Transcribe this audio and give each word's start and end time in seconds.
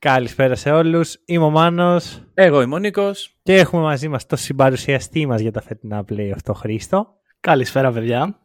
Καλησπέρα 0.00 0.54
σε 0.54 0.70
όλους. 0.70 1.16
Είμαι 1.24 1.44
ο 1.44 1.50
Μάνος 1.50 2.22
Εγώ 2.34 2.60
είμαι 2.62 2.74
ο 2.74 2.78
Νίκος. 2.78 3.36
και 3.42 3.54
έχουμε 3.56 3.82
μαζί 3.82 4.08
μας 4.08 4.26
το 4.26 4.36
συμπαρουσιαστή 4.36 5.26
μας 5.26 5.40
για 5.40 5.52
τα 5.52 5.62
φετινά 5.62 6.04
play 6.08 6.30
αυτό 6.34 6.52
Χρήστο. 6.54 7.06
Καλησπέρα, 7.40 7.92
παιδιά. 7.92 8.38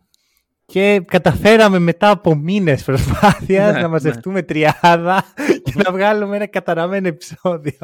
Και 0.66 1.02
καταφέραμε 1.06 1.80
μετά 1.80 2.10
από 2.10 2.36
μήνες 2.36 2.84
προσπάθειας 2.84 3.74
Ναι, 3.74 3.82
να 3.82 3.88
μαζευτούμε 3.88 4.42
τριάδα 4.42 5.24
και 5.64 5.74
να 5.76 5.92
βγάλουμε 5.92 6.36
ένα 6.36 6.48
καταραμένο 6.48 7.08
επεισόδιο. 7.08 7.78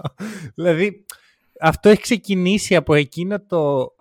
δηλαδή, 0.55 1.05
αυτό 1.59 1.89
έχει 1.89 2.01
ξεκινήσει 2.01 2.75
από 2.75 2.93
εκείνο 2.93 3.41
το 3.41 3.91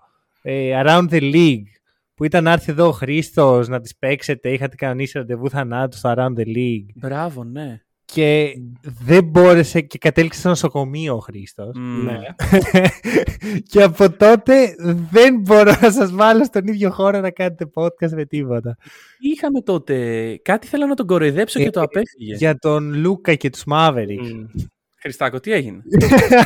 ε, 0.42 0.82
Around 0.84 1.08
the 1.10 1.34
League 1.34 1.66
που 2.14 2.24
ήταν 2.24 2.44
να 2.44 2.52
έρθει 2.52 2.70
εδώ 2.70 2.86
ο 2.86 2.92
Χρήστος 2.92 3.68
να 3.68 3.80
τις 3.80 3.96
παίξετε, 3.96 4.52
είχατε 4.52 4.76
κανονίσει 4.76 5.18
ραντεβού 5.18 5.50
θανάτου 5.50 5.96
στο 5.96 6.14
Around 6.16 6.38
the 6.38 6.46
League 6.56 6.86
Μπράβο, 6.94 7.44
ναι. 7.44 7.80
Και 8.12 8.52
δεν 8.82 9.24
μπόρεσε 9.24 9.80
και 9.80 9.98
κατέληξε 9.98 10.38
στο 10.40 10.48
νοσοκομείο 10.48 11.14
ο 11.14 11.18
Χρήστος. 11.18 11.76
Μμμ. 11.76 12.04
Ναι. 12.04 12.18
και 13.70 13.82
από 13.82 14.10
τότε 14.10 14.74
δεν 15.10 15.40
μπορώ 15.40 15.76
να 15.80 15.90
σας 15.90 16.12
βάλω 16.12 16.44
στον 16.44 16.66
ίδιο 16.66 16.90
χώρο 16.90 17.20
να 17.20 17.30
κάνετε 17.30 17.70
podcast 17.74 18.10
με 18.10 18.24
τίποτα. 18.24 18.76
Είχαμε 19.18 19.60
τότε; 19.60 20.36
Κάτι 20.42 20.66
θέλω 20.66 20.86
να 20.86 20.94
τον 20.94 21.06
κοροϊδέψω 21.06 21.60
Ε, 21.60 21.62
και 21.62 21.70
το 21.70 21.80
απέφυγε. 21.80 22.34
Για 22.34 22.58
τον 22.58 22.94
Λούκα 22.94 23.34
και 23.34 23.50
τους 23.50 23.62
Mavericks. 23.72 24.32
Μμ. 24.32 24.62
Χριστάκο, 25.02 25.40
τι 25.40 25.52
έγινε; 25.52 25.82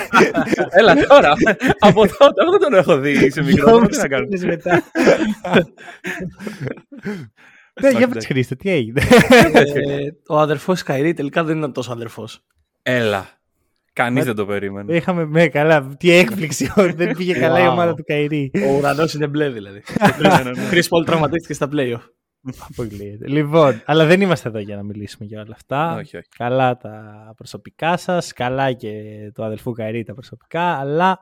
Έλα 0.79 0.95
τώρα. 0.95 1.33
από 1.79 2.01
τότε. 2.01 2.43
Εγώ 2.43 2.51
δεν 2.51 2.61
τον 2.61 2.75
έχω 2.75 2.99
δει 2.99 3.31
σε 3.31 3.43
μικρό. 3.43 3.67
Δυόμισι 3.79 4.01
Τι 4.01 4.09
να 4.09 4.09
κάνω; 4.09 4.27
μήνες 7.81 7.93
μετά. 7.93 7.93
Ναι, 7.93 7.99
για 7.99 8.07
πες 8.07 8.07
εντάξει. 8.09 8.27
Χρήστο, 8.27 8.57
τι 8.57 8.71
έγινε. 8.71 9.03
Ε, 9.75 10.09
ο 10.29 10.39
αδερφός 10.39 10.83
Καϊρί 10.83 11.13
τελικά 11.13 11.45
δεν 11.45 11.59
ήταν 11.59 11.73
τόσο 11.73 11.93
αδερφός. 11.93 12.45
Έλα. 12.83 13.29
Κανείς 13.93 14.25
δεν 14.25 14.35
το 14.35 14.47
περίμενε. 14.47 14.95
Είχαμε, 14.97 15.25
με 15.27 15.47
καλά, 15.49 15.89
τι 15.99 16.11
έκπληξη 16.11 16.73
ότι 16.77 16.93
δεν 16.93 17.17
πήγε 17.17 17.33
καλά 17.35 17.61
η 17.61 17.67
Wow. 17.67 17.71
ομάδα 17.71 17.95
του 17.95 18.05
Καϊρί. 18.05 18.51
Ο 18.55 18.77
ουρανός 18.77 19.15
είναι 19.15 19.27
μπλε 19.27 19.49
δηλαδή. 19.51 19.83
Chris 20.71 20.83
Paul 20.89 21.05
τραυματίστηκε 21.05 21.55
στα 21.55 21.69
play 21.73 21.97
Αποκλείεται. 22.71 23.29
Λοιπόν, 23.29 23.83
αλλά 23.85 24.07
δεν 24.07 24.21
είμαστε 24.21 24.49
εδώ 24.49 24.59
για 24.59 24.77
να 24.77 24.83
μιλήσουμε 24.83 25.27
για 25.27 25.41
όλα 25.41 25.55
αυτά. 25.55 25.95
Όχι, 25.95 26.17
όχι. 26.17 26.29
Καλά 26.37 26.77
τα 26.77 27.03
προσωπικά 27.37 27.97
σας, 27.97 28.33
καλά 28.33 28.73
και 28.73 28.93
του 29.35 29.45
αδελφού 29.45 29.73
Καϊρί 29.73 30.03
τα 30.03 30.15
προσωπικά, 30.15 30.63
αλλά 30.63 31.21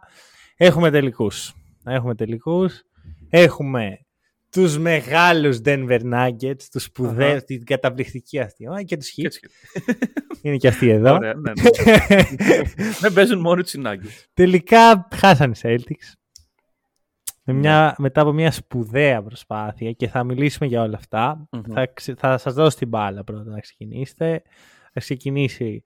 έχουμε 0.57 0.91
τελικούς. 0.91 1.55
Έχουμε 1.85 2.15
τελικούς. 2.15 2.83
Έχουμε 3.29 3.99
τους 4.53 4.79
μεγάλους 4.79 5.59
Denver 5.65 6.01
Nuggets, 6.13 6.63
τους 6.71 6.83
σπουδαίους, 6.83 7.43
την 7.45 7.65
καταπληκτική 7.65 8.39
αυτή 8.41 8.67
ομάδα 8.67 8.83
και 8.83 8.97
τους 8.97 9.11
Και 9.11 9.23
Heat. 9.23 9.25
έτσι. 9.25 9.41
Είναι 10.43 10.57
και 10.57 10.69
αυτοί 10.69 10.89
εδώ. 10.89 11.13
Ωραία, 11.15 11.35
ναι, 11.35 11.53
ναι. 11.53 12.23
Δεν 13.01 13.13
παίζουν 13.13 13.41
μόνο 13.41 13.63
τους 13.63 13.75
Nuggets. 13.77 14.25
Τελικά 14.35 15.09
χάσανε 15.15 15.53
οι 15.57 15.61
Celtics. 15.63 16.13
Με 17.45 17.53
μια, 17.53 17.95
μετά 17.99 18.21
από 18.21 18.33
μια 18.33 18.51
σπουδαία 18.51 19.23
προσπάθεια 19.23 19.93
και 19.93 20.09
θα 20.09 20.25
μιλήσουμε 20.25 20.67
για 20.67 20.83
όλα 20.83 20.97
αυτά. 20.97 21.49
Μμμ. 21.51 21.63
Θα, 21.73 21.87
ξε- 21.87 22.19
θα 22.19 22.39
σας 22.39 22.55
δώσω 22.55 22.77
την 22.77 22.89
μπάλα 22.89 23.25
πρώτα 23.25 23.51
να 23.51 23.61
ξεκινήσετε. 23.61 24.43
Θα 24.93 25.01
ξεκινήσει 25.01 25.85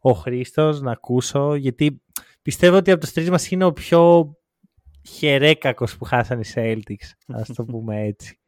ο 0.00 0.12
Χρήστος 0.12 0.80
να 0.80 0.92
ακούσω 0.92 1.54
γιατί 1.54 2.02
πιστεύω 2.42 2.76
ότι 2.76 2.90
από 2.90 3.00
τους 3.00 3.12
τρεις 3.12 3.30
μας 3.30 3.50
είναι 3.50 3.64
ο 3.64 3.72
πιο 3.72 4.32
χερέκακος 5.02 5.96
που 5.96 6.04
χάσανε 6.04 6.40
οι 6.40 6.52
Celtics. 6.54 7.10
Ας 7.26 7.48
το 7.54 7.64
πούμε 7.64 8.00
έτσι. 8.00 8.38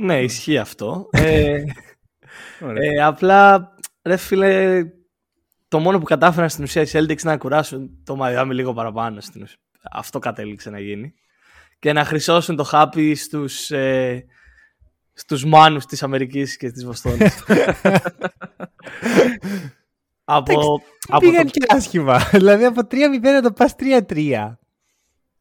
Ναι, 0.00 0.22
ισχύει 0.22 0.58
αυτό. 0.58 1.08
Ε, 1.10 1.62
Ωραία. 2.60 2.92
ε, 2.92 3.02
απλά, 3.02 3.70
ρε 4.02 4.16
φίλε, 4.16 4.84
το 5.68 5.78
μόνο 5.78 5.98
που 5.98 6.04
κατάφεραν 6.04 6.48
στην 6.48 6.64
ουσία 6.64 6.82
οι 6.82 6.88
Celtics 6.92 7.22
να 7.22 7.36
κουράσουν 7.36 8.02
το 8.04 8.18
Miami 8.22 8.50
λίγο 8.50 8.72
παραπάνω. 8.74 9.20
Στην 9.20 9.42
ουσία. 9.42 9.58
Αυτό 9.90 10.18
κατέληξε 10.18 10.70
να 10.70 10.80
γίνει. 10.80 11.14
Και 11.78 11.92
να 11.92 12.04
χρυσώσουν 12.04 12.56
το 12.56 12.62
χάπι 12.62 13.14
στους, 13.14 13.70
ε, 13.70 14.24
στους 15.12 15.44
μάνους 15.44 15.86
της 15.86 16.02
Αμερικής 16.02 16.56
και 16.56 16.70
της 16.70 16.84
Βοστόνης. 16.84 17.44
από, 20.24 20.82
από 21.08 21.18
Πήγαν 21.18 21.44
το, 21.44 21.50
και 21.50 21.66
άσχημα. 21.68 22.18
δηλαδή 22.32 22.64
από 22.64 22.80
3-0 22.80 22.94
να 23.22 23.42
το 23.42 23.52
πας 23.52 23.74
3-3. 24.08 24.52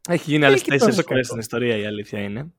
Έχει 0.07 0.31
γίνει 0.31 0.45
άλλες 0.45 0.61
και 0.61 0.69
τέσσερις 0.69 0.95
τόσο 0.95 1.07
φορές 1.07 1.27
κακό. 1.27 1.41
στην 1.41 1.59
ιστορία 1.59 1.83
η 1.83 1.85
αλήθεια 1.85 2.19
είναι. 2.19 2.53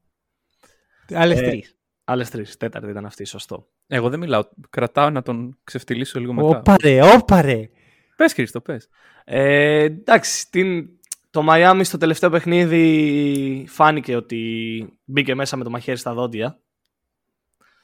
Άλλες 1.14 1.40
Ε, 1.40 1.42
τρεις. 1.50 1.76
Άλλες 2.04 2.30
τρεις, 2.30 2.56
τέταρτη 2.56 2.90
ήταν 2.90 3.06
αυτή, 3.06 3.24
σωστό. 3.24 3.68
Εγώ 3.86 4.08
δεν 4.08 4.18
μιλάω. 4.18 4.42
Κρατάω 4.70 5.10
να 5.10 5.22
τον 5.22 5.58
ξεφτυλίσω 5.64 6.20
λίγο 6.20 6.32
μετά. 6.32 6.58
Όπαρε, 6.58 7.02
όπαρε. 7.14 7.68
Πες 8.16 8.32
Χρήστο, 8.32 8.60
πες. 8.60 8.88
Ε, 9.24 9.82
εντάξει, 9.82 10.50
την, 10.50 10.88
το 11.30 11.46
Miami 11.50 11.80
στο 11.84 11.98
τελευταίο 11.98 12.30
παιχνίδι 12.30 13.64
φάνηκε 13.68 14.16
ότι 14.16 14.98
μπήκε 15.04 15.34
μέσα 15.34 15.56
με 15.56 15.64
το 15.64 15.70
μαχαίρι 15.70 15.98
στα 15.98 16.14
δόντια 16.14 16.58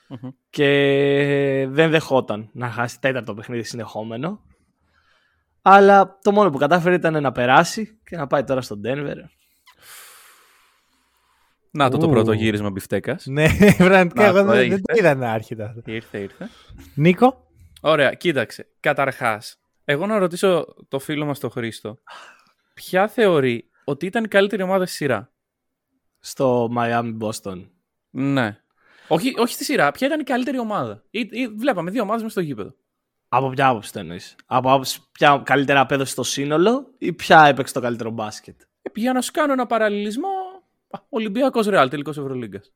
Μμμ. 0.09 0.29
και 0.51 1.67
δεν 1.71 1.91
δεχόταν 1.91 2.51
να 2.53 2.71
χάσει 2.71 3.01
τέταρτο 3.01 3.35
παιχνίδι 3.35 3.63
συνεχόμενο. 3.63 4.43
Αλλά 5.63 6.19
το 6.23 6.33
μόνο 6.33 6.51
που 6.51 6.59
κατάφερε 6.59 6.95
ήταν 6.95 7.23
να 7.23 7.33
περάσει 7.33 7.99
και 8.05 8.17
να 8.17 8.27
πάει 8.27 8.45
τώρα 8.45 8.61
στο 8.61 8.81
Denver. 8.85 9.17
Να 11.77 11.91
το 11.91 11.97
το 11.99 12.07
Ου. 12.07 12.11
πρώτο 12.11 12.33
γύρισμα 12.33 12.71
μπιφτέκας. 12.71 13.27
Ναι, 13.27 13.47
πραγματικά 13.77 14.23
Να, 14.23 14.27
εγώ 14.29 14.39
το 14.39 14.45
δεν, 14.45 14.55
δεν 14.57 14.65
έχετε. 14.65 14.81
το 14.81 14.95
είδα 14.99 15.15
να 15.15 15.35
έρχεται 15.35 15.65
αυτό. 15.65 15.81
Ήρθε, 15.85 16.19
ήρθε. 16.19 16.49
Νίκο; 16.95 17.47
Ωραία, 17.81 18.15
κοίταξε. 18.15 18.67
Καταρχάς, 18.81 19.57
εγώ 19.85 20.07
να 20.07 20.19
ρωτήσω 20.19 20.65
το 20.89 20.99
φίλο 20.99 21.25
μας 21.25 21.39
τον 21.39 21.51
Χρήστο. 21.51 21.99
Ποια 22.75 23.09
θεωρεί 23.09 23.71
ότι 23.85 24.07
ήταν 24.07 24.25
η 24.25 24.29
καλύτερη 24.29 24.63
ομάδα 24.63 24.87
στη 24.87 24.95
σειρά; 24.95 25.33
Στο 26.21 26.71
Miami 26.79 27.17
Boston. 27.21 27.69
Ναι. 28.11 28.59
Όχι, 29.09 29.35
όχι 29.39 29.53
στη 29.55 29.65
σειρά, 29.65 29.91
ποια 29.91 30.07
ήταν 30.07 30.21
η 30.21 30.25
καλύτερη 30.25 30.59
ομάδα; 30.59 31.03
Ή, 31.11 31.19
ή, 31.31 31.47
βλέπαμε 31.49 31.91
δύο 31.91 32.03
ομάδες 32.03 32.23
μες 32.23 32.33
στο 32.33 32.41
γήπεδο. 32.41 32.75
Από 33.29 33.49
ποια 33.51 33.69
άποψη 33.69 33.93
το 33.93 33.99
εννοείς; 33.99 34.35
Από 34.47 34.73
άποψη 34.73 35.01
ποια 35.13 35.43
καλύτερα 35.45 35.81
απέδωσε 35.81 36.15
το 36.15 36.23
σύνολο 36.23 36.95
ή 36.99 37.13
ποια 37.13 37.45
έπαιξε 37.47 37.73
το 37.75 37.81
καλύτερο 37.81 38.11
μπάσκετ; 38.11 38.61
Ε, 38.83 38.91
για 38.95 39.13
να 39.13 39.21
σου 39.21 39.31
κάνω 39.33 39.53
ένα 39.53 39.67
παραλληλισμό, 39.67 40.29
Ολυμπιακός 41.09 41.67
Ρεάλ, 41.67 41.89
τελικός 41.89 42.19
Ευρωλίγκας. 42.19 42.73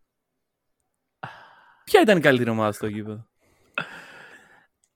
Ποια 1.85 2.01
ήταν 2.01 2.17
η 2.19 2.21
καλύτερη 2.21 2.51
ομάδα 2.51 2.73
στο 2.73 2.87
γήπεδο; 2.87 3.27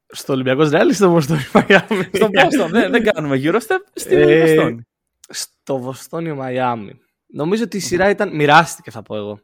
Στο 0.06 0.32
Ολυμπιακός 0.32 0.70
Ρεάλ 0.70 0.88
ή 0.88 0.92
στο 0.92 1.16
Boston 1.16 1.38
Miami. 1.52 2.04
Στον 2.12 2.30
Boston, 2.32 2.68
δεν, 2.70 2.90
δεν 2.90 3.04
κάνουμε 3.04 3.40
Eurostep, 3.42 3.80
στην 3.94 4.18
Ε, 4.18 4.40
Βοστόνη. 4.40 4.86
Στο 5.28 5.78
Βοστώνη 5.78 6.34
Μαϊάμι. 6.34 7.00
Νομίζω 7.26 7.64
ότι 7.64 7.76
η 7.76 7.80
σειρά 7.80 8.10
ήταν. 8.10 8.34
Μοιράστηκε, 8.34 8.90
θα 8.90 9.02
πω 9.02 9.16
εγώ. 9.16 9.40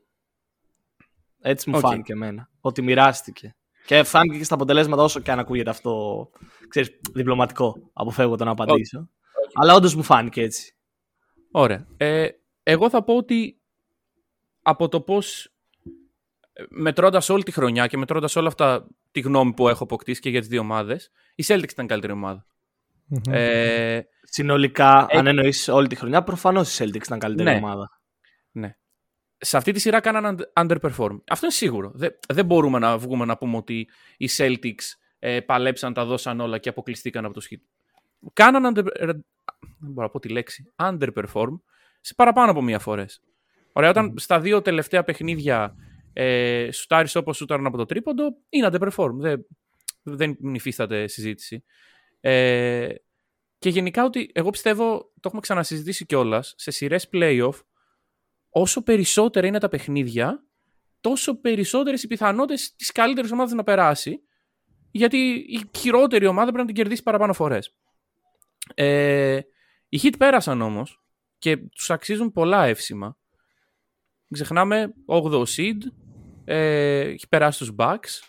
Έτσι 1.40 1.70
μου 1.70 1.76
Οκ. 1.78 1.86
φάνηκε 1.86 2.12
εμένα. 2.12 2.50
Ότι 2.60 2.82
μοιράστηκε. 2.82 3.56
Και 3.86 4.02
φάνηκε 4.02 4.38
και 4.38 4.44
στα 4.44 4.54
αποτελέσματα 4.54 5.02
όσο 5.02 5.20
και 5.20 5.30
αν 5.30 5.38
ακούγεται 5.38 5.70
αυτό. 5.70 6.30
Ξέρεις, 6.68 7.00
διπλωματικό. 7.12 7.90
Αποφεύγω 7.92 8.36
το 8.36 8.44
να 8.44 8.50
απαντήσω. 8.50 9.08
Αλλά 9.54 9.74
όντως 9.74 9.94
μου 9.94 10.02
φάνηκε 10.02 10.42
έτσι. 10.42 10.74
Ωραία. 11.50 11.86
Ε, 11.96 12.28
εγώ 12.62 12.90
θα 12.90 13.04
πω 13.04 13.16
ότι 13.16 13.57
από 14.68 14.88
το 14.88 15.00
πώς 15.00 15.52
μετρώντας 16.68 17.28
όλη 17.28 17.42
τη 17.42 17.52
χρονιά 17.52 17.86
και 17.86 17.96
μετρώντας 17.96 18.36
όλα 18.36 18.48
αυτά 18.48 18.86
τη 19.10 19.20
γνώμη 19.20 19.52
που 19.54 19.68
έχω 19.68 19.82
αποκτήσει 19.84 20.20
και 20.20 20.30
για 20.30 20.40
τις 20.40 20.48
δύο 20.48 20.60
ομάδες, 20.60 21.10
η 21.34 21.44
Celtics 21.46 21.70
ήταν 21.70 21.84
η 21.84 21.88
καλύτερη 21.88 22.12
ομάδα. 22.12 22.46
Ε, 23.30 24.00
Συνολικά, 24.22 25.06
Ε, 25.10 25.18
αν 25.18 25.26
εννοείς 25.26 25.68
όλη 25.68 25.86
τη 25.86 25.94
χρονιά, 25.94 26.22
προφανώς 26.22 26.78
η 26.78 26.84
Celtics 26.84 26.94
ήταν 27.04 27.18
καλύτερη 27.18 27.50
Ναι. 27.50 27.56
ομάδα. 27.56 28.00
ναι. 28.50 28.76
Σε 29.38 29.56
αυτή 29.56 29.72
τη 29.72 29.78
σειρά 29.80 30.00
κάναν 30.00 30.38
un- 30.54 30.62
underperform. 30.66 31.18
Αυτό 31.28 31.44
είναι 31.46 31.54
σίγουρο. 31.54 31.90
Δεν, 31.94 32.18
δεν 32.28 32.44
μπορούμε 32.44 32.78
να 32.78 32.98
βγούμε 32.98 33.24
να 33.24 33.36
πούμε 33.36 33.56
ότι 33.56 33.88
οι 34.16 34.28
Celtics 34.36 34.84
ε, 35.18 35.40
παλέψαν, 35.40 35.92
τα 35.92 36.04
δώσαν 36.04 36.40
όλα 36.40 36.58
και 36.58 36.68
αποκλειστήκαν 36.68 37.24
από 37.24 37.34
το 37.34 37.46
Heat. 37.50 37.60
Κάναν 38.32 38.74
under, 38.76 38.86
ε, 38.94 39.06
δεν 39.06 39.24
μπορώ 39.78 40.06
να 40.06 40.08
πω 40.08 40.18
τη 40.18 40.28
λέξη, 40.28 40.72
underperform 40.76 41.60
σε 42.00 42.14
παραπάνω 42.14 42.50
από 42.50 42.62
μία 42.62 42.78
φορές. 42.78 43.22
Ωραία, 43.78 43.90
όταν 43.90 44.14
στα 44.16 44.40
δύο 44.40 44.62
τελευταία 44.62 45.04
παιχνίδια 45.04 45.74
ε, 46.12 46.68
σουτάρεις 46.72 47.14
όπως 47.14 47.36
σούταραν 47.36 47.66
από 47.66 47.76
το 47.76 47.84
τρίποντο, 47.84 48.36
είναι 48.48 48.68
underperform. 48.72 49.12
Δεν, 49.12 49.46
δεν 50.02 50.36
υφίσταται 50.54 51.06
συζήτηση. 51.06 51.64
Ε, 52.20 52.88
Και 53.58 53.68
γενικά 53.68 54.04
ότι 54.04 54.30
εγώ 54.34 54.50
πιστεύω, 54.50 54.98
το 54.98 55.20
έχουμε 55.24 55.40
ξανασυζητήσει 55.40 56.06
κιόλας, 56.06 56.54
σε 56.56 56.70
σειρές 56.70 57.08
playoff, 57.12 57.52
όσο 58.50 58.82
περισσότερα 58.82 59.46
είναι 59.46 59.58
τα 59.58 59.68
παιχνίδια, 59.68 60.44
τόσο 61.00 61.40
περισσότερες 61.40 62.02
οι 62.02 62.06
πιθανότητες 62.06 62.74
της 62.76 62.92
καλύτερης 62.92 63.32
ομάδας 63.32 63.52
να 63.52 63.64
περάσει. 63.64 64.20
Γιατί 64.90 65.18
η 65.48 65.70
χειρότερη 65.78 66.26
ομάδα 66.26 66.44
πρέπει 66.44 66.60
να 66.60 66.66
την 66.66 66.74
κερδίσει 66.74 67.02
παραπάνω 67.02 67.32
φορές. 67.32 67.76
Ε, 68.74 69.40
οι 69.88 70.00
Heat 70.02 70.14
πέρασαν 70.18 70.60
όμως 70.60 71.02
και 71.38 71.56
τους 71.56 71.90
αξίζουν 71.90 72.32
πολλά 72.32 72.64
εύσημα. 72.64 73.16
Μην 74.28 74.42
ξεχνάμε 74.42 74.94
8ο 75.06 75.42
seed, 75.42 75.76
ε, 76.44 76.98
έχει 77.00 77.28
περάσει 77.28 77.58
τους 77.58 77.72
Bucks. 77.78 78.22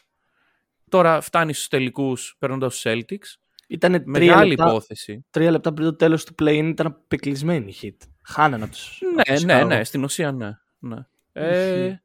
Τώρα 0.90 1.22
φτάνει 1.22 1.54
στους 1.54 1.68
τελικούς 1.68 2.36
παίρνοντα 2.40 2.68
του 2.68 2.75
Celtics. 2.84 3.36
Ήταν 3.68 4.04
Μεγάλη 4.06 4.50
λεπτά, 4.50 4.68
υπόθεση. 4.69 5.25
Τρία 5.30 5.51
λεπτά 5.51 5.74
πριν 5.74 5.86
το 5.88 5.96
τέλος 5.96 6.25
του 6.25 6.34
play 6.42 6.54
ήταν 6.63 6.86
απεκλεισμένοι 6.86 7.72
οι 7.72 7.75
hit. 7.81 8.07
Χάνανε 8.24 8.63
από 8.63 8.74
τους, 8.74 9.01
από 9.01 9.16
Ναι, 9.16 9.36
τους 9.36 9.44
ναι, 9.44 9.62
Chicago. 9.62 9.68
ναι, 9.68 9.84
στην 9.84 10.04
ουσία 10.04 10.31
ναι. 10.31 10.51
ναι. 10.80 10.98
Ε, 11.31 12.02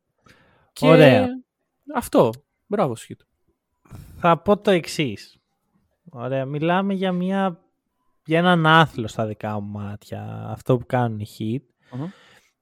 και 0.73 0.87
Ωραία. 0.87 1.29
Αυτό. 1.95 2.33
Μπράβο, 2.67 2.97
Σχήτ. 2.97 3.21
Θα 4.19 4.39
πω 4.39 4.59
το 4.59 4.71
εξής. 4.71 5.37
Ωραία, 6.11 6.45
μιλάμε 6.45 6.95
για, 6.95 7.13
μια, 7.13 7.61
για 8.25 8.39
έναν 8.39 8.67
άθλο 8.67 9.09
στα 9.09 9.27
δικά 9.27 9.61
μου 9.61 9.71
μάτια, 9.79 10.47
αυτό 10.49 10.79
που 10.79 10.87
κάνουν 10.87 11.19
οι 11.21 11.27
Heat, 11.39 11.97
Μμμ. 11.99 12.07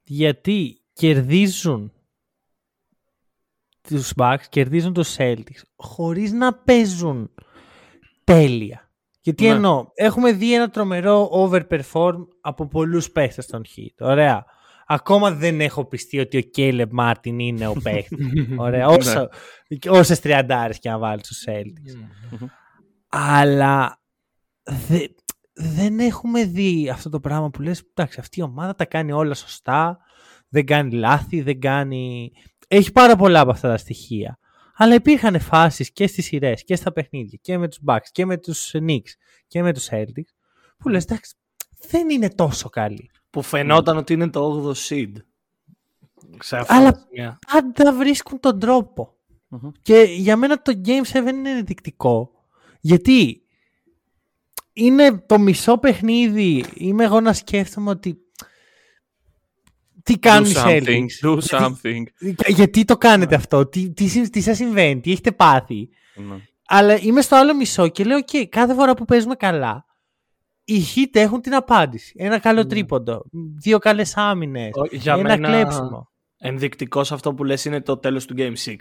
γιατί 0.02 0.81
κερδίζουν 0.92 1.92
τους 3.88 4.12
Bucks, 4.16 4.42
κερδίζουν 4.48 4.92
τους 4.92 5.16
Celtics, 5.18 5.62
χωρίς 5.76 6.32
να 6.32 6.54
παίζουν 6.54 7.30
τέλεια. 8.24 8.90
Γιατί 9.20 9.44
Ναι. 9.44 9.50
εννοώ, 9.50 9.86
έχουμε 9.94 10.32
δει 10.32 10.54
ένα 10.54 10.70
τρομερό 10.70 11.30
overperform 11.32 12.26
από 12.40 12.66
πολλούς 12.68 13.10
παίχτες 13.10 13.46
των 13.46 13.62
Heat. 13.64 14.06
Ωραία. 14.06 14.44
Ακόμα 14.86 15.30
δεν 15.32 15.60
έχω 15.60 15.84
πιστεί 15.84 16.18
ότι 16.18 16.38
ο 16.38 16.42
Caleb 16.56 16.88
Μάρτιν 16.90 17.38
είναι 17.38 17.66
ο 17.66 17.72
παίχτης. 17.82 18.26
Ωραία. 18.56 18.86
Όσο, 18.88 19.28
όσες 19.88 20.20
τριαντάρες 20.20 20.78
και 20.78 20.88
να 20.88 20.98
βάλεις 20.98 21.24
στους 21.26 21.44
Celtics. 21.48 22.06
Αλλά 23.08 24.00
δε- 24.88 25.06
δεν 25.54 25.98
έχουμε 26.00 26.44
δει 26.44 26.88
αυτό 26.88 27.08
το 27.08 27.20
πράγμα 27.20 27.50
που 27.50 27.62
λες, 27.62 27.82
εντάξει, 27.94 28.20
αυτή 28.20 28.40
η 28.40 28.42
ομάδα 28.42 28.74
τα 28.74 28.84
κάνει 28.84 29.12
όλα 29.12 29.34
σωστά, 29.34 29.98
δεν 30.52 30.66
κάνει 30.66 30.92
λάθη, 30.94 31.40
δεν 31.42 31.60
κάνει... 31.60 32.32
Έχει 32.68 32.92
πάρα 32.92 33.16
πολλά 33.16 33.40
από 33.40 33.50
αυτά 33.50 33.68
τα 33.68 33.76
στοιχεία. 33.76 34.38
Αλλά 34.74 34.94
υπήρχαν 34.94 35.40
φάσεις 35.40 35.92
και 35.92 36.06
στις 36.06 36.24
σειρές 36.24 36.64
και 36.64 36.76
στα 36.76 36.92
παιχνίδια 36.92 37.38
και 37.42 37.58
με 37.58 37.68
τους 37.68 37.78
Bucks 37.86 38.06
και 38.12 38.26
με 38.26 38.36
τους 38.36 38.70
Knicks 38.74 39.10
και 39.46 39.62
με 39.62 39.72
τους 39.72 39.88
Celtics 39.90 40.32
που 40.78 40.88
λες, 40.88 41.04
εντάξει, 41.04 41.34
δεν 41.88 42.10
είναι 42.10 42.28
τόσο 42.28 42.68
καλή. 42.68 43.10
Που 43.30 43.42
φαινόταν 43.42 43.96
ότι 43.96 44.12
είναι 44.12 44.30
το 44.30 44.70
8ο 44.70 44.74
seed. 44.88 45.12
Σε 46.38 46.56
αυτά 46.56 46.76
Αλλά- 46.76 46.92
τα 46.92 47.06
σημεία. 47.08 47.38
Πάντα 47.52 47.92
βρίσκουν 47.92 48.40
τον 48.40 48.58
τρόπο. 48.58 49.16
Μμμ. 49.48 49.70
Και 49.82 50.06
για 50.16 50.36
μένα 50.36 50.62
το 50.62 50.80
Game 50.84 51.12
7 51.12 51.28
είναι 51.28 51.50
ενδεικτικό. 51.50 52.30
Γιατί 52.80 53.42
είναι 54.72 55.18
το 55.26 55.38
μισό 55.38 55.78
παιχνίδι. 55.78 56.64
Είμαι 56.74 57.04
εγώ 57.04 57.20
να 57.20 57.32
σκέφτομαι 57.32 57.90
ότι. 57.90 58.16
Τι 60.02 60.18
κάνουν 60.18 60.50
οι 60.50 60.54
do 60.56 60.64
something, 60.64 60.84
Celtics. 60.84 61.26
do 61.28 61.38
Γιατί- 61.38 61.48
something. 61.50 62.02
Γιατί 62.46 62.84
το 62.84 62.96
κάνετε 62.96 63.34
αυτό, 63.34 63.66
τι, 63.66 63.92
τι, 63.92 64.06
συ- 64.06 64.30
τι 64.32 64.40
σας 64.40 64.56
συμβαίνει, 64.56 65.00
τι 65.00 65.10
έχετε 65.12 65.32
πάθει; 65.32 65.88
Ναι. 66.14 66.34
Αλλά 66.66 66.96
είμαι 67.00 67.20
στο 67.20 67.36
άλλο 67.36 67.54
μισό 67.56 67.88
και 67.88 68.04
λέω: 68.04 68.18
OK, 68.18 68.44
κάθε 68.48 68.74
φορά 68.74 68.94
που 68.94 69.04
παίζουμε 69.04 69.34
καλά, 69.34 69.84
οι 70.64 70.80
Heat 70.94 71.08
έχουν 71.12 71.40
την 71.40 71.54
απάντηση. 71.54 72.14
Ένα 72.16 72.38
καλό 72.38 72.66
τρίποντο, 72.66 73.22
δύο 73.62 73.78
καλές 73.78 74.16
άμυνες, 74.16 74.70
Ο- 74.74 74.96
για 74.96 75.12
ένα 75.14 75.22
μένα- 75.22 75.48
κλέψιμο. 75.48 76.10
Ενδεικτικός 76.44 77.06
σε 77.06 77.14
αυτό 77.14 77.34
που 77.34 77.44
λες 77.44 77.64
είναι 77.64 77.80
το 77.80 77.96
τέλος 77.98 78.26
του 78.26 78.34
Game 78.38 78.52
6. 78.56 78.76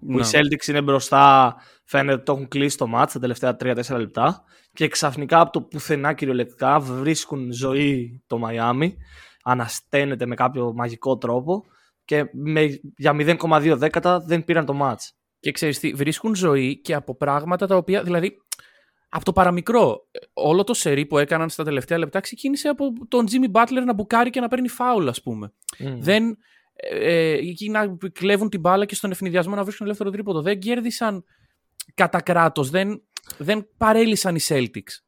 Που 0.00 0.12
Ναι. 0.12 0.20
οι 0.20 0.24
Celtics 0.32 0.68
είναι 0.68 0.82
μπροστά, 0.82 1.54
φαίνεται 1.84 2.12
ότι 2.14 2.24
το 2.24 2.32
έχουν 2.32 2.48
κλείσει 2.48 2.76
το 2.76 2.86
match 2.94 3.06
τα 3.12 3.18
τελευταία 3.20 3.56
3-4 3.56 3.98
λεπτά 3.98 4.42
και 4.72 4.88
ξαφνικά 4.88 5.40
από 5.40 5.52
το 5.52 5.62
πουθενά 5.62 6.12
κυριολεκτικά 6.12 6.80
βρίσκουν 6.80 7.52
ζωή 7.52 8.22
το 8.26 8.40
Miami, 8.46 8.88
ανασταίνεται 9.48 10.26
με 10.26 10.34
κάποιο 10.34 10.72
μαγικό 10.72 11.18
τρόπο 11.18 11.64
και 12.04 12.30
με, 12.32 12.80
για 12.96 13.16
0,2 13.18 13.74
δέκατα 13.76 14.20
δεν 14.20 14.44
πήραν 14.44 14.64
το 14.64 14.78
match. 14.82 15.08
Και 15.40 15.52
ξέρεις 15.52 15.78
τι, 15.78 15.92
βρίσκουν 15.92 16.34
ζωή 16.34 16.80
και 16.80 16.94
από 16.94 17.16
πράγματα 17.16 17.66
τα 17.66 17.76
οποία, 17.76 18.02
δηλαδή, 18.02 18.36
από 19.08 19.24
το 19.24 19.32
παραμικρό. 19.32 20.06
ε, 20.10 20.18
Όλο 20.32 20.64
το 20.64 20.74
σερί 20.74 21.06
που 21.06 21.18
έκαναν 21.18 21.48
στα 21.48 21.64
τελευταία 21.64 21.98
λεπτά 21.98 22.20
ξεκίνησε 22.20 22.68
από 22.68 22.92
τον 23.08 23.26
Jimmy 23.30 23.56
Butler 23.56 23.82
να 23.84 23.92
μπουκάρει 23.94 24.30
και 24.30 24.40
να 24.40 24.48
παίρνει 24.48 24.68
φάουλ, 24.68 25.08
ας 25.08 25.22
πούμε. 25.22 25.52
Δεν, 25.98 26.36
ε, 26.72 26.96
ε, 26.96 27.32
εκεί 27.32 27.70
να 27.70 27.96
κλέβουν 28.12 28.48
την 28.48 28.60
μπάλα 28.60 28.84
και 28.84 28.94
στον 28.94 29.10
ευνηδιασμό 29.10 29.54
να 29.54 29.62
βρίσκουν 29.62 29.86
ελεύθερο 29.86 30.10
τρίποδο. 30.10 30.42
Δεν 30.42 30.58
κέρδισαν 30.58 31.24
κατά 31.94 32.20
κράτος. 32.20 32.70
Δεν, 32.70 33.02
δεν 33.38 33.68
παρέλυσαν 33.76 34.34
οι 34.34 34.40
Celtics. 34.42 35.07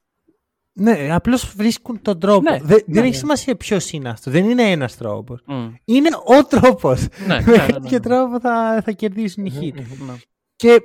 Ναι, 0.72 1.14
απλώς 1.14 1.54
βρίσκουν 1.56 2.02
τον 2.02 2.20
τρόπο. 2.20 2.50
Ναι, 2.50 2.58
Δε- 2.62 2.66
δεν 2.66 2.84
ναι, 2.86 3.00
έχει 3.00 3.08
ναι. 3.10 3.16
σημασία 3.16 3.56
ποιος 3.56 3.90
είναι 3.92 4.08
αυτό. 4.08 4.30
Δεν 4.30 4.50
είναι 4.50 4.70
ένας 4.70 4.96
τρόπος. 4.96 5.40
Mm. 5.48 5.72
Είναι 5.84 6.08
ο 6.38 6.44
τρόπος. 6.44 7.06
Ναι, 7.26 7.34
Με 7.40 7.40
ναι, 7.56 7.56
ναι, 7.56 7.66
κάποιο 7.72 7.90
ναι. 7.90 8.00
τρόπο 8.00 8.40
θα, 8.40 8.82
θα 8.84 8.92
κερδίσουν 8.92 9.44
οι 9.44 9.52
Heat. 9.60 9.74
Ναι. 10.06 10.14
Και 10.56 10.80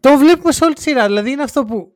το 0.00 0.16
βλέπουμε 0.18 0.52
σε 0.52 0.64
όλη 0.64 0.74
τη 0.74 0.80
σειρά. 0.82 1.06
Δηλαδή 1.06 1.30
είναι 1.30 1.42
αυτό 1.42 1.64
που 1.64 1.92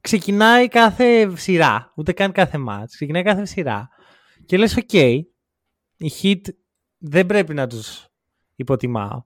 ξεκινάει 0.00 0.68
κάθε 0.68 1.36
σειρά, 1.36 1.92
ούτε 1.96 2.12
καν 2.12 2.32
κάθε 2.32 2.58
μάτς, 2.58 2.94
ξεκινάει 2.94 3.22
κάθε 3.22 3.44
σειρά 3.44 3.88
και 4.46 4.56
λες 4.56 4.76
οκ, 4.76 4.92
οι 4.92 6.12
Heat 6.22 6.40
δεν 6.98 7.26
πρέπει 7.26 7.54
να 7.54 7.66
τους 7.66 8.06
υποτιμάω. 8.54 9.22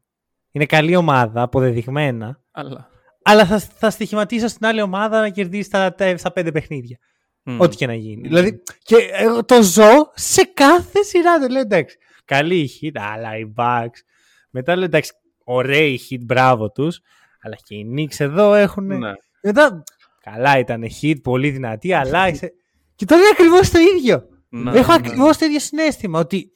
Είναι 0.50 0.66
καλή 0.66 0.96
ομάδα, 0.96 1.42
αποδεδειγμένα, 1.42 2.42
Αλλά. 2.50 2.90
Αλλά 3.22 3.46
θα, 3.46 3.58
θα 3.58 3.90
στοιχηματίσω 3.90 4.48
στην 4.48 4.66
άλλη 4.66 4.82
ομάδα 4.82 5.20
να 5.20 5.28
κερδίσει 5.28 5.62
στα, 5.62 5.94
τα- 5.94 6.16
στα 6.16 6.32
πέντε 6.32 6.52
παιχνίδια. 6.52 6.98
Mm. 7.44 7.56
Ό,τι 7.58 7.76
και 7.76 7.86
να 7.86 7.94
γίνει. 7.94 8.28
Δηλαδή, 8.28 8.62
και 8.82 8.96
εγώ 9.12 9.44
το 9.44 9.62
ζω 9.62 10.10
σε 10.14 10.42
κάθε 10.54 11.02
σειρά. 11.02 11.38
Το 11.38 11.46
λέω 11.48 11.60
εντάξει. 11.60 11.96
Καλή 12.24 12.56
η 12.60 12.70
Heat, 12.82 13.00
αλλά 13.12 13.36
οι 13.38 13.52
Bucks. 13.56 14.00
Μετά 14.50 14.76
λέω 14.76 14.84
εντάξει, 14.84 15.12
ωραία 15.44 15.80
η 15.84 15.98
Heat, 16.10 16.20
μπράβο 16.24 16.70
τους. 16.70 17.00
Αλλά 17.42 17.56
και 17.64 17.74
οι 17.74 17.86
Knicks 17.96 18.14
εδώ 18.18 18.54
έχουν. 18.54 18.86
Ναι. 18.86 19.12
Μετά, 19.42 19.82
καλά 20.20 20.58
ήταν 20.58 20.84
Heat, 21.02 21.14
πολύ 21.22 21.50
δυνατή, 21.50 21.92
αλλά. 21.92 22.28
είσαι- 22.28 22.52
και 22.94 23.04
τώρα 23.04 23.20
είναι 23.20 23.30
ακριβώς 23.32 23.70
το 23.70 23.78
ίδιο. 23.96 24.22
Ναι, 24.48 24.70
Έχω 24.78 24.90
ναι. 24.90 24.94
ακριβώς 24.94 25.36
το 25.38 25.44
ίδιο 25.44 25.58
συνέστημα. 25.60 26.18
Ότι 26.18 26.50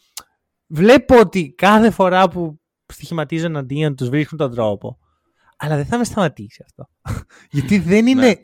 βλέπω 0.66 1.18
ότι 1.18 1.54
κάθε 1.56 1.90
φορά 1.90 2.28
που 2.28 2.60
στοιχηματίζω 2.92 3.46
εναντίον 3.46 3.96
τους 3.96 4.08
βρίσκουν 4.08 4.38
τον 4.38 4.54
τρόπο. 4.54 4.98
Αλλά 5.56 5.76
δεν 5.76 5.86
θα 5.86 5.98
με 5.98 6.04
σταματήσει 6.04 6.62
αυτό. 6.64 6.88
Γιατί 7.50 7.78
δεν 7.78 8.06
είναι 8.06 8.26
Ναι. 8.26 8.34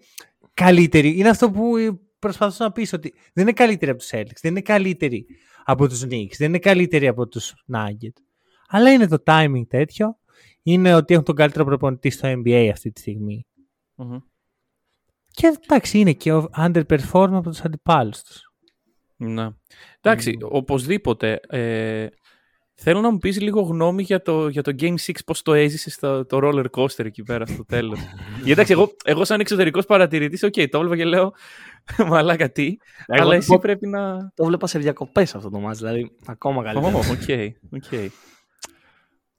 καλύτερη. 0.55 1.19
Είναι 1.19 1.29
αυτό 1.29 1.51
που 1.51 1.73
προσπαθούσα 2.19 2.65
να 2.65 2.73
πεις 2.73 2.93
ότι 2.93 3.15
δεν 3.33 3.45
είναι 3.45 3.53
καλύτερη 3.53 3.91
από 3.91 4.01
τους 4.01 4.11
Celtics, 4.13 4.41
δεν 4.41 4.51
είναι 4.51 4.61
καλύτερη 4.61 5.27
από 5.65 5.89
τους 5.89 6.05
Knicks, 6.05 6.37
δεν 6.39 6.49
είναι 6.49 6.59
καλύτερη 6.59 7.07
από 7.09 7.29
τους 7.29 7.55
Nuggets. 7.75 8.21
Αλλά 8.69 8.93
είναι 8.93 9.07
το 9.09 9.23
timing 9.27 9.63
τέτοιο. 9.69 10.19
Είναι 10.63 10.95
ότι 10.95 11.13
έχουν 11.13 11.25
τον 11.25 11.35
καλύτερο 11.35 11.65
προπονητή 11.65 12.11
στο 12.11 12.29
NBA 12.33 12.69
αυτή 12.73 12.91
τη 12.93 13.01
στιγμή. 13.01 13.47
Μμμ. 13.95 14.17
Και 15.31 15.59
εντάξει, 15.63 15.99
είναι 15.99 16.13
και 16.13 16.33
ο 16.33 16.49
underperform 16.57 17.29
από 17.33 17.51
τους 17.51 17.61
αντιπάλους 17.61 18.23
τους. 18.23 18.53
Ναι. 19.17 19.49
Εντάξει, 20.01 20.39
οπωσδήποτε. 20.43 21.41
Ε, 21.49 22.07
θέλω 22.75 23.01
να 23.01 23.11
μου 23.11 23.19
πεις 23.19 23.41
λίγο 23.41 23.61
γνώμη 23.61 24.03
για 24.03 24.23
το, 24.23 24.49
για 24.49 24.63
το 24.63 24.73
Game 24.81 24.95
6, 25.07 25.11
πώς 25.27 25.43
το 25.43 25.53
έζησες 25.55 25.93
στο, 25.95 26.27
το 26.27 26.39
roller 26.43 26.65
coaster 26.71 27.05
εκεί 27.05 27.23
πέρα 27.23 27.47
στο 27.47 27.65
τέλος. 27.65 27.99
Γιατί 28.37 28.51
εντάξει, 28.51 28.73
εγώ, 28.73 28.93
εγώ 29.05 29.25
σαν 29.25 29.41
εξωτερικός 29.41 29.87
παρατηρητής, 29.87 30.43
οκ, 30.43 30.53
το 30.53 30.79
έβλεπα 30.79 30.97
και 30.97 31.05
λέω, 31.05 31.33
μαλάκα 32.09 32.51
τι, 32.51 32.65
Εγώ 33.07 33.23
αλλά 33.23 33.25
το 33.31 33.37
εσύ 33.37 33.49
πω- 33.49 33.59
πρέπει 33.61 33.87
να... 33.89 34.33
Το 34.35 34.45
βλέπα 34.45 34.67
σε 34.67 34.79
διακοπές 34.79 35.35
αυτό 35.35 35.51
το 35.51 35.69
match, 35.69 35.75
δηλαδή 35.77 36.11
ακόμα 36.27 36.61
Ω, 36.61 36.63
καλύτερα. 36.63 36.97
OK, 36.99 37.53
OK. 37.73 38.11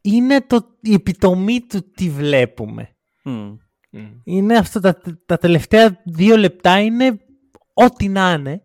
Είναι 0.02 0.42
το, 0.42 0.78
η 0.82 0.94
επιτομή 0.94 1.62
του 1.62 1.92
τι 1.92 2.10
βλέπουμε. 2.10 2.96
Μμ. 3.24 3.56
Μμ. 3.90 4.06
Είναι 4.24 4.58
αυτό, 4.58 4.80
τα, 4.80 4.98
τα 5.26 5.38
τελευταία 5.38 6.02
δύο 6.06 6.38
λεπτά 6.38 6.80
είναι 6.80 7.18
ό,τι 7.74 8.08
να 8.10 8.32
είναι. 8.34 8.63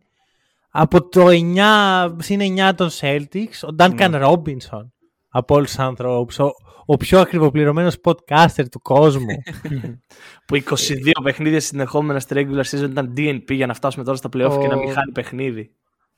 Από 0.81 1.09
το 1.09 1.27
9 1.29 2.13
συν 2.19 2.41
9 2.41 2.73
των 2.77 2.89
Celtics, 3.01 3.69
ο 3.69 3.75
Duncan 3.79 4.25
Robinson 4.25 4.87
από 5.29 5.55
όλους 5.55 5.69
τους 5.69 5.79
ανθρώπους, 5.79 6.39
ο, 6.39 6.51
ο 6.87 6.97
πιο 6.97 7.21
ακριβοπληρωμένος 7.21 7.97
podcaster 8.03 8.65
του 8.71 8.81
κόσμου. 8.83 9.27
Που 10.47 10.57
22 10.57 11.11
παιχνίδια 11.23 11.61
συνεχόμενα 11.61 12.21
στη 12.21 12.35
regular 12.39 12.63
season 12.71 12.91
ήταν 12.91 13.13
DNP 13.17 13.51
για 13.53 13.67
να 13.67 13.75
φτάσουμε 13.75 14.05
τώρα 14.05 14.17
στα 14.17 14.29
playoff 14.33 14.51
Ο- 14.57 14.61
και 14.61 14.67
να 14.67 14.77
μην 14.77 14.93
χάνει 14.93 15.13
παιχνίδι. 15.13 15.71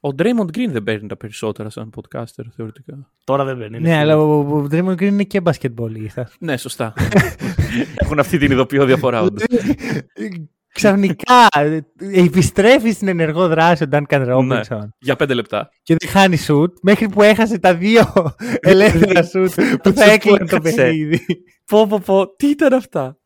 Ο 0.02 0.08
Draymond 0.18 0.56
Green 0.56 0.68
δεν 0.68 0.82
παίρνει 0.82 1.08
τα 1.08 1.16
περισσότερα 1.16 1.70
σαν 1.70 1.90
podcaster 1.96 2.44
θεωρητικά. 2.56 3.10
Τώρα 3.24 3.44
δεν 3.44 3.58
παίρνει. 3.58 3.80
ναι, 3.80 3.96
αλλά 3.96 4.18
ο, 4.18 4.38
ο 4.38 4.66
Draymond 4.70 4.92
Green 4.92 5.00
είναι 5.02 5.22
και 5.24 5.40
μπασκετμπολίστας. 5.40 6.36
Ναι, 6.40 6.56
σωστά. 6.56 6.92
Έχουν 8.02 8.18
αυτή 8.18 8.38
την 8.38 8.50
ειδοποιώ 8.50 8.84
διαφορά 8.84 9.22
όντως. 9.22 9.42
Ξαφνικά 10.72 11.46
ε, 11.58 11.78
επιστρέφεις 12.14 12.94
στην 12.94 13.08
ενεργό 13.08 13.48
δράση 13.48 13.84
ο 13.84 13.86
Duncan 13.92 14.28
Robinson 14.34 14.44
Ναι. 14.44 14.60
Για 14.98 15.16
πέντε 15.16 15.34
λεπτά. 15.34 15.68
και 15.82 15.96
δεν 15.98 16.10
χάνει 16.10 16.36
σουτ 16.36 16.76
μέχρι 16.82 17.08
που 17.08 17.22
έχασε 17.22 17.58
τα 17.58 17.74
δύο 17.74 18.12
ελεύθερα 18.60 19.22
σουτ 19.22 19.52
που 19.82 19.90
θα 19.92 20.02
σουτ 20.04 20.12
έκλεινε 20.12 20.38
που 20.38 20.44
το 20.46 20.56
έχασε. 20.64 20.76
παιχνίδι. 20.82 21.20
Πω, 21.66 21.86
πω, 21.86 22.00
πω. 22.04 22.34
Τι 22.36 22.46
ήταν 22.46 22.72
αυτά; 22.72 23.18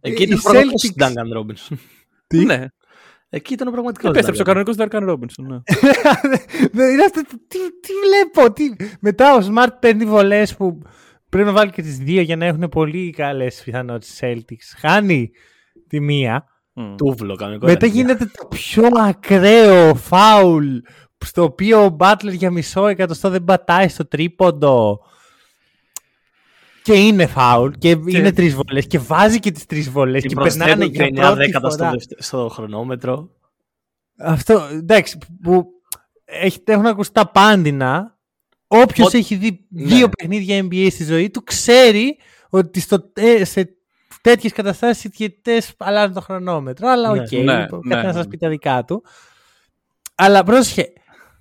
Εκεί 0.00 0.22
οι 0.22 0.26
ήταν 0.26 0.38
ο 0.38 0.42
πραγματικός 0.42 0.92
Celtics- 0.96 1.02
Duncan 1.04 1.38
Robinson. 1.38 1.76
Ναι. 2.44 2.64
Εκεί 3.30 3.52
ήταν 3.52 3.68
ο 3.68 3.70
πραγματικός 3.70 4.10
Επέστρεψε 4.10 4.42
ο 4.42 4.44
Duncan. 4.44 4.48
κανονικός 4.48 4.76
Darkan 4.78 5.10
Robinson. 5.10 5.46
Ναι. 5.48 5.58
Δεν 6.72 6.92
είναι 6.92 7.04
αυτό, 7.04 7.20
τι, 7.22 7.58
τι 7.58 7.92
βλέπω, 8.04 8.52
τι... 8.52 8.64
Μετά 9.00 9.34
ο 9.34 9.38
Smart 9.38 9.72
παίρνει 9.80 10.04
βολές 10.04 10.56
που 10.56 10.78
πρέπει 11.28 11.46
να 11.46 11.52
βάλει 11.52 11.70
και 11.70 11.82
τις 11.82 11.96
δύο 11.98 12.20
για 12.20 12.36
να 12.36 12.44
έχουν 12.46 12.68
πολύ 12.68 13.10
καλές 13.10 13.62
πιθανότητες 13.64 14.18
Celtics. 14.22 14.76
Χάνει 14.78 15.30
τη 15.88 16.00
μία. 16.00 16.44
Μμ. 16.80 16.94
Τούβλο 16.96 17.36
κανονικό. 17.36 17.66
Μετά 17.66 17.86
ήταν. 17.86 17.96
γίνεται 17.98 18.24
το 18.36 18.46
πιο 18.46 18.88
ακραίο 19.06 19.94
φάουλ 19.94 20.76
στο 21.24 21.42
οποίο 21.42 21.84
ο 21.84 21.96
Butler 22.00 22.32
για 22.32 22.50
μισό 22.50 22.86
εκατοστό 22.86 23.30
δεν 23.30 23.44
πατάει 23.44 23.88
στο 23.88 24.06
τρίποντο. 24.06 25.00
Και 26.82 26.94
είναι 26.94 27.26
φάουλ 27.26 27.70
και, 27.78 27.88
είναι 28.06 28.32
τρεις 28.32 28.54
βολές 28.54 28.86
και 28.86 28.98
βάζει 28.98 29.38
και 29.38 29.50
τις 29.50 29.66
τρεις 29.66 29.90
βολές 29.90 30.22
Και 30.22 30.28
και 30.28 30.34
περνάνε 30.34 30.64
προσθέτουν 30.64 30.94
για 30.94 31.06
και 31.06 31.12
9 31.14 31.20
πρώτη 31.20 31.36
δέκατα 31.36 31.70
στο, 31.70 31.78
φορά. 31.78 31.90
δευτε- 31.90 32.22
στο 32.22 32.48
χρονόμετρο. 32.52 33.30
Αυτό, 34.18 34.68
εντάξει, 34.72 35.18
που 35.42 35.66
έχει, 36.24 36.58
έχουν 36.64 36.86
ακουστεί 36.86 37.12
τα 37.14 37.30
πάνδεινα. 37.30 38.16
Όποιος 38.66 39.14
Ό- 39.14 39.16
έχει 39.16 39.34
δει 39.34 39.66
Ναι. 39.70 39.82
δύο 39.84 40.08
παιχνίδια 40.08 40.66
NBA 40.70 40.88
στη 40.90 41.04
ζωή 41.04 41.30
του, 41.30 41.42
ξέρει 41.44 42.16
ότι 42.48 42.80
στο, 42.80 43.10
ε, 43.14 43.44
σε 43.44 43.77
τέτοιες 44.20 44.52
καταστάσεις 44.52 45.04
οι 45.04 45.08
διαιτητές 45.08 45.62
αλλάζουν 45.76 46.14
το 46.14 46.20
χρονόμετρο. 46.20 46.88
Αλλά 46.88 47.12
Ναι. 47.14 47.20
οκ, 47.20 47.30
Ναι, 47.32 47.38
ο 47.70 47.80
ναι, 47.84 47.94
καθένα 47.94 48.02
ναι. 48.06 48.12
σας 48.12 48.26
πει 48.28 48.36
τα 48.36 48.48
δικά 48.48 48.84
του. 48.84 49.04
Αλλά 50.14 50.42
πρόσεχε, 50.44 50.92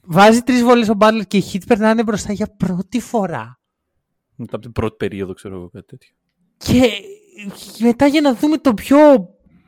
βάζει 0.03 0.41
τρεις 0.41 0.63
βολές 0.63 0.85
ο 0.85 0.97
Butler 0.99 1.21
και 1.27 1.37
οι 1.37 1.43
Heat 1.53 1.61
περνάνε 1.67 2.03
μπροστά 2.03 2.33
για 2.33 2.47
πρώτη 2.57 2.99
φορά. 2.99 3.59
Μετά 4.35 4.55
από 4.55 4.63
την 4.63 4.71
πρώτη 4.73 4.95
περίοδο, 4.95 5.33
ξέρω 5.33 5.55
εγώ 5.55 5.69
κάτι 5.69 5.85
τέτοιο. 5.85 6.13
Και 6.57 6.91
μετά 7.85 8.05
για 8.07 8.21
να 8.21 8.33
δούμε 8.33 8.57
το 8.57 8.73
πιο 8.73 8.97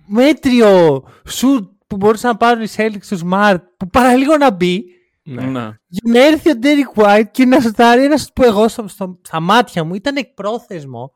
μέτριο 0.06 1.04
σουτ 1.28 1.70
που 1.88 1.96
μπορούσαν 1.98 2.30
να 2.32 2.38
πάρουν 2.38 2.64
οι 2.64 2.68
Celtics 2.76 3.06
του 3.10 3.20
Smart, 3.30 3.58
που 3.78 3.90
παραλίγο 3.90 4.38
να 4.38 4.52
μπει, 4.52 4.84
Ναι. 5.24 5.42
Ναι. 5.44 5.70
για 5.88 6.02
να 6.14 6.26
έρθει 6.26 6.50
ο 6.50 6.54
Derek 6.64 7.02
White 7.04 7.24
και 7.32 7.46
να 7.46 7.60
σουτάρει 7.62 8.04
ένα 8.04 8.18
σουτ 8.18 8.30
που 8.34 8.44
εγώ 8.44 8.68
στο, 8.68 8.88
στο- 8.88 9.20
στα 9.26 9.40
μάτια 9.40 9.84
μου 9.84 9.94
ήταν 9.96 10.16
εκπρόθεσμο. 10.16 11.14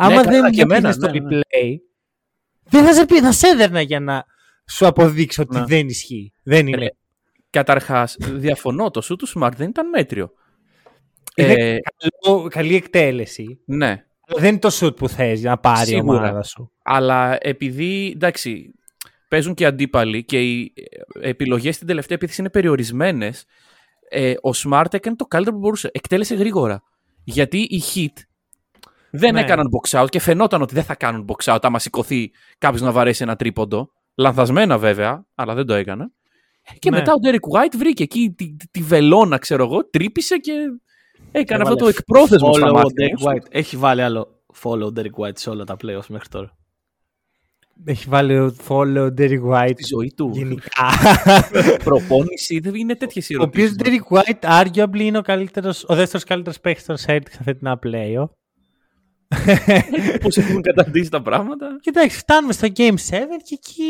Άμα 0.00 0.22
καλά, 0.24 0.40
δεν 0.40 0.50
και 0.50 0.64
μου 0.66 0.72
εμένα, 0.72 0.88
έπαιρνε 0.88 0.92
στο 0.92 1.10
ναι, 1.10 1.36
ναι. 1.36 1.40
replay, 1.40 1.74
δεν 2.70 2.84
θα 2.84 2.92
σε 2.94 3.06
πει, 3.06 3.20
θα 3.20 3.32
σε 3.32 3.48
έδερνα 3.48 3.80
για 3.80 4.00
να 4.00 4.24
σου 4.70 4.86
αποδείξω 4.86 5.42
ότι 5.42 5.56
Ναι. 5.58 5.64
δεν 5.64 5.88
ισχύει. 5.88 6.32
Δεν 6.42 6.66
είναι. 6.66 6.84
Ε, 6.84 6.88
Καταρχάς, 7.50 8.16
διαφωνώ. 8.18 8.90
Το 8.90 9.00
σου 9.00 9.16
του 9.16 9.28
Smart 9.28 9.52
δεν 9.56 9.68
ήταν 9.68 9.88
μέτριο. 9.88 10.30
Είναι 11.34 11.52
Ε, 11.52 11.78
καλό- 12.22 12.48
καλή 12.50 12.74
εκτέλεση. 12.74 13.60
ναι. 13.64 14.04
Αλλά 14.30 14.40
δεν 14.40 14.48
είναι 14.50 14.58
το 14.58 14.70
σουτ 14.70 14.96
που 14.98 15.08
θες 15.08 15.40
για 15.40 15.50
να 15.50 15.58
πάρει 15.58 15.86
Σίγουρα. 15.86 16.16
η 16.16 16.18
ομάδα 16.28 16.42
σου. 16.42 16.72
Αλλά 16.82 17.36
επειδή, 17.40 18.12
εντάξει, 18.14 18.72
παίζουν 19.28 19.54
και 19.54 19.64
αντίπαλοι 19.66 20.24
και 20.24 20.40
οι 20.40 20.72
ε, 21.20 21.28
επιλογές 21.28 21.74
στην 21.74 21.86
τελευταία 21.86 22.16
επίθεση 22.16 22.40
είναι 22.40 22.50
περιορισμένες, 22.50 23.44
ε, 24.08 24.30
ο 24.30 24.50
Smart 24.64 24.94
έκανε 24.94 25.16
το 25.16 25.24
καλύτερο 25.26 25.56
που 25.56 25.62
μπορούσε. 25.62 25.90
Εκτέλεσε 25.92 26.34
γρήγορα. 26.34 26.82
Γιατί 27.24 27.58
οι 27.58 27.82
hit 27.94 28.22
δεν 29.10 29.32
Ναι. 29.32 29.40
έκαναν 29.40 29.66
box 29.80 30.00
out 30.02 30.06
και 30.08 30.20
φαινόταν 30.20 30.62
ότι 30.62 30.74
δεν 30.74 30.84
θα 30.84 30.94
κάνουν 30.94 31.24
box 31.28 31.54
out 31.54 31.58
άμα 31.62 31.78
σηκωθεί 31.78 32.30
κάποιος 32.58 32.82
να 32.82 32.92
βαρέσει 32.92 33.22
ένα 33.22 33.36
τρίποντο. 33.36 33.90
Λανθασμένα 34.14 34.78
βέβαια, 34.78 35.26
αλλά 35.34 35.54
δεν 35.54 35.66
το 35.66 35.74
έκανα. 35.74 36.10
Και 36.78 36.90
Ναι. 36.90 36.96
μετά 36.96 37.12
ο 37.12 37.16
Derek 37.26 37.58
White 37.58 37.76
βρήκε 37.78 38.02
εκεί 38.02 38.34
τη, 38.36 38.54
τη, 38.56 38.68
τη 38.70 38.80
βελόνα, 38.82 39.38
ξέρω 39.38 39.64
εγώ, 39.64 39.88
τρύπησε 39.88 40.36
και 40.36 40.52
έκανε 41.32 41.62
αυτό 41.62 41.74
Έβαλε 41.74 41.92
το 41.92 41.98
εκπρόθεσμο 41.98 42.52
στα 42.54 42.68
follow 42.68 42.72
μάτια. 42.72 43.06
Derek 43.08 43.20
μου. 43.20 43.26
White. 43.30 43.46
Έχει 43.50 43.76
βάλει 43.76 44.02
άλλο 44.02 44.42
follow 44.62 44.86
Derek 44.98 45.24
White 45.26 45.38
σε 45.38 45.50
όλα 45.50 45.64
τα 45.64 45.76
playoffs 45.82 46.06
μέχρι 46.08 46.28
τώρα. 46.28 46.56
Έχει 47.84 48.08
βάλει 48.08 48.38
ο 48.38 48.54
follow 48.68 49.06
Derek 49.18 49.42
White 49.52 49.72
Τη 49.74 49.84
ζωή 49.96 50.12
του. 50.16 50.30
γενικά. 50.34 50.88
Προπόνηση, 51.84 52.58
δεν 52.58 52.74
είναι 52.74 52.94
τέτοιες 52.94 53.30
ο 53.38 53.42
οποίος 53.42 53.70
ερωτήσεις. 53.70 54.02
Derek 54.10 54.16
White 54.18 54.62
arguably 54.62 55.00
είναι 55.00 55.18
ο, 55.18 55.22
καλύτερος, 55.22 55.84
ο 55.88 55.94
δεύτερος 55.94 56.24
καλύτερος 56.24 56.60
παίκτης 56.60 56.84
των 56.84 56.96
Celtics 57.06 57.30
σε 57.30 57.42
φετινά 57.42 57.78
play 57.86 58.24
Πώς 60.22 60.36
έχουν 60.36 60.62
καταντήσει 60.62 61.10
τα 61.10 61.22
πράγματα. 61.22 61.78
Κοιτάξτε, 61.80 62.18
φτάνουμε 62.18 62.52
στο 62.52 62.68
Game 62.76 62.94
7 62.94 62.94
και 63.44 63.54
εκεί 63.54 63.84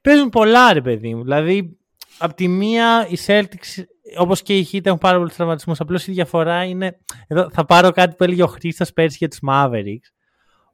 παίζουν 0.00 0.28
πολλά 0.28 0.72
ρε 0.72 0.80
παιδί 0.80 1.14
μου. 1.14 1.22
Δηλαδή, 1.22 1.78
από 2.18 2.34
τη 2.34 2.48
μία 2.48 3.08
οι 3.08 3.16
Celtics, 3.26 3.82
όπως 4.18 4.42
και 4.42 4.58
οι 4.58 4.68
Heat 4.72 4.86
έχουν 4.86 4.98
πάρα 4.98 5.16
πολλούς 5.16 5.34
τραυματισμούς. 5.34 5.80
Απλώς 5.80 6.06
η 6.06 6.12
διαφορά 6.12 6.64
είναι, 6.64 6.98
εδώ 7.26 7.50
θα 7.52 7.64
πάρω 7.64 7.90
κάτι 7.90 8.14
που 8.16 8.24
έλεγε 8.24 8.42
ο 8.42 8.46
Χρήστος 8.46 8.92
πέρσι 8.92 9.16
για 9.18 9.28
τους 9.28 9.38
Mavericks, 9.48 10.12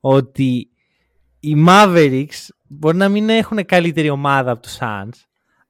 ότι 0.00 0.68
οι 1.40 1.64
Mavericks 1.68 2.48
μπορεί 2.68 2.96
να 2.96 3.08
μην 3.08 3.28
έχουν 3.28 3.64
καλύτερη 3.64 4.10
ομάδα 4.10 4.50
από 4.50 4.62
τους 4.62 4.76
Suns, 4.80 5.18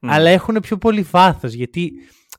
αλλά 0.01 0.31
έχουν 0.31 0.61
πιο 0.61 0.77
πολύ 0.77 1.03
βάθος, 1.03 1.53
γιατί 1.53 1.93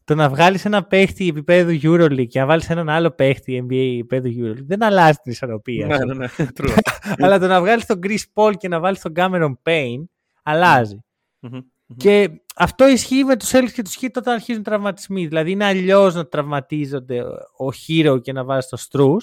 το 0.06 0.16
να 0.16 0.30
βγάλεις 0.30 0.66
ένα 0.66 0.84
παίχτη 0.84 1.28
επίπεδου 1.28 1.80
EuroLeague 1.84 2.28
και 2.28 2.40
να 2.40 2.46
βάλεις 2.46 2.70
έναν 2.70 2.90
άλλο 2.90 3.12
παίχτη 3.12 3.66
NBA 3.70 3.94
επίπεδου 3.94 4.30
EuroLeague 4.38 4.66
δεν 4.66 4.84
αλλάζει 4.84 5.18
την 5.24 5.32
ισορροπία. 5.32 5.86
Ναι, 5.86 5.96
σου. 5.96 6.06
ναι, 6.06 6.14
ναι. 6.14 6.28
True. 6.58 6.78
Αλλά 7.24 7.40
το 7.40 7.48
να 7.48 7.62
βγάλεις 7.62 7.86
τον 7.86 8.00
Chris 8.04 8.24
Paul 8.34 8.54
και 8.58 8.68
να 8.68 8.80
βάλεις 8.80 9.02
τον 9.02 9.14
Cameron 9.16 9.54
Payne 9.64 10.04
αλλάζει. 10.44 11.00
Μμμ. 11.40 11.60
Και 11.98 12.30
αυτό 12.56 12.88
ισχύει 12.88 13.24
με 13.24 13.36
τους 13.36 13.52
Celtics 13.54 13.72
και 13.74 13.82
τους 13.82 13.98
Heat 14.02 14.10
όταν 14.16 14.34
αρχίζουν 14.34 14.64
τραυματισμοί. 14.64 15.28
Δηλαδή 15.28 15.52
είναι 15.52 15.66
αλλιώς 15.66 16.16
να 16.16 16.28
τραυματίζονται 16.28 17.22
ο 17.58 17.68
Hero 17.88 18.22
και 18.22 18.34
να 18.34 18.44
βάζει 18.44 18.68
το 18.68 18.78
Struz 18.90 19.22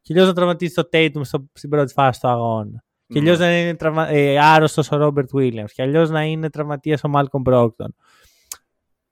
και 0.00 0.12
αλλιώς 0.12 0.26
να 0.26 0.34
τραυματίζει 0.34 0.74
το 0.74 0.88
Tatum 0.92 1.20
στο, 1.22 1.50
στην 1.52 1.70
πρώτη 1.70 1.92
φάση 1.92 2.20
του 2.20 2.28
αγώνα. 2.28 2.84
Και 3.06 3.18
αλλιώς 3.18 3.38
να 3.38 3.58
είναι 3.58 3.74
τραυμα... 3.74 4.08
ε, 4.08 4.38
άρρωστος 4.38 4.90
ο 4.90 4.98
Robert 5.00 5.38
Williams. 5.38 5.70
Και 5.72 5.82
αλλιώς 5.82 6.10
να 6.10 6.22
είναι 6.22 6.50
τραυματίας 6.50 7.04
ο 7.04 7.10
Malcolm 7.14 7.52
Brogdon. 7.52 7.90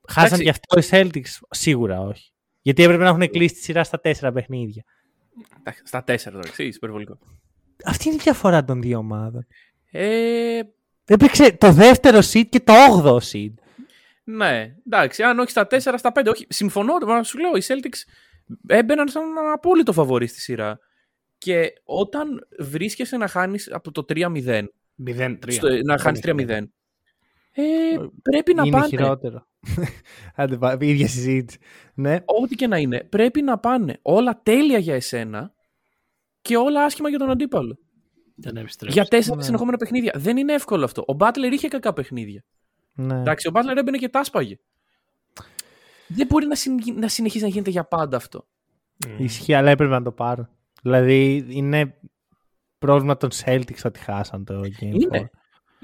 Χάσαν 0.09 0.41
Εντάξει. 0.41 0.43
γι' 0.43 0.49
αυτό 0.49 0.79
οι 0.79 0.85
Celtics, 0.91 1.39
σίγουρα 1.51 2.01
όχι. 2.01 2.33
Γιατί 2.63 2.83
έπρεπε 2.83 3.03
να 3.03 3.09
έχουν 3.09 3.31
κλείσει 3.31 3.55
τη 3.55 3.61
σειρά 3.61 3.85
στα 3.85 4.01
τέσσερα 4.01 4.33
παιχνίδια. 4.33 4.85
Εντάξει, 5.59 5.83
Στα 5.87 6.05
τέσσερα 6.05 6.37
τώρα, 6.37 6.49
ξέρεις, 6.51 6.77
υπερβολικό. 6.77 7.19
Αυτή 7.85 8.07
είναι 8.09 8.17
η 8.17 8.21
διαφορά 8.23 8.65
των 8.65 8.81
δύο 8.83 8.99
ομάδων. 8.99 9.47
Ε, 9.91 10.61
Έπαιξε 11.07 11.53
το 11.53 11.73
δεύτερο 11.73 12.19
seed 12.19 12.47
και 12.49 12.61
το 12.61 12.73
όγδοο 12.91 13.21
seed. 13.33 13.53
ναι, 14.25 14.75
εντάξει, 14.87 15.23
αν 15.23 15.39
όχι 15.39 15.51
στα 15.51 15.67
τέσσερα, 15.67 15.99
στα 15.99 16.13
πέντε. 16.13 16.31
Όχι, 16.31 16.47
συμφωνώ, 16.49 16.95
μα 17.07 17.23
σου 17.23 17.39
λέω, 17.39 17.57
οι 17.57 17.63
Celtics 17.67 17.99
έμπαιναν 18.67 19.09
σαν 19.09 19.23
ένα 19.23 19.53
απόλυτο 19.53 19.93
φαβορή 19.93 20.27
στη 20.27 20.41
σειρά. 20.41 20.79
Και 21.39 21.73
όταν 21.85 22.47
βρίσκεσαι 22.59 23.17
να 23.17 23.29
χάνεις 23.29 23.73
από 23.73 23.91
το 23.91 24.05
3-0, 24.09 24.65
0-3. 25.07 25.37
στο, 25.49 25.69
να 25.85 25.99
χάνεις 25.99 26.21
3-0, 26.25 26.63
ε, 27.57 27.63
πρέπει 28.23 28.55
να 28.55 28.63
είναι 28.63 28.71
πάνε. 28.77 28.87
χειρότερο. 28.89 29.47
Άντε, 30.37 30.57
πά- 30.57 30.83
η 30.83 30.89
ίδια 30.89 31.09
συζήτηση. 31.09 31.59
Ναι. 31.95 32.17
Ό,τι 32.25 32.55
και 32.55 32.67
να 32.67 32.79
είναι, 32.79 33.05
πρέπει 33.05 33.43
να 33.43 33.59
πάνε 33.59 33.99
όλα 34.03 34.41
τέλεια 34.43 34.79
για 34.79 34.95
εσένα 34.95 35.55
και 36.43 36.57
όλα 36.57 36.85
άσχημα 36.85 37.09
για 37.09 37.19
τον 37.19 37.31
αντίπαλο. 37.31 37.79
Δεν 38.37 38.57
επιστρέφει. 38.57 38.93
Για 38.93 39.05
τέσσερα 39.05 39.37
Ναι. 39.37 39.43
συνεχόμενα 39.43 39.77
παιχνίδια. 39.77 40.13
Δεν 40.17 40.37
είναι 40.37 40.53
εύκολο 40.53 40.85
αυτό. 40.85 41.05
Ο 41.09 41.17
Butler 41.19 41.51
είχε 41.53 41.69
κακά 41.69 41.93
παιχνίδια. 41.93 42.45
ναι. 42.95 43.19
Εντάξει, 43.21 43.49
ο 43.49 43.51
Butler 43.55 43.77
έμπαινε 43.77 43.97
και 43.99 44.09
τα 44.09 44.25
σπάγε. 44.25 44.57
Δεν 46.09 46.27
μπορεί 46.27 46.47
να, 46.47 46.55
συν- 46.55 46.95
να 46.97 47.09
συνεχίσει 47.09 47.43
να 47.45 47.51
γίνεται 47.51 47.71
για 47.71 47.85
πάντα 47.85 48.17
αυτό. 48.17 48.47
Ισχύει, 49.19 49.55
αλλά 49.55 49.71
έπρεπε 49.71 49.93
να 49.93 50.03
το 50.03 50.13
πάρω. 50.13 50.49
Δηλαδή 50.83 51.47
είναι 51.49 51.99
πρόβλημα 52.79 53.17
των 53.17 53.31
Celtics 53.45 53.83
ότι 53.85 53.99
χάσαν 54.01 54.45
το 54.45 54.61
Game 54.81 54.95
4. 54.95 55.01
Είναι. 55.01 55.31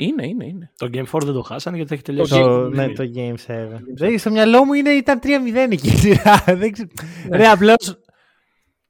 Είναι, 0.03 0.27
είναι, 0.27 0.47
είναι. 0.47 0.73
Το 0.77 0.89
Game 0.93 1.05
4 1.19 1.21
δεν 1.25 1.33
το 1.33 1.43
χάσανε 1.43 1.77
γιατί 1.77 1.95
έχει 1.95 2.03
τελειώσει. 2.03 2.33
Το, 2.33 2.39
το 2.47 2.69
ναι, 2.69 2.89
παιχνίδι. 2.89 3.13
το 3.13 3.21
Game 3.49 3.53
7. 3.53 3.81
Δηλαδή, 3.95 4.19
στο 4.19 4.31
μυαλό 4.31 4.65
μου 4.65 4.73
είναι, 4.73 4.91
ήταν 4.91 5.21
3-0 5.23 5.27
εκεί 5.71 5.89
η 5.89 5.97
σειρά. 6.05 6.45
Δεν 6.47 6.73
ξέρω. 6.73 6.89
Ρε, 7.33 7.47
απλώς 7.47 7.99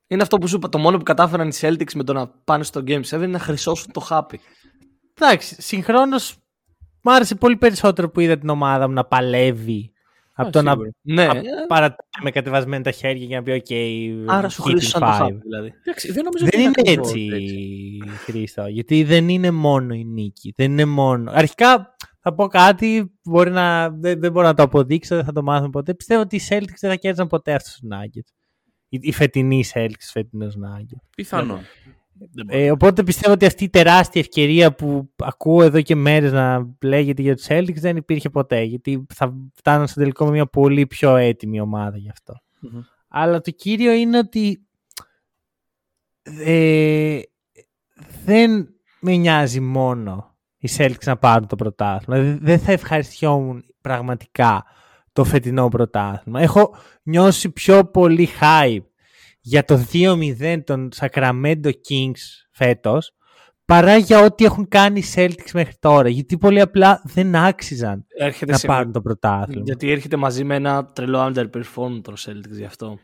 Είναι 0.06 0.22
αυτό 0.22 0.38
που 0.38 0.48
σου 0.48 0.56
είπα. 0.56 0.68
Το 0.68 0.78
μόνο 0.78 0.96
που 0.96 1.02
κατάφεραν 1.02 1.48
οι 1.48 1.52
Celtics 1.60 1.92
με 1.94 2.04
το 2.04 2.12
να 2.12 2.28
πάνε 2.28 2.64
στο 2.64 2.82
Game 2.86 3.00
7 3.00 3.12
είναι 3.12 3.26
να 3.26 3.38
χρυσώσουν 3.38 3.92
το 3.92 4.00
χάπι. 4.00 4.40
Εντάξει, 5.18 5.62
συγχρόνως 5.62 6.36
μου 7.02 7.12
άρεσε 7.12 7.34
πολύ 7.34 7.56
περισσότερο 7.56 8.10
που 8.10 8.20
είδα 8.20 8.38
την 8.38 8.48
ομάδα 8.48 8.88
μου 8.88 8.94
να 8.94 9.04
παλεύει 9.04 9.92
από 10.40 10.50
το 10.50 10.62
να 10.62 10.70
σίγουρα. 10.70 10.90
Ναι, 11.00 11.26
να 11.26 11.66
παρατάει 11.68 12.22
με 12.22 12.30
κατεβασμένα 12.30 12.82
τα 12.82 12.90
χέρια 12.90 13.24
για 13.24 13.36
να 13.36 13.42
πει: 13.42 13.62
OK, 13.66 13.74
άρα 14.26 14.48
σου 14.48 14.62
keep 14.62 14.66
in 14.66 14.70
χρήσωσαν 14.70 15.00
το 15.00 15.06
five». 15.06 15.16
χάπι 15.16 15.38
δηλαδή. 15.42 15.72
Εντάξει, 15.84 16.12
δεν 16.12 16.24
νομίζω 16.24 16.46
Δεν 16.50 16.52
ότι 16.52 16.62
είναι 16.62 16.72
ακριβώς 16.78 17.10
έτσι, 17.10 17.98
Χρήστο. 18.24 18.66
Γιατί 18.66 19.02
δεν 19.02 19.28
είναι 19.28 19.50
μόνο 19.50 19.94
η 19.94 20.04
νίκη. 20.04 20.52
Δεν 20.56 20.70
είναι 20.70 20.84
μόνο. 20.84 21.30
Αρχικά 21.34 21.96
θα 22.20 22.34
πω 22.34 22.46
κάτι, 22.46 23.12
μπορεί 23.22 23.50
να, 23.50 23.90
δεν, 23.90 24.20
δεν 24.20 24.32
μπορώ 24.32 24.46
να 24.46 24.54
το 24.54 24.62
αποδείξω, 24.62 25.16
δεν 25.16 25.24
θα 25.24 25.32
το 25.32 25.42
μάθουμε 25.42 25.70
ποτέ. 25.70 25.94
Πιστεύω 25.94 26.20
ότι 26.20 26.36
οι 26.36 26.40
Celtics 26.48 26.78
δεν 26.80 26.90
θα 26.90 26.96
κέρδισαν 26.96 27.26
ποτέ 27.26 27.54
αυτούς 27.54 27.72
τους 27.72 27.88
Nuggets. 27.92 28.32
Οι, 28.88 28.98
οι 29.00 29.12
φετινοί 29.12 29.64
Celtics, 29.74 30.08
φετινός 30.12 30.54
Nuggets. 30.56 31.06
Πιθανό. 31.16 31.46
Δεν 31.46 31.56
μπορεί. 31.56 31.66
Ε, 32.46 32.70
οπότε 32.70 33.02
πιστεύω 33.02 33.32
ότι 33.32 33.46
αυτή 33.46 33.64
η 33.64 33.68
τεράστια 33.68 34.20
ευκαιρία 34.20 34.74
που 34.74 35.10
ακούω 35.16 35.62
εδώ 35.62 35.80
και 35.80 35.94
μέρες 35.94 36.32
να 36.32 36.74
λέγεται 36.82 37.22
για 37.22 37.36
τους 37.36 37.46
Celtics 37.48 37.76
δεν 37.80 37.96
υπήρχε 37.96 38.30
ποτέ. 38.30 38.62
Γιατί 38.62 39.06
θα 39.14 39.34
φτάνουν 39.54 39.86
στο 39.86 40.00
τελικό 40.00 40.24
με 40.24 40.30
μια 40.30 40.46
πολύ 40.46 40.86
πιο 40.86 41.16
έτοιμη 41.16 41.60
ομάδα 41.60 41.96
γι' 41.96 42.10
αυτό. 42.10 42.34
Μμμ. 42.60 42.80
Αλλά 43.08 43.40
το 43.40 43.50
κύριο 43.50 43.92
είναι 43.92 44.18
ότι 44.18 44.66
ε, 46.22 47.20
δεν 48.24 48.68
με 49.00 49.16
νοιάζει 49.16 49.60
μόνο 49.60 50.36
οι 50.58 50.68
Celtics 50.76 51.04
να 51.04 51.16
πάρουν 51.16 51.46
το 51.46 51.56
πρωτάθλημα. 51.56 52.20
Δηλαδή 52.20 52.38
δεν 52.44 52.58
θα 52.58 52.72
ευχαριστιόμουν 52.72 53.64
πραγματικά 53.80 54.64
το 55.12 55.24
φετινό 55.24 55.68
πρωτάθλημα. 55.68 56.40
Έχω 56.40 56.74
νιώσει 57.02 57.50
πιο 57.50 57.84
πολύ 57.84 58.28
hype 58.40 58.89
για 59.40 59.64
το 59.64 59.84
2-0 59.92 60.58
των 60.64 60.88
Sacramento 61.00 61.66
Kings 61.88 62.22
φέτος 62.50 63.14
παρά 63.64 63.96
για 63.96 64.20
ό,τι 64.24 64.44
έχουν 64.44 64.68
κάνει 64.68 64.98
οι 64.98 65.04
Celtics 65.14 65.50
μέχρι 65.54 65.74
τώρα. 65.78 66.08
Γιατί 66.08 66.38
πολύ 66.38 66.60
απλά 66.60 67.00
δεν 67.04 67.34
άξιζαν 67.34 68.04
Έρχεται 68.18 68.52
να 68.52 68.58
σε- 68.58 68.66
πάρουν 68.66 68.92
το 68.92 69.00
πρωτάθλημα. 69.00 69.62
Γιατί 69.64 69.90
έρχεται 69.90 70.16
μαζί 70.16 70.44
με 70.44 70.54
ένα 70.54 70.84
τρελό 70.86 71.20
underperform 71.34 72.00
των 72.02 72.14
Celtics 72.18 72.50
γι' 72.56 72.64
αυτό. 72.64 72.98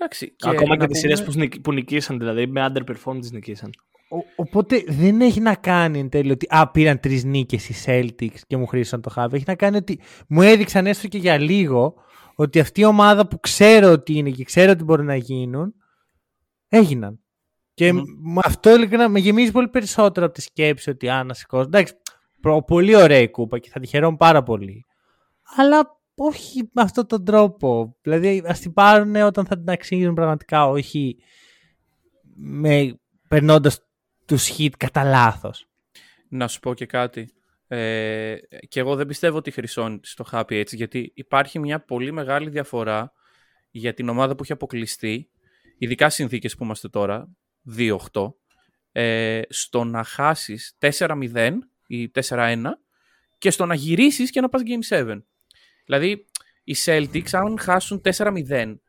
Εντάξει, 0.00 0.34
Ακόμα 0.42 0.76
να 0.76 0.86
και 0.86 0.86
τις 0.92 1.00
πούμε- 1.00 1.14
σειρές 1.16 1.22
που, 1.24 1.38
νικ- 1.40 1.60
που 1.60 1.72
νικήσαν, 1.72 2.18
δηλαδή 2.18 2.46
με 2.46 2.66
underperform 2.72 3.16
τις 3.20 3.30
νικήσαν. 3.30 3.70
Ο- 4.10 4.42
οπότε 4.42 4.84
δεν 4.86 5.20
έχει 5.20 5.40
να 5.40 5.54
κάνει 5.54 5.98
εν 5.98 6.08
τέλει 6.08 6.30
ότι 6.30 6.46
α, 6.50 6.70
πήραν 6.70 7.00
τρεις 7.00 7.24
νίκες 7.24 7.68
οι 7.68 7.74
Celtics 7.86 8.38
και 8.46 8.56
μου 8.56 8.66
χρήσαν 8.66 9.00
το 9.00 9.10
χάβι. 9.10 9.36
Έχει 9.36 9.44
να 9.46 9.54
κάνει 9.54 9.76
ότι 9.76 10.00
μου 10.28 10.42
έδειξαν 10.42 10.86
έστω 10.86 11.08
και 11.08 11.18
για 11.18 11.38
λίγο 11.38 11.94
ότι 12.40 12.60
αυτή 12.60 12.80
η 12.80 12.84
ομάδα 12.84 13.28
που 13.28 13.40
ξέρω 13.40 13.90
ότι 13.92 14.12
είναι 14.14 14.30
και 14.30 14.44
ξέρω 14.44 14.70
ότι 14.72 14.84
μπορούν 14.84 15.06
να 15.06 15.16
γίνουν, 15.16 15.74
έγιναν. 16.68 17.20
Και 17.74 17.92
Μμμ. 17.92 18.02
με 18.32 18.40
αυτό 18.44 18.74
ειλικρινά 18.74 19.08
με 19.08 19.18
γεμίζει 19.18 19.50
πολύ 19.50 19.68
περισσότερο 19.68 20.26
από 20.26 20.34
τη 20.34 20.40
σκέψη 20.40 20.90
ότι 20.90 21.08
α, 21.08 21.24
να 21.24 21.34
σηκώσω. 21.34 21.66
Εντάξει, 21.66 21.94
προ- 22.40 22.64
πολύ 22.64 22.96
ωραία 22.96 23.18
η 23.18 23.30
κούπα 23.30 23.58
και 23.58 23.70
θα 23.70 23.80
τη 23.80 23.86
χαιρόμουν 23.86 24.16
πάρα 24.16 24.42
πολύ. 24.42 24.86
Αλλά 25.56 26.00
όχι 26.14 26.70
με 26.72 26.82
αυτόν 26.82 27.06
τον 27.06 27.24
τρόπο. 27.24 27.96
Δηλαδή, 28.02 28.42
ας 28.46 28.60
την 28.60 28.72
πάρουν 28.72 29.16
όταν 29.16 29.46
θα 29.46 29.58
την 29.58 29.70
αξίζουν 29.70 30.14
πραγματικά, 30.14 30.68
όχι 30.68 31.16
με, 32.34 33.00
περνώντας 33.28 33.80
τους 34.26 34.56
hit 34.58 34.70
κατά 34.76 35.04
λάθος. 35.04 35.66
Να 36.28 36.48
σου 36.48 36.60
πω 36.60 36.74
και 36.74 36.86
κάτι. 36.86 37.32
Ε, 37.68 38.36
και 38.68 38.80
εγώ 38.80 38.96
δεν 38.96 39.06
πιστεύω 39.06 39.36
ότι 39.36 39.50
χρυσώνει 39.50 40.00
στο 40.02 40.24
Happy 40.32 40.52
έτσι, 40.52 40.76
γιατί 40.76 41.12
υπάρχει 41.14 41.58
μια 41.58 41.80
πολύ 41.80 42.12
μεγάλη 42.12 42.50
διαφορά 42.50 43.12
για 43.70 43.94
την 43.94 44.08
ομάδα 44.08 44.34
που 44.34 44.42
έχει 44.42 44.52
αποκλειστεί, 44.52 45.30
ειδικά 45.78 46.04
στις 46.04 46.16
συνθήκες 46.16 46.56
που 46.56 46.64
είμαστε 46.64 46.88
τώρα, 46.88 47.28
2-8, 47.76 47.96
ε, 48.92 49.40
στο 49.48 49.84
να 49.84 50.04
χάσεις 50.04 50.76
4-0 50.78 51.58
ή 51.86 52.08
4-1 52.08 52.78
και 53.38 53.50
στο 53.50 53.66
να 53.66 53.74
γυρίσεις 53.74 54.30
και 54.30 54.40
να 54.40 54.48
πας 54.48 54.62
Game 54.64 54.96
7. 54.96 55.22
Δηλαδή, 55.84 56.26
οι 56.64 56.74
Celtics, 56.84 57.30
αν 57.32 57.58
χάσουν 57.58 58.00
4-0 58.00 58.80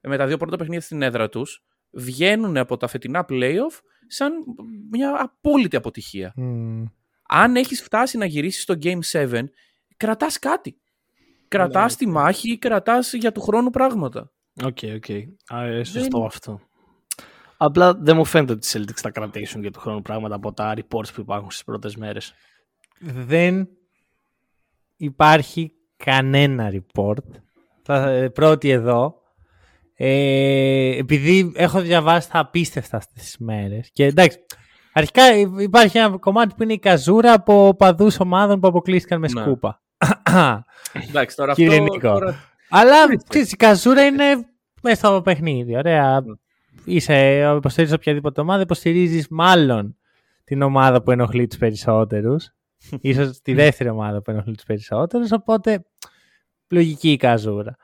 με 0.00 0.16
τα 0.16 0.26
δύο 0.26 0.36
πρώτα 0.36 0.56
παιχνίδια 0.56 0.80
στην 0.80 1.02
έδρα 1.02 1.28
τους, 1.28 1.64
βγαίνουν 1.90 2.56
από 2.56 2.76
τα 2.76 2.86
φετινά 2.86 3.24
playoff 3.28 3.80
σαν 4.06 4.32
μια 4.90 5.22
απόλυτη 5.22 5.76
αποτυχία 5.76 6.34
αν 7.32 7.56
έχεις 7.56 7.82
φτάσει 7.82 8.18
να 8.18 8.24
γυρίσεις 8.24 8.62
στο 8.62 8.74
Game 8.82 8.98
7, 9.12 9.44
κρατάς 9.96 10.38
κάτι. 10.38 10.76
Κρατάς 11.48 11.96
τη 11.96 12.06
μάχη 12.06 12.52
ή 12.52 12.58
κρατάς 12.58 13.12
για 13.12 13.32
του 13.32 13.40
χρόνου 13.40 13.70
πράγματα. 13.70 14.30
OK, 14.64 14.78
OK. 14.94 15.10
Α, 15.56 15.64
ε, 15.64 15.84
Σωστό 15.84 16.24
αυτό. 16.24 16.60
Απλά 17.56 17.94
δεν 17.94 18.16
μου 18.16 18.24
φαίνεται 18.24 18.52
ότι 18.52 18.66
οι 18.66 18.70
Celtics 18.74 19.00
θα 19.00 19.10
κρατήσουν 19.10 19.60
για 19.60 19.70
του 19.70 19.80
χρόνου 19.80 20.02
πράγματα 20.02 20.34
από 20.34 20.52
τα 20.52 20.74
reports 20.76 21.12
που 21.14 21.20
υπάρχουν 21.20 21.50
στις 21.50 21.64
πρώτες 21.64 21.96
μέρες. 21.96 22.34
Δεν 23.00 23.68
υπάρχει 24.96 25.72
κανένα 25.96 26.72
report. 26.72 27.24
Θα, 27.82 28.10
ε, 28.10 28.28
πρώτη 28.28 28.70
εδώ. 28.70 29.20
Ε, 29.94 30.96
επειδή 30.96 31.52
έχω 31.54 31.80
διαβάσει 31.80 32.30
τα 32.30 32.38
απίστευτα 32.38 32.96
αυτές 32.96 33.22
τις 33.22 33.38
μέρες. 33.38 33.90
Και 33.92 34.04
εντάξει, 34.04 34.38
αρχικά 34.92 35.36
υ- 35.38 35.60
υπάρχει 35.60 35.98
ένα 35.98 36.18
κομμάτι 36.18 36.54
που 36.56 36.62
είναι 36.62 36.72
η 36.72 36.78
καζούρα 36.78 37.32
από 37.32 37.74
παδούς 37.78 38.20
ομάδων 38.20 38.60
που 38.60 38.68
αποκλείστηκαν 38.68 39.20
με 39.20 39.28
Ναι. 39.32 39.40
σκούπα. 39.40 39.82
Εντάξει, 41.08 41.36
τώρα 41.36 41.52
Κύριε 41.52 41.78
αυτό... 41.80 41.92
Νίκο. 41.92 42.08
Τώρα... 42.12 42.34
Αλλά 42.70 42.94
ξέρεις, 43.28 43.52
η 43.52 43.56
καζούρα 43.56 44.04
είναι 44.04 44.24
μέσα 44.82 44.96
στο 45.06 45.22
παιχνίδι. 45.22 45.76
Ωραία. 45.76 46.20
Ναι. 46.20 46.34
Είσαι, 46.84 47.38
υποστηρίζεις 47.56 47.94
οποιαδήποτε 47.96 48.40
ομάδα, 48.40 48.62
υποστηρίζεις 48.62 49.26
μάλλον 49.30 49.96
την 50.44 50.62
ομάδα 50.62 51.02
που 51.02 51.10
ενοχλεί 51.10 51.46
τους 51.46 51.58
περισσότερους. 51.58 52.50
ίσως 53.00 53.40
τη 53.42 53.54
δεύτερη 53.54 53.88
ομάδα 53.90 54.22
που 54.22 54.30
ενοχλεί 54.30 54.54
τους 54.54 54.64
περισσότερους, 54.64 55.32
οπότε 55.32 55.84
λογική 56.70 57.10
η 57.10 57.16
καζούρα. 57.16 57.76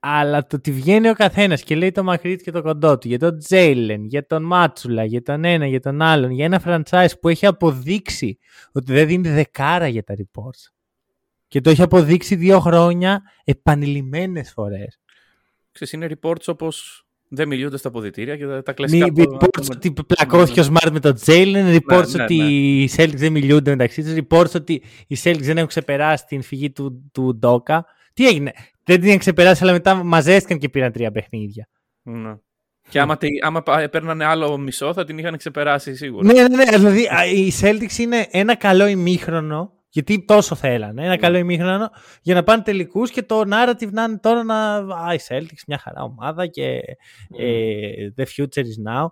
Αλλά 0.00 0.46
το 0.46 0.56
ότι 0.56 0.72
βγαίνει 0.72 1.08
ο 1.08 1.14
καθένας 1.14 1.62
και 1.62 1.76
λέει 1.76 1.90
το 1.90 2.02
μακρύτη 2.02 2.44
και 2.44 2.50
το 2.50 2.62
κοντό 2.62 2.98
του 2.98 3.08
για 3.08 3.18
τον 3.18 3.38
Τζέιλεν, 3.38 4.04
για 4.04 4.26
τον 4.26 4.42
Μάτσουλα, 4.42 5.04
για 5.04 5.22
τον 5.22 5.44
ένα, 5.44 5.66
για 5.66 5.80
τον 5.80 6.02
άλλον, 6.02 6.30
για 6.30 6.44
ένα 6.44 6.62
franchise 6.64 7.20
που 7.20 7.28
έχει 7.28 7.46
αποδείξει 7.46 8.38
ότι 8.72 8.92
δεν 8.92 9.06
δίνει 9.06 9.28
δεκάρα 9.28 9.88
για 9.88 10.04
τα 10.04 10.14
reports. 10.18 10.72
Και 11.48 11.60
το 11.60 11.70
έχει 11.70 11.82
αποδείξει 11.82 12.34
δύο 12.34 12.60
χρόνια 12.60 13.22
επανειλημμένες 13.44 14.52
φορές. 14.52 15.00
Ξέρεις, 15.72 15.92
είναι 15.92 16.18
reports 16.20 16.44
όπως 16.46 17.06
δεν 17.28 17.48
μιλούνται 17.48 17.76
στα 17.76 17.88
αποδητήρια 17.88 18.36
και 18.36 18.46
τα, 18.46 18.62
τα 18.62 18.72
κλασικά... 18.72 19.04
Μη, 19.04 19.12
που- 19.12 19.36
reports 19.40 19.68
ότι 19.70 19.92
πλακώθηκε 20.06 20.60
ο 20.60 20.64
Smart 20.66 20.90
με 20.92 21.00
τον 21.00 21.18
Jalen, 21.26 21.78
reports 21.78 22.08
ναι, 22.14 22.22
ότι 22.22 22.36
ναι. 22.36 22.44
οι 22.44 22.90
Celtics 22.96 23.16
δεν 23.16 23.32
μιλούνται 23.32 23.70
μεταξύ 23.70 24.02
τους, 24.02 24.14
reports 24.14 24.54
ότι 24.54 24.82
οι 25.06 25.16
Celtics 25.22 25.40
δεν 25.40 25.56
έχουν 25.56 25.68
ξεπεράσει 25.68 26.24
την 26.26 26.42
φυγή 26.42 26.70
του, 26.70 27.10
του 27.12 27.36
Ντόκα. 27.36 27.86
Τι 28.18 28.26
έγινε, 28.26 28.52
δεν 28.84 28.96
την 28.98 29.06
είχαν 29.06 29.18
ξεπεράσει, 29.18 29.62
αλλά 29.62 29.72
μετά 29.72 29.94
μαζέστηκαν 29.94 30.58
και 30.58 30.68
πήραν 30.68 30.92
τρία 30.92 31.10
παιχνίδια. 31.10 31.68
Ναι. 32.02 32.34
Και 32.88 33.00
άμα, 33.00 33.16
τε- 33.16 33.44
άμα 33.44 33.62
πα- 33.62 33.88
παίρνανε 33.88 34.24
άλλο 34.24 34.58
μισό 34.58 34.92
θα 34.92 35.04
την 35.04 35.18
είχαν 35.18 35.36
ξεπεράσει 35.36 35.96
σίγουρα. 35.96 36.32
Ναι, 36.32 36.42
ναι, 36.48 36.64
ναι. 36.64 36.76
Δηλαδή 36.76 37.06
α, 37.06 37.26
οι 37.26 37.52
Celtics 37.60 37.98
είναι 37.98 38.26
ένα 38.30 38.54
καλό 38.54 38.86
ημίχρονο. 38.86 39.72
Γιατί 39.88 40.24
τόσο 40.24 40.54
θέλανε. 40.54 41.04
Ένα 41.04 41.16
καλό 41.16 41.36
ημίχρονο 41.36 41.90
για 42.22 42.34
να 42.34 42.42
πάνε 42.42 42.62
τελικούς 42.62 43.10
και 43.10 43.22
το 43.22 43.40
narrative 43.40 43.90
να 43.90 44.02
είναι 44.02 44.18
τώρα 44.18 44.44
να. 44.44 44.74
Α, 44.76 45.14
οι 45.14 45.18
Celtics 45.28 45.62
μια 45.66 45.78
χαρά 45.78 46.02
ομάδα 46.02 46.46
και 46.46 46.80
ε, 47.38 47.80
the 48.16 48.22
future 48.36 48.62
is 48.62 48.92
now. 48.92 49.06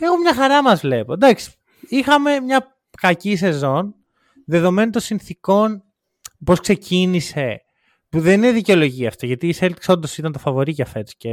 Εγώ 0.00 0.18
μια 0.22 0.34
χαρά 0.34 0.62
μας 0.62 0.80
βλέπω. 0.80 1.12
Εντάξει, 1.12 1.50
είχαμε 1.88 2.40
μια 2.40 2.76
κακή 3.00 3.36
σεζόν 3.36 3.94
δεδομένου 4.46 4.90
των 4.90 5.02
συνθήκων 5.02 5.82
πώς 6.44 6.60
ξεκίνησε 6.60 7.60
που 8.08 8.20
δεν 8.20 8.34
είναι 8.42 8.52
δικαιολογία 8.52 9.08
αυτό 9.08 9.26
γιατί 9.26 9.48
οι 9.48 9.54
Celtics 9.60 9.86
όντως 9.88 10.18
ήταν 10.18 10.32
το 10.32 10.38
φαβορή 10.38 10.72
για 10.72 10.86
φέτος 10.86 11.14
και 11.16 11.30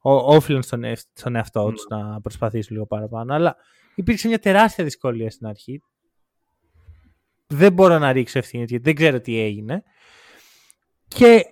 ό- 0.00 0.34
όφιλαν 0.34 0.62
στον, 0.62 0.84
εύ- 0.84 0.98
στον 1.12 1.36
εαυτό 1.36 1.72
τους 1.72 1.86
να 1.88 2.20
προσπαθήσουν 2.20 2.72
λίγο 2.74 2.86
παραπάνω 2.86 3.34
αλλά 3.34 3.56
υπήρξε 3.94 4.28
μια 4.28 4.38
τεράστια 4.38 4.84
δυσκολία 4.84 5.30
στην 5.30 5.46
αρχή 5.46 5.82
δεν 7.46 7.72
μπορώ 7.72 7.98
να 7.98 8.12
ρίξω 8.12 8.38
ευθύνες 8.38 8.68
γιατί 8.68 8.84
δεν 8.84 8.94
ξέρω 8.94 9.20
τι 9.20 9.40
έγινε 9.40 9.82
και 11.08 11.44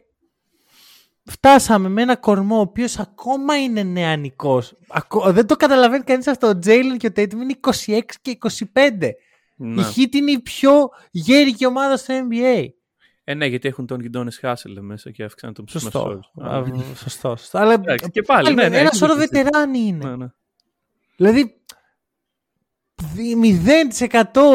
φτάσαμε 1.24 1.88
με 1.88 2.02
ένα 2.02 2.16
κορμό 2.16 2.56
ο 2.56 2.60
οποίος 2.60 2.98
ακόμα 2.98 3.62
είναι 3.62 3.82
νεανικός. 3.82 4.74
Δεν 5.26 5.46
το 5.46 5.56
καταλαβαίνει 5.56 6.04
κανείς 6.04 6.26
αυτό. 6.26 6.46
Ο 6.48 6.58
Τζέιλεν 6.58 6.98
και 6.98 7.06
ο 7.06 7.10
Tatum 7.16 7.32
είναι 7.32 7.54
26 7.86 8.00
και 8.22 8.38
25. 8.74 9.10
Ναι. 9.56 9.80
Η 9.82 9.84
Heat 9.96 10.14
είναι 10.14 10.30
η 10.30 10.40
πιο 10.40 10.88
γέρικη 11.10 11.66
ομάδα 11.66 11.96
στο 11.96 12.14
NBA. 12.28 12.66
Ε, 13.24 13.34
ναι, 13.34 13.46
γιατί 13.46 13.68
έχουν 13.68 13.86
τον 13.86 14.00
Γιντόνε 14.00 14.30
Χάσελ 14.30 14.78
μέσα 14.82 15.10
και 15.10 15.24
αύξαναν 15.24 15.54
τον 15.54 15.68
Σωστό. 15.68 16.20
μεσόωρο. 16.34 16.54
Α, 16.56 16.64
σωστό, 16.96 17.36
σωστό. 17.36 17.58
Αλλά 17.58 17.72
Εντάξει, 17.72 18.10
και 18.10 18.22
πάλι, 18.22 18.54
ναι, 18.54 18.68
ναι, 18.68 18.76
ένα 18.76 18.86
έχεις 18.86 18.98
σώρο 18.98 19.14
δίκιο. 19.16 19.42
βετεράνοι 19.42 19.78
είναι. 19.78 20.08
Ναι, 20.08 20.16
ναι. 20.16 20.26
Δηλαδή, 21.16 21.54
δι- 23.14 23.36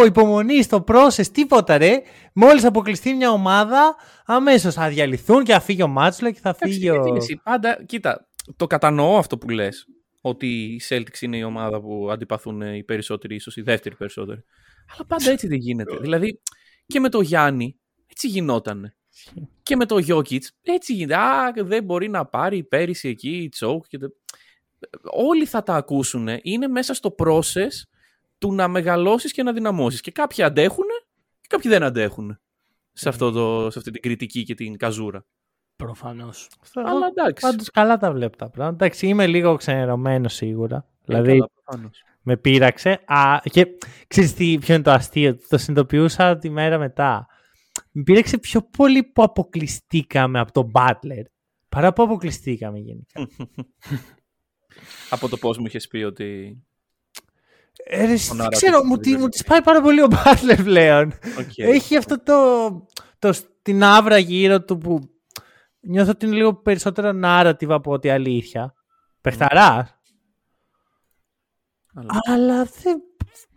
0% 0.02 0.06
υπομονή 0.06 0.62
στο 0.64 0.84
process, 0.88 1.28
τίποτα 1.32 1.78
ρε. 1.78 2.02
Μόλις 2.34 2.64
αποκλειστεί 2.66 3.14
μια 3.14 3.32
ομάδα, 3.32 3.96
αμέσως 4.26 4.74
θα 4.74 4.90
διαλυθούν 4.90 5.44
και 5.44 5.52
θα 5.54 5.60
φύγει 5.60 5.84
ο 5.84 5.88
Μάτσουλα 5.88 6.32
και 6.32 6.40
θα 6.42 6.50
Εντάξει, 6.50 6.74
φύγει 6.74 6.90
ο... 6.90 6.94
γιατί 6.94 7.12
εσύ, 7.18 7.40
πάντα, 7.44 7.84
κοίτα, 7.86 8.30
το 8.56 8.68
κατανοώ 8.68 9.18
αυτό 9.18 9.38
που 9.38 9.50
λες, 9.50 9.86
ότι 10.22 10.48
οι 10.48 10.82
Celtics 10.90 11.20
είναι 11.22 11.38
η 11.38 11.44
ομάδα 11.44 11.82
που 11.82 12.08
αντιπαθούν 12.12 12.62
οι 12.62 12.84
περισσότεροι, 12.84 13.36
ίσως 13.36 13.56
οι 13.58 13.62
δεύτεροι 13.62 13.96
περισσότεροι. 13.96 14.44
Αλλά 14.96 15.06
πάντα 15.08 15.32
έτσι 15.32 15.48
δεν 15.48 15.58
γίνεται. 15.58 15.98
δηλαδή, 15.98 16.42
και 16.86 17.00
με 17.00 17.10
το 17.10 17.22
Γιάννη, 17.22 17.80
έτσι 18.10 18.28
γινότανε. 18.28 18.96
Και 19.64 19.76
με 19.76 19.86
το 19.86 19.96
Jokic, 20.08 20.40
έτσι 20.62 20.94
γίνεται. 20.94 21.16
Α, 21.16 21.54
δεν 21.56 21.84
μπορεί 21.84 22.10
να 22.10 22.26
πάρει 22.26 22.64
πέρυσι 22.64 23.10
εκεί 23.10 23.38
η 23.38 23.50
τσόκ. 23.50 23.88
Και... 23.88 23.98
τε- 23.98 24.12
Όλοι 25.12 25.46
θα 25.46 25.64
τα 25.64 25.76
ακούσουν. 25.76 26.28
Είναι 26.42 26.68
μέσα 26.68 26.94
στο 26.94 27.16
process 27.18 27.84
του 28.38 28.54
να 28.54 28.68
μεγαλώσεις 28.68 29.32
και 29.32 29.44
να 29.44 29.54
δυναμώσεις. 29.54 30.02
Και 30.02 30.12
κάποιοι 30.12 30.44
αντέχουν 30.44 30.86
και 31.42 31.48
κάποιοι 31.48 31.72
δεν 31.72 31.84
αντέχουν. 31.84 32.40
Σε, 32.94 33.10
αυτό 33.10 33.32
το, 33.32 33.70
σε 33.72 33.80
αυτή 33.80 33.92
την 33.92 34.02
κριτική 34.02 34.44
και 34.44 34.54
την 34.54 34.78
καζούρα. 34.78 35.26
Προφανώς. 35.76 36.50
Αλλά 36.74 37.08
εντάξει. 37.08 37.48
Πάντως 37.48 37.70
καλά 37.70 37.98
τα 37.98 38.12
βλέπω 38.12 38.38
τα 38.38 38.50
πράγματα. 38.50 38.86
Εντάξει, 38.86 39.08
είμαι 39.08 39.28
λίγο 39.28 39.56
ξενερωμένος 39.56 40.34
σίγουρα. 40.34 40.78
Ε, 40.78 40.84
δηλαδή, 41.06 41.30
καλά, 41.30 41.50
προφανώς. 41.64 42.04
Με 42.22 42.38
πείραξε. 42.38 43.00
Α, 43.06 43.40
και 43.44 43.68
ξέρεις 44.08 44.34
τι, 44.34 44.58
ποιο 44.58 44.74
είναι 44.74 44.84
το 44.84 44.92
αστείο. 44.92 45.38
Το 45.50 45.58
συνειδητοποιούσα 45.58 46.38
τη 46.38 46.50
μέρα 46.50 46.78
μετά. 46.78 47.28
Με 47.92 48.04
πείραξε 48.04 48.38
πιο 48.38 48.62
πολύ 48.62 49.04
που 49.04 49.24
αποκλειστήκαμε 49.24 50.40
από 50.40 50.52
τον 50.52 50.72
Butler 50.74 51.24
παρά 51.70 51.94
που 51.94 52.04
αποκλειστήκαμε 52.04 52.80
γενικά. 52.80 53.28
Από 55.10 55.30
το 55.30 55.38
πώς 55.38 55.58
μου 55.58 55.66
είχες 55.66 55.88
πει 55.88 55.98
ότι... 55.98 56.58
Ε, 57.84 58.06
ρε, 58.06 58.16
Τον 58.28 58.38
δεν 58.38 58.40
Άρα 58.42 58.50
ξέρω, 58.50 58.80
το 58.80 58.86
μου, 58.86 58.98
τη- 58.98 59.10
δεν 59.12 59.20
μου 59.20 59.28
τις 59.30 59.44
πάει 59.44 59.62
πάρα 59.62 59.82
πολύ 59.82 60.02
ο 60.02 60.08
Butler 60.12 60.60
πλέον. 60.64 61.14
Οκ. 61.40 61.58
Έχει 61.58 61.96
αυτό 61.98 62.24
το, 62.24 62.70
το, 63.20 63.34
την 63.62 63.84
αύρα 63.84 64.18
γύρω 64.18 64.64
του 64.64 64.78
που 64.78 65.00
νιώθω 65.80 66.10
ότι 66.12 66.26
είναι 66.26 66.36
λίγο 66.36 66.56
περισσότερο 66.56 67.20
narrative 67.24 67.70
από 67.70 67.92
ότι 67.92 68.10
αλήθεια. 68.10 68.74
Παιχταράς. 69.22 69.98
Αλλά- 71.94 72.20
Αλλά 72.26 72.64
δεν, 72.64 73.02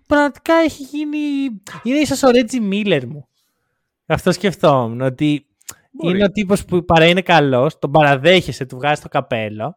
πραγματικά 0.06 0.54
έχει 0.54 0.82
γίνει... 0.82 1.18
Είναι 1.82 1.98
ίσως 1.98 2.22
ο 2.22 2.30
Ρέτζι 2.30 2.60
Μίλλερ 2.60 3.06
μου. 3.06 3.28
Αυτό 4.06 4.32
σκεφτόμουν. 4.32 5.00
Ότι 5.00 5.46
Μπορεί. 5.90 6.14
είναι 6.16 6.24
ο 6.24 6.30
τύπος 6.30 6.64
που 6.64 6.84
παρά 6.84 7.06
είναι 7.06 7.22
καλός, 7.22 7.78
τον 7.78 7.90
παραδέχεσαι, 7.90 8.66
του 8.66 8.76
βγάζεις 8.76 9.02
το 9.02 9.08
καπέλο, 9.08 9.76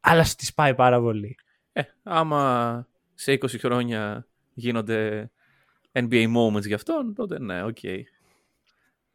αλλά 0.00 0.24
σου 0.24 0.34
τη 0.34 0.54
σπάει 0.54 0.74
πάρα 0.74 1.00
πολύ. 1.00 1.34
Ε, 1.72 1.82
άμα 2.02 2.86
σε 3.14 3.32
20 3.32 3.58
χρόνια 3.58 4.26
γίνονται 4.54 5.30
NBA 5.92 6.26
moments 6.36 6.66
για 6.66 6.76
αυτόν, 6.76 7.14
τότε 7.14 7.38
ναι, 7.38 7.62
οκ. 7.64 7.76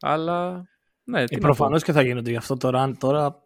Αλλά, 0.01 0.67
ναι, 1.03 1.23
τι 1.25 1.35
Ε, 1.35 1.37
να 1.39 1.45
Προφανώς 1.45 1.79
πω. 1.79 1.85
και 1.85 1.91
θα 1.91 2.01
γίνονται 2.01 2.29
γι' 2.29 2.35
αυτό 2.37 2.57
το 2.57 2.69
run 2.73 2.93
τώρα. 2.99 3.43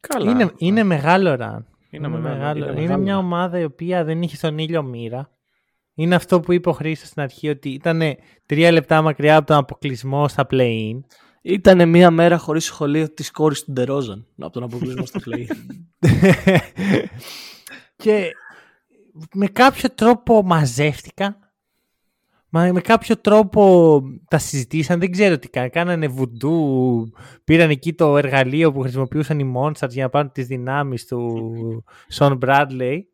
Καλά. 0.00 0.30
Είναι, 0.30 0.52
είναι 0.56 0.82
μεγάλο 0.82 1.30
run. 1.32 1.38
Είναι 1.90 2.06
Είναι, 2.06 2.08
μεγάλο, 2.08 2.20
μεγάλο. 2.36 2.58
είναι 2.64 2.70
είναι 2.72 2.80
μεγάλο. 2.80 3.02
μια 3.02 3.18
ομάδα 3.18 3.58
η 3.58 3.64
οποία 3.64 4.04
δεν 4.04 4.22
είχε 4.22 4.36
στον 4.36 4.58
ήλιο 4.58 4.82
μοίρα. 4.82 5.30
Είναι 5.94 6.14
αυτό 6.14 6.40
που 6.40 6.52
είπε 6.52 6.68
ο 6.68 6.72
Χρήστος 6.72 7.08
στην 7.08 7.22
αρχή, 7.22 7.48
ότι 7.48 7.68
ήταν 7.68 8.02
τρία 8.46 8.72
λεπτά 8.72 9.02
μακριά 9.02 9.36
από 9.36 9.46
τον 9.46 9.56
αποκλεισμό 9.56 10.28
στα 10.28 10.46
play-in. 10.50 11.00
Ήταν 11.42 11.88
μια 11.88 12.10
μέρα 12.10 12.38
χωρίς 12.38 12.64
σχολείο 12.64 13.10
της 13.14 13.30
κόρης 13.30 13.64
του 13.64 13.72
Ντερόζαν 13.72 14.26
από 14.38 14.52
τον 14.52 14.62
αποκλεισμό 14.62 15.06
στο 15.06 15.20
play. 15.26 15.46
και 17.96 18.30
με 19.32 19.46
κάποιο 19.46 19.90
τρόπο 19.94 20.42
μαζεύτηκαν. 20.42 21.38
Μα 22.48 22.72
με 22.72 22.80
κάποιο 22.80 23.16
τρόπο 23.16 24.02
τα 24.28 24.38
συζητήσαν, 24.38 25.00
δεν 25.00 25.10
ξέρω 25.10 25.38
τι 25.38 25.48
κάνανε. 25.48 25.70
Κάνανε 25.70 26.08
βουντού, 26.08 27.12
πήραν 27.44 27.70
εκεί 27.70 27.92
το 27.92 28.16
εργαλείο 28.16 28.72
που 28.72 28.80
χρησιμοποιούσαν 28.80 29.38
οι 29.38 29.52
Monsters 29.56 29.90
για 29.90 30.02
να 30.02 30.10
πάρουν 30.10 30.32
τις 30.32 30.46
δυνάμεις 30.46 31.06
του 31.06 31.84
Σον 32.08 32.36
Μπράντλεϊ. 32.36 33.08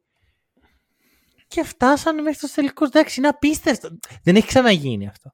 Και 1.51 1.63
φτάσανε 1.65 2.23
μέχρι 2.23 2.39
τους 2.39 2.53
τελικούς. 2.53 2.89
Εντάξει, 2.89 3.21
είναι 3.21 3.29
απίστευτο. 3.29 3.99
Δεν 4.23 4.37
έχει 4.37 4.47
ξαναγίνει 4.47 5.09
αυτό. 5.09 5.33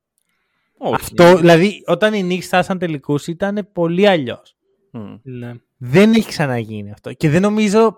Όχι. 0.79 0.94
Αυτό, 0.94 1.37
δηλαδή, 1.37 1.83
όταν 1.87 2.14
οι 2.14 2.29
Knicks 2.31 2.42
φτάσαν 2.44 2.79
τελικούς 2.79 3.26
ήταν 3.26 3.68
πολύ 3.72 4.09
αλλιώς. 4.09 4.57
Μμ. 4.90 5.14
ναι. 5.22 5.52
Δεν 5.76 6.12
έχει 6.12 6.29
ξαναγίνει 6.29 6.92
αυτό. 6.92 7.12
Και 7.12 7.31
δεν 7.31 7.42
νομίζω 7.42 7.96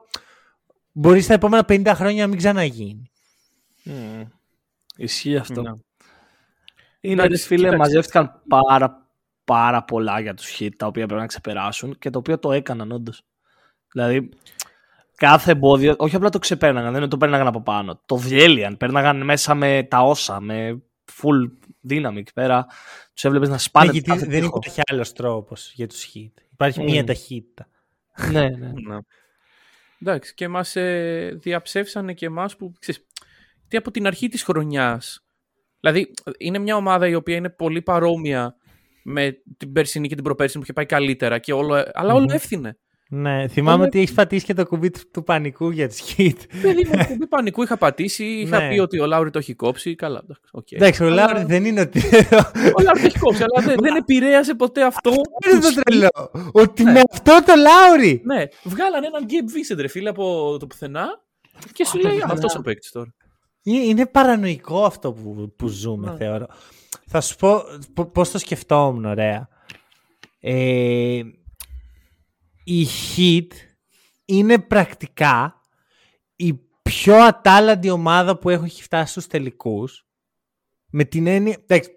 μπορεί 0.93 1.21
στα 1.21 1.35
επόμενα 1.35 1.65
50 1.69 1.93
χρόνια 1.95 2.23
να 2.23 2.29
μην 2.29 2.39
ξαναγίνει. 2.39 3.11
Ισχύει 4.97 5.37
αυτό. 5.37 5.63
Ναι. 5.63 5.71
Είναι 7.01 7.23
Εντάξει, 7.23 7.31
ρε 7.31 7.37
φίλε, 7.39 7.57
κοίταξε. 7.57 7.77
μαζεύτηκαν 7.77 8.43
πάρα, 8.49 9.09
πάρα 9.45 9.85
πολλά 9.85 10.21
για 10.21 10.35
τους 10.35 10.57
hit 10.59 10.71
τα 10.77 10.87
οποία 10.87 11.07
πρέπει 11.07 11.21
να 11.21 11.27
ξεπεράσουν 11.27 11.99
και 11.99 12.11
το 12.11 12.19
οποίο 12.19 12.39
το 12.39 12.53
έκαναν 12.53 12.93
όντως. 12.93 13.23
Δηλαδή, 13.93 14.29
κάθε 15.19 15.51
εμπόδιο, 15.51 15.95
όχι 15.99 16.17
απλά 16.17 16.29
το 16.29 16.39
ξεπέρναγαν, 16.39 16.85
δεν 16.87 16.95
είναι 16.95 17.01
ότι 17.03 17.11
το 17.11 17.17
πέρναγαν 17.17 17.47
από 17.47 17.63
πάνω. 17.63 18.01
Το 18.07 18.17
διέλυαν, 18.17 18.77
πέρναγαν 18.77 19.25
μέσα 19.25 19.55
με 19.55 19.87
τα 19.91 20.01
όσα, 20.03 20.41
με 20.41 20.83
full 21.23 21.51
δύναμη 21.81 22.19
εκεί 22.21 22.33
πέρα. 22.33 22.67
Τους 23.15 23.25
έβλεπες 23.25 23.49
να 23.49 23.59
σπάνε 23.59 23.87
Ναι, 23.87 23.93
το 23.93 23.99
γιατί 23.99 24.11
κάθε 24.21 24.31
δεν 24.31 24.41
τοίχο. 24.41 24.59
υπάρχει 24.63 24.81
άλλος 24.91 25.13
τρόπος 25.13 25.73
για 25.75 25.87
τους 25.89 26.05
Heat. 26.15 26.43
Υπάρχει 26.53 26.81
Mm. 26.83 26.91
μία 26.91 27.05
ταχύτητα. 27.05 27.69
ναι, 28.31 28.49
ναι. 28.59 28.73
Ναι. 28.87 28.99
Εντάξει, 30.03 30.35
και 30.35 30.49
μας 30.49 30.77
ε, 30.77 31.39
διαψεύσανε 31.43 32.13
και 32.13 32.27
εμάς 32.27 32.57
που, 32.57 32.73
ξέρεις, 32.79 33.07
τι 33.69 33.77
από 33.77 33.91
την 33.91 34.07
αρχή 34.07 34.29
της 34.29 34.43
χρονιάς. 34.43 35.25
Δηλαδή, 35.81 36.11
είναι 36.39 36.59
μια 36.59 36.77
ομάδα 36.77 37.09
η 37.09 37.15
οποία 37.15 37.37
είναι 37.37 37.49
πολύ 37.51 37.83
παρόμοια 37.83 38.57
με 39.03 39.37
την 39.57 39.73
περσινή 39.73 40.09
και 40.09 40.15
την 40.15 40.25
προπέρσινη 40.25 40.59
που 40.59 40.63
είχε 40.65 40.73
πάει 40.73 40.87
καλύτερα, 40.87 41.39
και 41.39 41.53
όλο, 41.53 41.85
αλλά 41.93 42.13
όλο 42.15 42.25
Μμμ. 42.25 42.35
έφθινε. 42.35 42.79
Ναι, 43.11 43.49
θυμάμαι 43.49 43.77
Όλο- 43.77 43.85
ότι 43.87 44.01
έχει 44.01 44.15
πατήσει 44.15 44.45
και 44.45 44.55
το 44.55 44.67
κουμπί 44.67 44.91
του, 44.91 45.01
του 45.13 45.23
πανικού 45.23 45.71
για 45.71 45.89
τους 45.89 45.95
Heat. 46.17 46.33
Παιδί 46.63 46.85
μου, 46.93 47.07
κουμπί 47.07 47.27
πανικού 47.27 47.63
είχα 47.63 47.77
πατήσει, 47.77 48.25
είχα 48.25 48.59
Ναι. 48.61 48.69
πει 48.69 48.79
ότι 48.79 49.01
ο 49.01 49.07
Λάουρι 49.07 49.31
το 49.31 49.39
έχει 49.39 49.55
κόψει. 49.55 49.95
Καλά, 49.95 50.21
εντάξει, 50.25 50.43
οκ. 50.53 50.73
Εντάξει, 50.73 51.03
ο 51.03 51.07
Αλλά- 51.07 51.25
Λάουρι 51.27 51.45
δεν 51.45 51.65
είναι 51.65 51.81
ότι. 51.81 51.99
Ο 52.79 52.83
Λάουρι 52.83 53.01
το 53.01 53.07
έχει 53.07 53.19
κόψει, 53.19 53.43
αλλά 53.43 53.67
δεν, 53.67 53.77
δεν 53.81 53.95
επηρέασε 53.97 54.55
ποτέ 54.55 54.85
αυτό. 54.85 55.11
Είναι 55.51 55.61
τους 55.61 55.75
το 55.75 55.81
hit. 55.81 55.83
τρελό. 55.85 56.31
Ότι 56.53 56.83
Ναι. 56.85 56.93
με 56.93 57.03
αυτό 57.13 57.39
το 57.47 57.53
Λάουρι. 57.57 58.21
Ναι, 58.25 58.43
βγάλανε 58.63 59.07
έναν 59.07 59.27
Gabe 59.29 59.73
Vincent, 59.75 59.81
ρε 59.81 59.89
φίλε, 59.89 60.09
από 60.09 60.57
το 60.61 60.67
πουθενά 60.67 61.07
και 61.73 61.85
σου 61.85 61.99
λέει 61.99 62.11
παιδιά. 62.13 62.27
αυτός 62.31 62.55
ο 62.55 62.61
παίκτης 62.61 62.91
τώρα. 62.91 63.15
Είναι 63.63 63.85
είναι 63.85 64.07
παρανοϊκό 64.07 64.85
αυτό 64.85 65.13
που, 65.13 65.53
που 65.57 65.67
ζούμε, 65.69 66.11
Ναι. 66.11 66.17
θεωρώ. 66.17 66.47
Θα 67.07 67.21
σου 67.21 67.37
πω 67.37 67.63
π- 67.95 68.01
πώς 68.13 68.31
το 68.31 68.39
σκεφτόμουν, 68.39 69.05
ωραία. 69.05 69.49
Ε, 70.41 71.21
η 72.69 72.87
Heat 72.87 73.47
είναι 74.25 74.59
πρακτικά 74.59 75.61
η 76.37 76.55
πιο 76.83 77.15
ατάλλαντη 77.15 77.91
ομάδα 77.91 78.39
που 78.39 78.51
έχει 78.51 78.83
φτάσει 78.83 79.11
στους 79.11 79.27
τελικούς. 79.27 80.07
Με 80.91 81.05
την 81.05 81.27
έννοια... 81.27 81.57
εντάξει, 81.67 81.91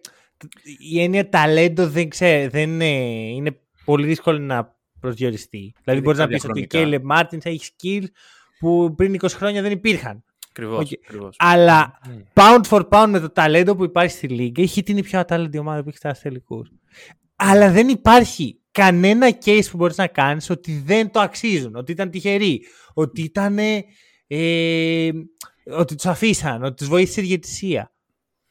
η 0.79 1.01
έννοια 1.01 1.29
ταλέντο 1.29 1.89
δεν 1.89 2.09
ξέρω, 2.09 2.49
δεν 2.49 2.69
είναι, 2.69 2.85
είναι 3.29 3.59
πολύ 3.85 4.07
δύσκολο 4.07 4.37
να 4.37 4.77
προσδιοριστεί. 4.99 5.73
Δηλαδή 5.83 5.83
Ειδικά 5.85 6.01
μπορείς 6.01 6.19
να 6.19 6.27
πεις 6.27 6.43
ότι 6.43 6.51
ο 6.51 6.53
διαχρονικά. 6.53 6.77
Κέιλεμπ 6.77 6.99
Μάρτιν 7.03 7.45
έχει 7.45 7.71
skills 7.75 8.07
που 8.59 8.93
πριν 8.95 9.15
20 9.21 9.29
χρόνια 9.29 9.61
δεν 9.61 9.71
υπήρχαν. 9.71 10.23
Ακριβώς. 10.49 10.79
Οκ. 10.79 11.33
Αλλά 11.37 11.99
pound 12.33 12.61
for 12.69 12.89
pound 12.89 13.07
με 13.09 13.19
το 13.19 13.29
ταλέντο 13.29 13.75
που 13.75 13.83
υπάρχει 13.83 14.15
στη 14.15 14.27
Λίγκα, 14.27 14.61
η 14.61 14.67
Heat 14.75 14.89
είναι 14.89 14.99
η 14.99 15.03
πιο 15.03 15.19
ατάλληλη 15.19 15.57
ομάδα 15.57 15.83
που 15.83 15.89
έχει 15.89 15.97
φτάσει 15.97 16.21
τελικούς. 16.21 16.71
Αλλά 17.35 17.71
δεν 17.71 17.87
υπάρχει 17.87 18.60
κανένα 18.71 19.37
case 19.45 19.65
που 19.71 19.77
μπορείς 19.77 19.97
να 19.97 20.07
κάνεις 20.07 20.49
ότι 20.49 20.81
δεν 20.85 21.11
το 21.11 21.19
αξίζουν, 21.19 21.75
ότι 21.75 21.91
ήταν 21.91 22.09
τυχεροί, 22.09 22.61
ότι 22.93 23.21
ήταν. 23.21 23.57
Ε, 24.27 25.09
ότι 25.65 25.95
τους 25.95 26.05
αφήσαν, 26.05 26.63
ότι 26.63 26.75
τους 26.75 26.87
βοήθησε 26.87 27.21
η 27.21 27.23
διαιτησία. 27.23 27.91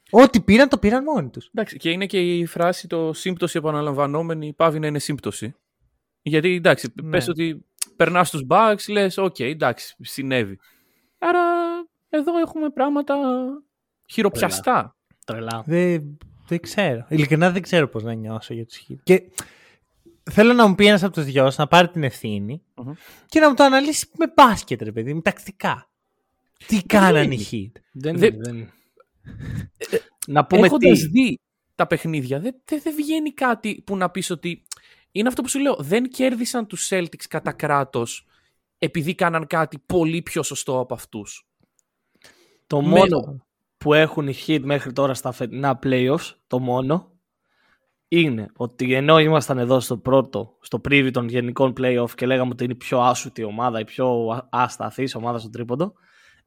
Ό,τι 0.09 0.41
πήραν, 0.41 0.69
το 0.69 0.77
πήραν 0.77 1.03
μόνοι 1.03 1.29
τους. 1.29 1.45
Εντάξει, 1.47 1.77
και 1.77 1.89
είναι 1.89 2.05
και 2.05 2.37
η 2.37 2.45
φράση 2.45 2.87
το 2.87 3.13
σύμπτωση 3.13 3.57
επαναλαμβανόμενη 3.57 4.53
παύει 4.53 4.79
να 4.79 4.87
είναι 4.87 4.99
σύμπτωση. 4.99 5.55
Γιατί 6.21 6.55
εντάξει, 6.55 6.93
Ναι. 7.03 7.09
πες 7.09 7.27
ότι 7.27 7.65
περνάς 7.95 8.27
στους 8.27 8.45
Bucks, 8.49 8.89
λες, 8.89 9.17
οκ, 9.17 9.39
εντάξει, 9.39 9.95
συνέβη. 9.99 10.59
Άρα 11.17 11.39
εδώ 12.09 12.37
έχουμε 12.37 12.69
πράγματα 12.69 13.15
χειροπιαστά. 14.09 14.95
Τρελά. 15.25 15.63
Δεν, 15.65 16.17
δεν 16.47 16.59
ξέρω. 16.59 17.05
Ειλικρινά 17.09 17.51
δεν 17.51 17.61
ξέρω 17.61 17.87
πώς 17.87 18.03
να 18.03 18.13
νιώσω 18.13 18.53
για 18.53 18.65
τους 18.65 18.85
Heat. 18.89 18.95
Και 19.03 19.23
θέλω 20.31 20.53
να 20.53 20.67
μου 20.67 20.75
πει 20.75 20.85
ένας 20.85 21.03
από 21.03 21.13
τους 21.13 21.23
δυο 21.23 21.51
να 21.57 21.67
πάρει 21.67 21.89
την 21.89 22.03
ευθύνη 22.03 22.61
Μμμ. 22.75 22.91
και 23.25 23.39
να 23.39 23.49
μου 23.49 23.55
το 23.55 23.63
αναλύσει 23.63 24.07
με 24.17 24.31
μπάσκετ, 24.35 24.81
ρε 24.81 24.91
παιδί, 24.91 25.13
με 25.13 25.21
τακτικά. 25.21 25.89
Τι 26.67 26.83
κάνανε 26.83 27.35
οι 27.35 27.47
είναι. 27.51 27.69
Heat. 27.73 27.81
Δεν, 27.91 28.17
Δεν- 28.17 28.33
είναι, 28.33 28.43
δεν 28.43 28.55
είναι. 28.55 28.69
Να 30.27 30.45
πούμε 30.45 30.65
Έχοντας 30.65 30.99
τι. 30.99 31.07
δει 31.07 31.39
τα 31.75 31.87
παιχνίδια, 31.87 32.39
δεν, 32.39 32.55
δεν, 32.65 32.79
δεν 32.83 32.95
βγαίνει 32.95 33.31
κάτι 33.33 33.81
που 33.85 33.97
να 33.97 34.09
πεις 34.09 34.29
ότι... 34.29 34.63
Είναι 35.11 35.27
αυτό 35.27 35.41
που 35.41 35.47
σου 35.49 35.59
λέω, 35.59 35.75
δεν 35.79 36.09
κέρδισαν 36.09 36.67
τους 36.67 36.87
Celtics 36.91 37.25
κατά 37.29 37.51
κράτος 37.51 38.25
επειδή 38.77 39.15
κάναν 39.15 39.47
κάτι 39.47 39.77
πολύ 39.85 40.21
πιο 40.21 40.43
σωστό 40.43 40.79
από 40.79 40.93
αυτούς. 40.93 41.47
Το 42.67 42.81
Με- 42.81 42.87
μόνο 42.87 43.45
που 43.77 43.93
έχουν 43.93 44.27
οι 44.27 44.35
hit 44.47 44.59
μέχρι 44.61 44.93
τώρα 44.93 45.13
στα 45.13 45.31
φετινά 45.31 45.79
playoffs, 45.83 46.33
το 46.47 46.59
μόνο, 46.59 47.10
είναι 48.13 48.47
ότι 48.55 48.93
ενώ 48.93 49.19
ήμασταν 49.19 49.57
εδώ 49.57 49.79
στο 49.79 49.97
πρώτο, 49.97 50.57
στο 50.61 50.81
preview 50.89 51.09
των 51.13 51.27
γενικών 51.27 51.73
playoff 51.77 52.09
και 52.15 52.25
λέγαμε 52.25 52.51
ότι 52.51 52.63
είναι 52.63 52.73
η 52.73 52.75
πιο 52.75 52.99
άσουτη 53.01 53.43
ομάδα, 53.43 53.79
η 53.79 53.83
πιο 53.83 54.27
α- 54.27 54.47
ασταθής 54.51 55.15
ομάδα 55.15 55.39
στο 55.39 55.49
τρίποντο, 55.49 55.93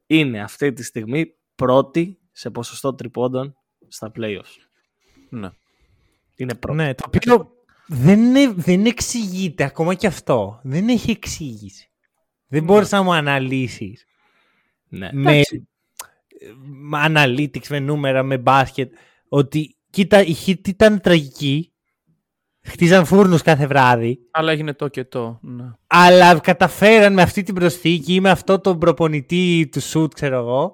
είναι 0.05 0.41
αυτή 0.41 0.73
τη 0.73 0.83
στιγμή 0.83 1.25
πρώτη 1.55 2.19
σε 2.31 2.49
ποσοστό 2.49 2.95
τριπώντων 2.95 3.55
στα 3.87 4.11
playoffs. 4.15 4.57
Ναι. 5.29 5.49
Είναι 6.35 6.55
πρώτη. 6.55 6.77
Ναι, 6.77 6.93
το 6.93 7.03
οποίο 7.07 7.51
δεν, 7.87 8.19
είναι, 8.19 8.53
δεν 8.55 8.85
εξηγείται 8.85 9.63
ακόμα 9.63 9.93
και 9.93 10.07
αυτό. 10.07 10.59
Δεν 10.63 10.87
έχει 10.89 11.11
εξήγηση. 11.11 11.89
Δεν 12.47 12.63
μπορείς 12.63 12.91
να 12.91 13.01
μου 13.01 13.13
αναλύσεις 13.13 14.05
Ναι. 14.87 15.09
με, 15.13 15.31
Εντάξει. 15.31 15.67
με 16.81 17.05
analytics, 17.07 17.67
με 17.69 17.79
νούμερα, 17.79 18.23
με 18.23 18.37
μπάσκετ 18.37 18.93
ότι 19.27 19.74
κοίτα 19.95 20.25
η 20.25 20.35
hit 20.45 20.67
ήταν 20.67 21.01
τραγική 21.01 21.73
χτίζαν 22.67 23.05
φούρνους 23.05 23.41
κάθε 23.41 23.67
βράδυ. 23.67 24.19
Αλλά 24.31 24.51
έγινε 24.51 24.73
το 24.73 24.87
και 24.87 25.03
το. 25.03 25.39
Ναι. 25.41 25.63
Αλλά 25.87 26.39
καταφέραν 26.39 27.13
με 27.13 27.21
αυτή 27.21 27.43
την 27.43 27.53
προσθήκη 27.55 28.13
ή 28.13 28.19
με 28.19 28.29
αυτό 28.29 28.59
τον 28.59 28.79
προπονητή 28.79 29.69
του 29.71 29.81
σουτ, 29.81 30.13
ξέρω 30.13 30.37
εγώ. 30.37 30.73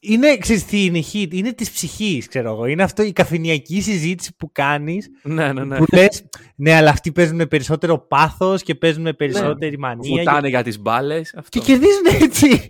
Είναι, 0.00 0.36
ξέρεις 0.36 0.64
τι 0.64 0.84
είναι 0.84 0.98
η 0.98 1.04
hit, 1.12 1.34
είναι 1.34 1.52
της 1.52 1.70
ψυχής, 1.70 2.28
ξέρω 2.28 2.52
εγώ. 2.52 2.66
Είναι 2.66 2.82
αυτό 2.82 3.02
η 3.02 3.12
καφενιακή 3.12 3.80
συζήτηση 3.80 4.36
που 4.36 4.52
κάνεις, 4.52 5.08
ναι, 5.22 5.52
ναι, 5.52 5.64
ναι. 5.64 5.76
που 5.76 5.84
λες, 5.92 6.24
ναι, 6.56 6.74
αλλά 6.74 6.90
αυτοί 6.90 7.12
παίζουν 7.12 7.36
με 7.36 7.46
περισσότερο 7.46 7.98
πάθος 7.98 8.62
και 8.62 8.74
παίζουν 8.74 9.02
με 9.02 9.12
περισσότερη 9.12 9.78
μανία. 9.78 10.16
Βουτάνε 10.16 10.48
για 10.48 10.62
τις 10.62 10.80
μπάλες. 10.80 11.30
Και 11.30 11.38
Αυτό. 11.38 11.60
κερδίζουν 11.60 12.04
έτσι. 12.22 12.66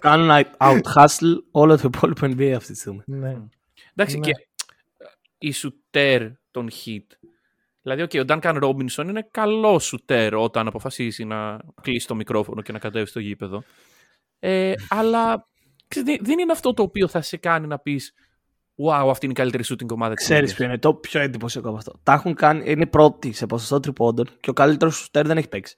Κάνουν 0.00 0.44
out-hustle 0.58 1.36
όλο 1.50 1.76
το 1.76 1.90
υπόλοιπο 1.94 2.26
NBA 2.26 2.52
αυτή 2.56 2.72
τη 2.72 2.78
στιγμή. 2.78 3.02
ναι. 3.06 3.36
Εντάξει, 4.00 4.18
Ναι. 4.18 4.26
και 4.30 4.48
η 5.38 5.52
σουτέρ 5.52 6.22
των 6.50 6.68
hit. 6.84 7.06
Δηλαδή, 7.82 8.02
okay, 8.02 8.20
ο 8.20 8.24
Duncan 8.28 8.62
Robinson 8.62 9.04
είναι 9.08 9.28
καλό 9.30 9.78
σουτέρ 9.78 10.34
όταν 10.34 10.66
αποφασίσει 10.66 11.24
να 11.24 11.58
κλείσει 11.82 12.06
το 12.06 12.14
μικρόφωνο 12.14 12.62
και 12.62 12.72
να 12.72 12.78
κατέβει 12.78 13.06
στο 13.06 13.20
γήπεδο. 13.20 13.62
Ε, 14.38 14.72
αλλά 14.88 15.46
ξέρεις, 15.88 16.08
δεν- 16.12 16.24
δεν 16.24 16.38
είναι 16.38 16.52
αυτό 16.52 16.74
το 16.74 16.82
οποίο 16.82 17.08
θα 17.08 17.20
σε 17.22 17.36
κάνει 17.36 17.66
να 17.66 17.78
πεις 17.78 18.14
Wow, 18.86 19.08
αυτή 19.10 19.24
είναι 19.24 19.34
η 19.34 19.36
καλύτερη 19.36 19.64
shooting 19.68 19.88
ομάδα 19.92 20.14
της 20.14 20.24
Ξέρεις 20.24 20.40
λίγας». 20.42 20.56
ποιο 20.56 20.64
είναι 20.66 20.78
το 20.78 20.94
πιο 20.94 21.20
εντυπωσιακό 21.20 21.68
από 21.68 21.76
αυτό. 21.76 22.00
Τα 22.02 22.12
έχουν 22.12 22.34
κάνει, 22.34 22.70
είναι 22.70 22.86
πρώτοι 22.86 23.32
σε 23.32 23.46
ποσοστό 23.46 23.80
τριπώντων 23.80 24.26
και 24.40 24.50
ο 24.50 24.52
καλύτερος 24.52 24.96
σουτέρ 24.96 25.26
δεν 25.26 25.36
έχει 25.36 25.48
παίξει. 25.48 25.76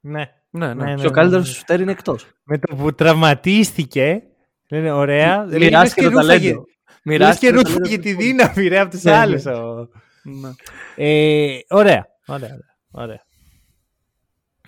ναι. 0.00 0.32
Ναι, 0.50 0.74
ναι. 0.74 0.84
Ναι, 0.84 0.94
Και 0.94 1.00
ο 1.00 1.04
ναι, 1.04 1.10
καλύτερος 1.10 1.46
ναι. 1.48 1.52
σουτέρ 1.54 1.80
είναι 1.80 1.90
εκτός. 1.90 2.26
Με 2.44 2.58
το 2.58 2.76
που 2.76 2.94
τραυματίστηκε, 2.94 4.22
λένε 4.68 4.92
ωραία. 4.92 5.44
Λέει, 5.44 5.58
λες 5.58 5.68
Μοιράστηκε 5.68 6.02
το 6.02 6.08
ρούφαγε- 6.08 6.28
ταλέντο. 6.40 6.58
Λες 6.60 7.00
Μοιράστηκε 7.02 7.46
και 7.46 7.52
το 7.56 7.62
ταλέντο 7.62 7.78
ρούφαγε 7.78 7.96
του 7.96 8.02
τη 8.02 8.14
κόσμου. 8.14 8.30
δύναμη 8.30 8.68
ρε 8.68 8.78
από 8.78 8.90
τους 8.90 9.02
Ναι, 9.02 9.10
ναι. 9.10 9.16
άλλους. 9.16 9.46
ο- 9.46 9.88
Ναι. 10.22 10.50
Ε, 10.96 11.58
ωραία. 11.68 12.06
Ωραία, 12.26 12.48
ωραία, 12.50 12.76
ωραία. 12.90 13.22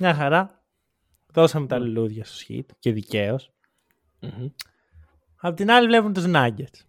Μια 0.00 0.14
χαρά. 0.14 0.62
Δώσαμε 1.32 1.66
τα 1.66 1.78
λουλούδια 1.78 2.24
στο 2.24 2.36
σχήτη 2.36 2.74
και 2.78 2.92
δικαίως. 2.92 3.52
Μμμ. 4.20 4.46
Απ' 5.40 5.56
την 5.56 5.70
άλλη 5.70 5.86
βλέπουν 5.86 6.12
τους 6.12 6.24
Nuggets. 6.26 6.80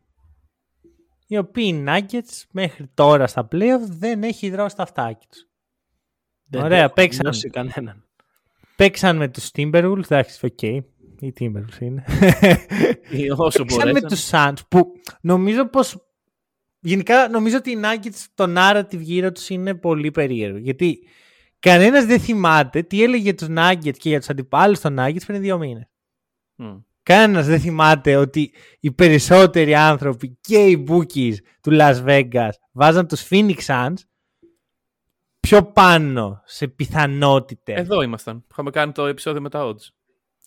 Οι 1.28 1.38
οποίοι 1.38 1.84
Nuggets 1.88 2.44
μέχρι 2.52 2.88
τώρα 2.94 3.28
στα 3.28 3.48
playoff 3.52 3.82
δεν 3.88 4.24
έχει 4.24 4.50
δρώσει 4.50 4.76
τα 4.76 4.84
αυτάκι 4.84 5.26
τους. 5.30 5.48
Δεν 6.50 6.62
Ωραία, 6.64 6.84
έχω 6.84 6.94
παίξαν. 6.94 7.22
νιώσει 7.24 7.50
κανέναν. 7.50 8.06
Παίξαν 8.76 9.18
με 9.18 9.28
τους 9.28 9.50
Timberwolves, 9.56 10.04
εντάξει, 10.04 10.46
οκ. 10.46 10.84
Οι 11.22 11.34
Timberwolves 11.40 11.80
είναι. 11.80 12.06
Όσο 13.38 13.60
Παίξαν 13.64 13.92
με 13.92 14.00
μπορέσαν. 14.00 14.10
τους 14.10 14.30
Suns 14.32 14.68
που 14.70 14.92
νομίζω 15.22 15.70
πως 15.70 16.08
γενικά 16.80 17.28
νομίζω 17.28 17.58
ότι 17.58 17.72
οι 17.72 17.80
Nuggets 17.84 18.26
το 18.34 18.54
narrative 18.58 19.00
γύρω 19.00 19.32
τους 19.32 19.50
είναι 19.50 19.76
πολύ 19.76 20.12
περίεργο 20.12 20.58
γιατί 20.58 21.08
κανένας 21.60 22.06
δεν 22.06 22.20
θυμάται 22.20 22.82
τι 22.82 23.04
έλεγε 23.04 23.24
για 23.24 23.36
τους 23.36 23.48
Nuggets 23.50 23.98
και 23.98 24.10
για 24.10 24.20
τους 24.20 24.30
αντιπάλους 24.30 24.80
των 24.80 24.96
Nuggets 25.00 25.26
πριν 25.26 25.42
δύο 25.42 25.58
μήνες. 25.58 25.90
Μμ. 26.56 26.78
Κανένας 27.04 27.46
δεν 27.46 27.60
θυμάται 27.60 28.16
ότι 28.16 28.54
οι 28.80 28.92
περισσότεροι 28.92 29.76
άνθρωποι 29.76 30.38
και 30.42 30.66
οι 30.66 30.86
bookies 30.90 31.36
του 31.62 31.72
Las 31.74 32.06
Vegas 32.06 32.52
βάζαν 32.72 33.08
τους 33.08 33.28
Phoenix 33.30 33.58
Suns 33.66 33.94
πιο 35.40 35.64
πάνω 35.64 36.42
σε 36.46 36.68
πιθανότητες. 36.68 37.80
Εδώ 37.80 38.02
ήμασταν. 38.02 38.46
Είχαμε 38.52 38.70
κάνει 38.70 38.92
το 38.92 39.06
επεισόδιο 39.06 39.42
με 39.42 39.50
τα 39.50 39.66
odds. 39.66 39.90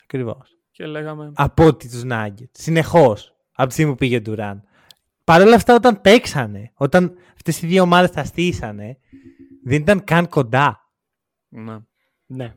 Ακριβώς. 0.03 0.54
Και 0.77 0.87
λέγαμε. 0.87 1.33
από 1.35 1.65
ότι 1.67 1.89
τους 1.89 2.03
Nuggets. 2.11 2.51
Συνεχώς. 2.53 3.37
Από 3.53 3.67
τη 3.69 3.73
στιγμή 3.75 3.91
που 3.93 3.97
πήγε 3.99 4.17
ο 4.17 4.21
Durant. 4.27 4.61
Παρ' 5.25 5.41
όλα 5.43 5.55
αυτά 5.55 5.75
όταν 5.75 6.01
παίξανε, 6.01 6.73
όταν 6.75 7.15
αυτές 7.35 7.63
οι 7.63 7.67
δύο 7.67 7.83
ομάδες 7.83 8.11
τα 8.11 8.25
στήσανε, 8.25 8.99
δεν 9.65 9.81
ήταν 9.81 10.05
καν 10.05 10.29
κοντά. 10.29 10.91
Ναι. 11.49 11.77
Ναι. 12.27 12.55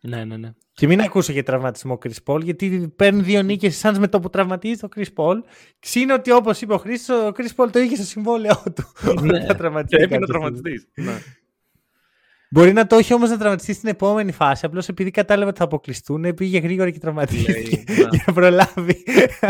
Ναι, 0.00 0.24
ναι, 0.24 0.36
ναι. 0.36 0.50
Και 0.72 0.86
μην 0.86 1.00
ακούσω 1.00 1.32
για 1.32 1.42
τραυματισμό 1.42 1.98
Chris 2.02 2.16
Paul, 2.24 2.42
γιατί 2.44 2.92
παίρνουν 2.96 3.24
δύο 3.24 3.42
νίκες 3.42 3.76
σαν 3.76 3.98
με 3.98 4.08
το 4.08 4.20
που 4.20 4.30
τραυματίζει 4.30 4.80
το 4.80 4.88
Chris 4.96 5.06
Paul. 5.14 5.36
Ξύνω 5.78 6.14
ότι 6.14 6.30
όπως 6.32 6.60
είπε 6.60 6.72
ο 6.72 6.78
Χρήστος, 6.78 7.22
ο 7.22 7.32
Chris 7.36 7.64
Paul 7.64 7.68
το 7.72 7.78
είχε 7.78 7.94
στο 7.96 8.04
συμβόλαιό 8.04 8.62
του. 8.74 8.84
Ναι. 9.22 9.38
Όταν 9.44 9.56
τραυματιστεί 9.56 9.96
Πρέπει 9.96 10.12
να 10.12 10.18
κάποια 10.18 10.26
στιγμή. 10.26 10.26
τραυματιστείς. 10.26 10.88
Ναι. 12.52 12.60
Μπορεί 12.60 12.72
να 12.72 12.86
το 12.86 12.96
έχει 12.96 13.14
όμως 13.14 13.30
να 13.30 13.38
τραυματιστεί 13.38 13.72
στην 13.72 13.88
επόμενη 13.88 14.32
φάση. 14.32 14.66
Απλώς 14.66 14.88
επειδή 14.88 15.10
κατάλαβε 15.10 15.48
ότι 15.48 15.58
θα 15.58 15.64
αποκλειστούν, 15.64 16.34
πήγε 16.34 16.58
γρήγορα 16.58 16.90
και 16.90 16.98
τραυματίστηκε. 16.98 17.52
Λέει, 17.52 17.84
ναι. 17.98 18.08
για 18.10 18.22
να 18.26 18.32
προλάβει. 18.32 19.04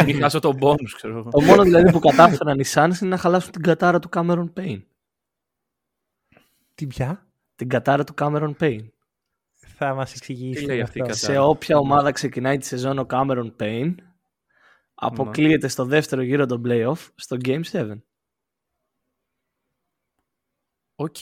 Μην 0.04 0.20
χάσω 0.20 0.38
τον 0.38 0.58
bonus, 0.60 0.90
ξέρω 0.96 1.18
εγώ. 1.18 1.30
Το 1.30 1.40
μόνο 1.40 1.62
δηλαδή 1.62 1.92
που 1.92 1.98
κατάφεραν 1.98 2.58
οι 2.58 2.64
Suns 2.74 2.92
είναι 3.00 3.10
να 3.10 3.16
χαλάσουν 3.16 3.50
την 3.50 3.62
κατάρα 3.62 3.98
του 3.98 4.08
Cameron 4.12 4.46
Payne. 4.56 4.82
Τι 6.74 6.86
πια; 6.86 7.26
Την 7.56 7.68
κατάρα 7.68 8.04
του 8.04 8.14
Cameron 8.18 8.52
Payne. 8.60 8.88
Θα 9.54 9.94
μας 9.94 10.14
εξηγήσει. 10.14 10.60
Τι 10.60 10.66
λέει 10.66 10.80
αυτή 10.80 10.98
η 10.98 11.00
αυτό. 11.00 11.14
κατάρα; 11.14 11.32
Σε 11.34 11.38
όποια 11.48 11.78
ομάδα 11.78 12.12
ξεκινάει 12.12 12.58
τη 12.58 12.66
σεζόν 12.66 12.98
ο 12.98 13.06
Cameron 13.10 13.52
Payne, 13.60 13.94
αποκλείεται 14.94 15.68
στο 15.68 15.84
δεύτερο 15.84 16.22
γύρο 16.22 16.46
των 16.46 16.62
playoff 16.66 17.08
στο 17.14 17.36
Game 17.44 17.62
7. 17.72 17.90
Οκ. 20.94 21.16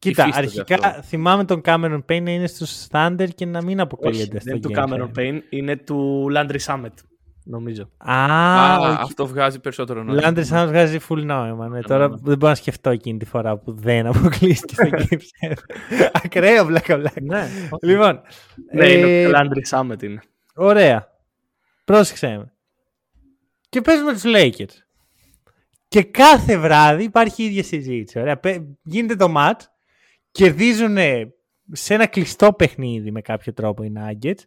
Κοίτα, 0.00 0.22
Υφίσταται 0.22 0.46
αρχικά 0.46 0.88
αυτό. 0.88 1.02
θυμάμαι 1.02 1.44
τον 1.44 1.60
Cameron 1.64 2.00
Payne 2.08 2.22
να 2.22 2.30
είναι 2.30 2.46
στους 2.46 2.86
Thunder 2.90 3.28
και 3.34 3.46
να 3.46 3.62
μην 3.62 3.72
Όχι, 3.72 3.80
αποκλείεται 3.80 4.38
δεν 4.38 4.40
στο 4.40 4.50
είναι 4.50 4.60
του 4.60 4.70
Game 4.74 5.00
Cameron 5.02 5.08
7. 5.16 5.18
Payne, 5.18 5.38
είναι 5.50 5.76
του 5.76 6.26
Landry 6.36 6.58
Summit, 6.66 6.92
νομίζω. 7.44 7.90
Α, 7.96 8.24
Α, 8.24 8.78
ο 8.78 8.84
αυτό 8.84 9.26
βγάζει 9.26 9.60
περισσότερο 9.60 10.02
νόημα. 10.02 10.20
Λάντρε 10.20 10.44
σαν 10.44 10.68
βγάζει 10.68 10.98
full 11.08 11.22
νόημα. 11.22 11.68
Ναι. 11.68 11.80
Τώρα 11.82 12.08
ναι. 12.08 12.14
δεν 12.22 12.36
μπορώ 12.38 12.48
να 12.50 12.54
σκεφτώ 12.54 12.90
εκείνη 12.90 13.18
τη 13.18 13.24
φορά 13.24 13.56
που 13.58 13.72
δεν 13.72 14.06
αποκλείστηκε 14.10 14.74
στο 14.74 14.88
Game 14.90 15.52
7. 16.02 16.06
Ακραίο, 16.12 16.64
βλάκα, 16.64 16.98
βλάκα. 16.98 17.20
Ναι, 17.20 17.48
Λοιπόν, 17.82 18.20
ναι 18.74 18.84
ε, 18.86 18.98
είναι 18.98 19.26
ο 19.26 19.30
Landry 19.34 19.78
Summit 19.78 20.02
είναι. 20.02 20.20
ωραία. 20.54 21.08
Πρόσεξε 21.84 22.26
με. 22.28 22.52
Και 23.68 23.80
παίζουμε 23.80 24.12
τους 24.12 24.22
Lakers. 24.26 24.74
Και 25.88 26.02
κάθε 26.02 26.58
βράδυ 26.58 27.04
υπάρχει 27.04 27.42
η 27.42 27.46
ίδια 27.46 27.62
συζήτηση. 27.62 28.18
Ωραία. 28.20 28.36
Πε- 28.38 28.62
Γίνεται 28.82 29.16
το 29.16 29.34
match, 29.36 29.60
κερδίζουν 30.30 30.96
σε 31.72 31.94
ένα 31.94 32.06
κλειστό 32.06 32.52
παιχνίδι 32.52 33.10
με 33.10 33.20
κάποιο 33.20 33.52
τρόπο 33.52 33.82
οι 33.82 33.92
Nuggets 33.96 34.40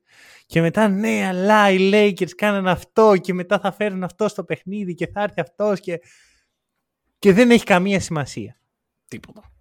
και 0.45 0.61
μετά 0.61 0.87
ναι 0.87 1.25
αλλά 1.27 1.69
οι 1.69 1.89
Lakers 1.93 2.29
κάνανε 2.29 2.71
αυτό 2.71 3.17
και 3.17 3.33
μετά 3.33 3.59
θα 3.59 3.71
φέρουν 3.71 4.03
αυτό 4.03 4.27
στο 4.27 4.43
παιχνίδι 4.43 4.93
και 4.93 5.07
θα 5.07 5.21
έρθει 5.21 5.41
αυτός 5.41 5.79
και, 5.79 5.99
και 7.19 7.33
δεν 7.33 7.51
έχει 7.51 7.63
καμία 7.63 7.99
σημασία. 7.99 8.57
Τίποτα. 9.07 9.51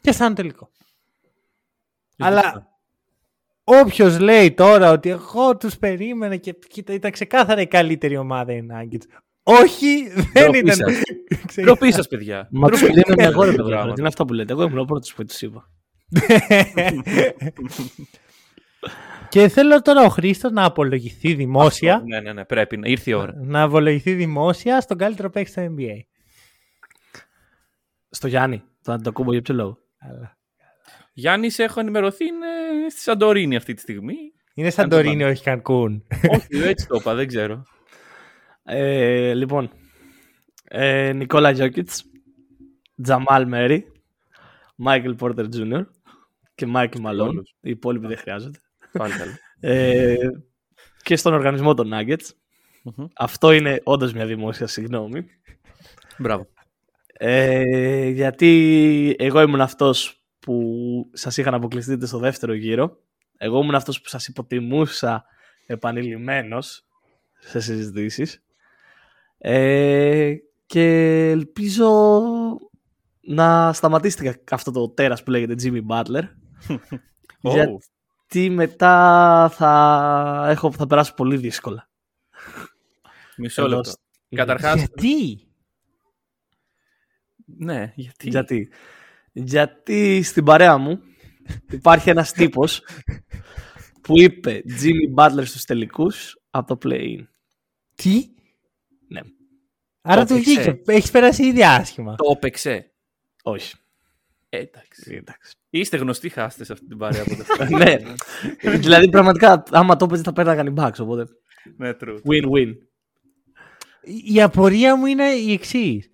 Και 0.00 0.12
σαν 0.12 0.34
τελικό. 0.34 0.70
Αλλά 2.18 2.68
όποιος 3.64 4.18
λέει 4.18 4.52
τώρα 4.52 4.90
ότι 4.90 5.08
εγώ 5.08 5.56
τους 5.56 5.78
περίμενα 5.78 6.36
και 6.36 6.52
κοίτα, 6.68 6.92
ήταν 6.92 7.10
ξεκάθαρα 7.10 7.60
η 7.60 7.66
καλύτερη 7.66 8.16
ομάδα 8.16 8.52
οι 8.52 8.66
Nuggets. 8.70 9.04
Όχι, 9.50 10.08
δεν 10.32 10.42
Ντροπή 10.44 10.58
ήταν. 10.58 10.74
σας. 10.76 10.86
Ξεκάθαρα. 11.46 11.62
Ντροπή 11.64 11.92
σας, 11.92 12.08
παιδιά. 12.08 12.48
Μα 12.50 12.68
τους 12.68 12.80
Ντροπή. 12.80 12.94
περίμενα 13.00 13.28
εγώ 13.28 13.40
ρε 13.42 13.46
Τέτοια 13.50 13.62
παιδιά. 13.62 13.72
πράγματα. 13.74 13.94
Τι 13.94 14.00
είναι 14.00 14.08
αυτά 14.08 14.24
που 14.24 14.32
λέτε. 14.32 14.52
Εγώ 14.52 14.62
ήμουν 14.62 14.78
ο 14.78 14.84
πρώτος 14.84 15.14
που 15.14 15.24
τους 15.24 15.42
είπα. 15.42 15.70
και 19.28 19.48
θέλω 19.48 19.82
τώρα 19.82 20.04
ο 20.04 20.08
Χρήστος 20.08 20.52
να 20.52 20.64
απολογηθεί 20.64 21.34
δημόσια. 21.34 22.02
Ναι, 22.06 22.20
ναι, 22.20 22.32
ναι, 22.32 22.44
πρέπει 22.44 22.76
να. 22.76 22.88
Ήρθε 22.88 23.10
η 23.10 23.14
ώρα. 23.14 23.32
να 23.36 23.62
απολογηθεί 23.62 24.12
δημόσια 24.12 24.80
στον 24.80 24.98
καλύτερο 24.98 25.30
παίκτη 25.30 25.50
στο 25.50 25.74
NBA. 25.76 25.96
Στο 28.10 28.28
Γιάννη 28.28 28.62
Αντετοκούνμπο 28.82 29.32
για 29.32 29.42
ποιο 29.42 29.54
λόγο. 29.54 29.78
Αλλά... 29.98 30.36
Γιάννης, 31.12 31.58
έχω 31.58 31.80
ενημερωθεί, 31.80 32.24
είναι 32.26 32.46
στη 32.90 33.00
Σαντορίνη 33.00 33.56
αυτή 33.56 33.74
τη 33.74 33.80
στιγμή. 33.80 34.14
Είναι 34.54 34.70
σαν 34.70 34.88
το 34.88 34.96
Τορίνο, 34.96 35.28
όχι 35.28 35.42
Κανκούν. 35.42 36.04
Όχι, 36.30 36.46
έτσι 36.68 36.86
το 36.86 36.96
είπα, 37.00 37.14
δεν 37.14 37.26
ξέρω. 37.26 37.62
Ε, 38.70 39.34
λοιπόν, 39.34 39.70
ε, 40.64 41.12
Νικόλα 41.12 41.50
Γιόκιτς, 41.50 42.04
Τζαμάλ 43.02 43.46
Μάρεϊ, 43.46 43.92
Μάικλ 44.76 45.10
Πόρτερ 45.10 45.48
Τζούνιορ 45.48 45.86
και 46.54 46.66
Μάικλ 46.66 47.00
Μαλόουν. 47.00 47.28
όλους. 47.28 47.54
Οι 47.60 47.70
υπόλοιποι 47.70 48.06
δεν 48.06 48.16
χρειάζονται. 48.16 48.58
Πάλι 48.92 49.12
καλά. 49.12 49.38
Ε, 49.60 50.16
και 51.02 51.16
στον 51.16 51.32
οργανισμό 51.34 51.74
των 51.74 51.90
Nuggets. 51.92 52.30
Μμμ. 52.82 53.06
Αυτό 53.14 53.52
είναι 53.52 53.80
όντως 53.84 54.12
μια 54.12 54.26
δημόσια 54.26 54.66
συγγνώμη. 54.66 55.26
Μπράβο. 56.18 56.46
Ε, 57.12 58.08
γιατί 58.08 59.14
εγώ 59.18 59.40
ήμουν 59.40 59.60
αυτός 59.60 60.22
που 60.38 60.62
σας 61.12 61.36
είχαν 61.36 61.54
αποκλειστείτε 61.54 62.06
στο 62.06 62.18
δεύτερο 62.18 62.52
γύρο. 62.54 62.98
Εγώ 63.36 63.60
ήμουν 63.60 63.74
αυτός 63.74 64.00
που 64.00 64.08
σας 64.08 64.26
υποτιμούσα 64.28 65.24
επανειλημμένος 65.66 66.84
σε 67.38 67.60
συζητήσεις. 67.60 68.42
Ε, 69.38 70.34
και 70.66 70.82
ελπίζω 71.30 72.00
να 73.20 73.72
σταματήσετε 73.72 74.42
αυτό 74.50 74.70
το 74.70 74.88
τέρας 74.88 75.22
που 75.22 75.30
λέγεται 75.30 75.54
Jimmy 75.62 75.86
Butler. 75.86 76.22
Ω, 77.42 77.50
γιατί 77.52 78.50
μετά 78.50 79.48
θα, 79.54 80.46
έχω, 80.48 80.72
θα 80.72 80.86
περάσω 80.86 81.14
πολύ 81.14 81.36
δύσκολα. 81.36 81.88
Μισό 83.36 83.62
Εδώ 83.64 83.74
λεπτό. 83.76 83.90
σ- 83.90 83.98
Καταρχάς, 84.34 84.74
Γιατί; 84.78 85.46
Ναι, 87.44 87.92
γιατί; 87.96 88.28
Γιατί; 88.28 88.70
Γιατί 89.32 90.22
στην 90.22 90.44
παρέα 90.44 90.76
μου 90.76 91.00
υπάρχει 91.70 92.10
ένας 92.10 92.32
τύπος 92.32 92.82
που 94.00 94.20
είπε 94.20 94.62
Jimmy 94.82 95.14
Butler 95.18 95.42
στους 95.46 95.64
τελικούς 95.64 96.36
από 96.50 96.76
το 96.76 96.88
play-in. 96.88 97.24
Τι; 97.94 98.28
Ναι. 99.08 99.20
Άρα 100.00 100.24
Το 100.24 100.34
του 100.34 100.40
βγήκε. 100.40 100.60
έπαιξε. 100.60 100.92
Έχεις 100.92 101.10
περάσει 101.10 101.44
ήδη 101.46 101.64
άσχημα. 101.64 102.14
Το 102.14 102.30
έπαιξε. 102.36 102.92
Όχι. 103.42 103.74
Ε, 104.48 104.58
εντάξει. 104.58 105.14
Εντάξει. 105.14 105.52
Είστε 105.70 105.96
γνωστοί 105.96 106.28
χάστες 106.28 106.66
σε 106.66 106.72
αυτή 106.72 106.86
την 106.86 106.98
παρέα 106.98 107.22
από 107.22 107.36
τα 107.58 107.68
ναι. 107.78 107.96
δηλαδή 108.78 109.08
πραγματικά 109.08 109.62
άμα 109.70 109.96
το 109.96 110.04
έπαιζε 110.04 110.22
θα 110.22 110.32
πέρναγαν 110.32 110.66
οι 110.66 110.74
Bucks 110.76 110.98
οπότε 110.98 111.26
Ναι, 111.76 111.90
true. 112.00 112.14
win-win. 112.16 112.72
Η 114.34 114.42
απορία 114.42 114.96
μου 114.96 115.06
είναι 115.06 115.24
η 115.24 115.52
εξής. 115.52 116.10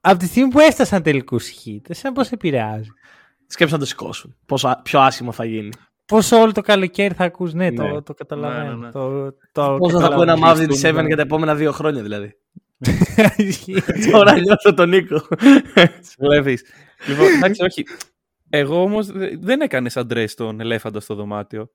Από 0.00 0.18
τη 0.18 0.26
στιγμή 0.26 0.50
που 0.50 0.60
έφτασαν 0.60 1.02
τελικούς 1.02 1.50
hit, 1.50 1.80
εσένα 1.88 2.12
πώς 2.14 2.30
επηρεάζει. 2.30 2.88
Σκέψου 3.46 3.74
να 3.74 3.80
το 3.80 3.86
σηκώσουν. 3.86 4.36
Πόσο, 4.46 4.80
πιο 4.84 5.00
άσχημο 5.00 5.32
θα 5.32 5.44
γίνει. 5.44 5.68
Πόσο 6.06 6.36
όλο 6.40 6.52
το 6.52 6.60
καλοκαίρι 6.60 7.14
θα 7.14 7.24
ακούς, 7.24 7.52
ναι, 7.52 7.70
Ναι. 7.70 7.76
το, 7.90 8.02
το 8.02 8.14
καταλαβαίνω. 8.14 8.70
Ναι, 8.70 8.76
ναι, 8.76 8.86
ναι. 8.86 8.90
Το, 8.92 9.32
το 9.52 9.76
Πόσο 9.78 10.00
θα 10.00 10.06
ακούω 10.06 10.22
ένα 10.22 10.34
καταλαβαίνω. 10.34 10.72
Maverick 10.72 11.00
7 11.02 11.06
για 11.06 11.16
τα 11.16 11.22
επόμενα 11.22 11.54
δύο 11.54 11.72
χρόνια 11.72 12.02
δηλαδή. 12.02 12.36
Ισχύει. 13.36 13.82
Τώρα 14.10 14.32
νιώθω 14.40 14.74
τον 14.74 14.88
Νίκο. 14.88 15.20
Βλέπεις. 16.18 16.64
λοιπόν, 17.08 17.26
εντάξει, 17.36 17.62
όχι. 17.62 17.84
Εγώ 18.50 18.82
όμως 18.82 19.06
δεν 19.40 19.60
έκανες 19.60 19.96
αντρές 19.96 20.34
τον 20.34 20.60
ελέφαντα 20.60 21.00
στο 21.00 21.14
δωμάτιο. 21.14 21.70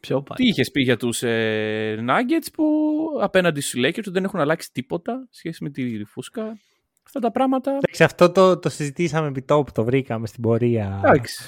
Ποιο 0.00 0.18
Τι 0.18 0.24
πάει. 0.24 0.48
είχες 0.48 0.70
πει 0.70 0.82
για 0.82 0.96
τους 0.96 1.22
ε, 1.22 2.04
Nuggets 2.08 2.46
που 2.52 2.64
απέναντι 3.20 3.60
στους 3.60 3.80
Lakers 3.86 4.04
δεν 4.06 4.24
έχουν 4.24 4.40
αλλάξει 4.40 4.72
τίποτα 4.72 5.26
σχέση 5.30 5.64
με 5.64 5.70
τη 5.70 6.04
φούσκα; 6.04 6.42
Αυτά 7.06 7.20
τα 7.20 7.30
πράγματα. 7.30 7.70
Εντάξει, 7.70 8.04
αυτό 8.04 8.30
το, 8.32 8.58
το 8.58 8.68
συζητήσαμε 8.68 9.28
επί 9.28 9.42
τόπου, 9.42 9.72
το 9.74 9.84
βρήκαμε 9.84 10.26
στην 10.26 10.42
πορεία. 10.42 11.00
Εντάξει. 11.04 11.42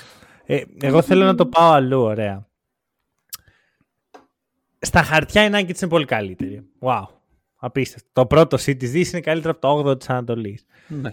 Ε, 0.53 0.65
εγώ 0.81 1.03
θέλω 1.03 1.25
να 1.25 1.35
το 1.35 1.47
πάω 1.47 1.71
αλλού, 1.71 2.01
ωραία. 2.01 2.49
Στα 4.79 5.03
χαρτιά 5.03 5.45
η 5.45 5.51
Nuggets 5.53 5.81
είναι 5.81 5.91
πολύ 5.91 6.05
καλύτερη. 6.05 6.69
Wow. 6.81 7.05
Απίστευτο. 7.57 8.09
Το 8.13 8.27
πρώτο 8.27 8.57
seed 8.57 8.77
της 8.77 8.91
Δύσης 8.91 9.13
είναι 9.13 9.21
καλύτερο 9.21 9.59
από 9.61 9.83
το 9.83 9.91
8 9.91 9.99
της 9.99 10.09
Ανατολής. 10.09 10.65
Ναι. 10.89 11.11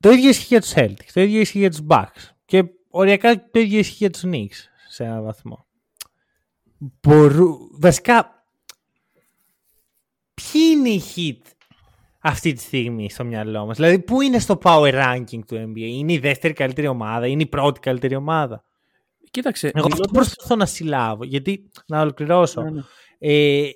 Το 0.00 0.10
ίδιο 0.10 0.28
ισχύει 0.28 0.46
για 0.46 0.60
τους 0.60 0.72
Celtics. 0.74 1.10
Το 1.12 1.20
ίδιο 1.20 1.40
ισχύει 1.40 1.58
για 1.58 1.70
τους 1.70 1.80
Bucks. 1.88 2.30
Και 2.44 2.64
οριακά 2.90 3.50
το 3.50 3.60
ίδιο 3.60 3.78
ισχύει 3.78 3.96
για 3.96 4.10
τους 4.10 4.22
Knicks 4.24 4.68
σε 4.88 5.04
έναν 5.04 5.22
βαθμό. 5.22 5.66
Μπορού... 6.78 7.68
Βασικά, 7.72 8.44
ποιοι 10.34 10.62
είναι 10.72 10.88
οι 10.88 11.02
hit 11.14 11.50
αυτή 12.20 12.52
τη 12.52 12.60
στιγμή 12.60 13.10
στο 13.10 13.24
μυαλό 13.24 13.66
μας. 13.66 13.76
Δηλαδή, 13.76 13.98
πού 13.98 14.20
είναι 14.20 14.38
στο 14.38 14.58
power 14.62 14.92
ranking 15.04 15.40
του 15.46 15.56
NBA. 15.56 15.78
Είναι 15.78 16.12
η 16.12 16.18
δεύτερη 16.18 16.52
καλύτερη 16.52 16.86
ομάδα, 16.86 17.26
είναι 17.26 17.42
η 17.42 17.46
πρώτη 17.46 17.80
καλύτερη 17.80 18.14
ομάδα. 18.14 18.64
Κοίταξε. 19.30 19.66
Εγώ 19.74 19.86
αυτό 19.86 19.88
μιλώντας- 19.88 20.12
προσπαθώ 20.12 20.56
να 20.56 20.66
συλλάβω. 20.66 21.24
Γιατί, 21.24 21.70
να 21.86 22.00
ολοκληρώσω. 22.00 22.62
Ναι, 22.62 22.70
ναι. 22.70 22.80
Ε, 23.18 23.70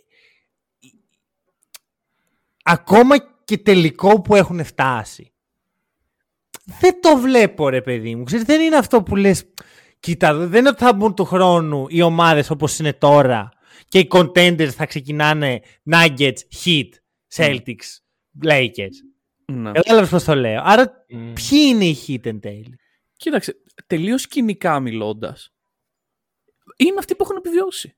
ακόμα 2.62 3.16
και 3.44 3.58
τελικό 3.58 4.20
που 4.20 4.34
έχουν 4.34 4.64
φτάσει. 4.64 5.32
Δεν 6.80 7.00
το 7.00 7.16
βλέπω 7.16 7.68
ρε 7.68 7.82
παιδί 7.82 8.14
μου. 8.14 8.24
Ξέρεις, 8.24 8.44
δεν 8.44 8.60
είναι 8.60 8.76
αυτό 8.76 9.02
που 9.02 9.16
λες 9.16 9.44
κοίτα 10.00 10.34
δεν 10.34 10.60
είναι 10.60 10.68
ότι 10.68 10.82
θα 10.84 10.92
μπουν 10.94 11.14
του 11.14 11.24
χρόνου 11.24 11.86
οι 11.88 12.02
ομάδες 12.02 12.50
όπως 12.50 12.78
είναι 12.78 12.92
τώρα 12.92 13.48
και 13.88 13.98
οι 13.98 14.08
contenders 14.10 14.70
θα 14.70 14.86
ξεκινάνε 14.86 15.60
Nuggets, 15.92 16.38
Heat, 16.64 16.88
Celtics, 17.36 17.98
Lakers. 18.44 18.96
Ναι. 19.52 19.72
Κατάλαβες 19.72 20.08
πώς 20.10 20.24
το 20.24 20.34
λέω. 20.34 20.60
Άρα 20.64 21.04
Μμ. 21.08 21.32
ποιοι 21.32 21.58
είναι 21.68 21.84
οι 21.84 21.96
Heat 22.06 22.26
εν 22.26 22.40
τέλει. 22.40 22.78
Κοίταξε, 23.16 23.56
τελείως 23.86 24.26
κοινικά 24.26 24.80
μιλώντας, 24.80 25.52
είναι 26.76 26.94
αυτοί 26.98 27.14
που 27.14 27.24
έχουν 27.24 27.36
επιβιώσει. 27.36 27.96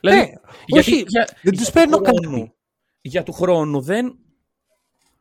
Δηλαδή, 0.00 0.18
Ναι, 0.18 0.78
όχι, 0.78 1.04
δεν 1.42 1.52
τους 1.56 1.66
του 1.66 1.72
παίρνω 1.72 1.96
χρόνου, 1.96 2.38
κάτι. 2.38 2.52
Για 3.00 3.22
του 3.22 3.32
χρόνου 3.32 3.80
δεν. 3.80 4.18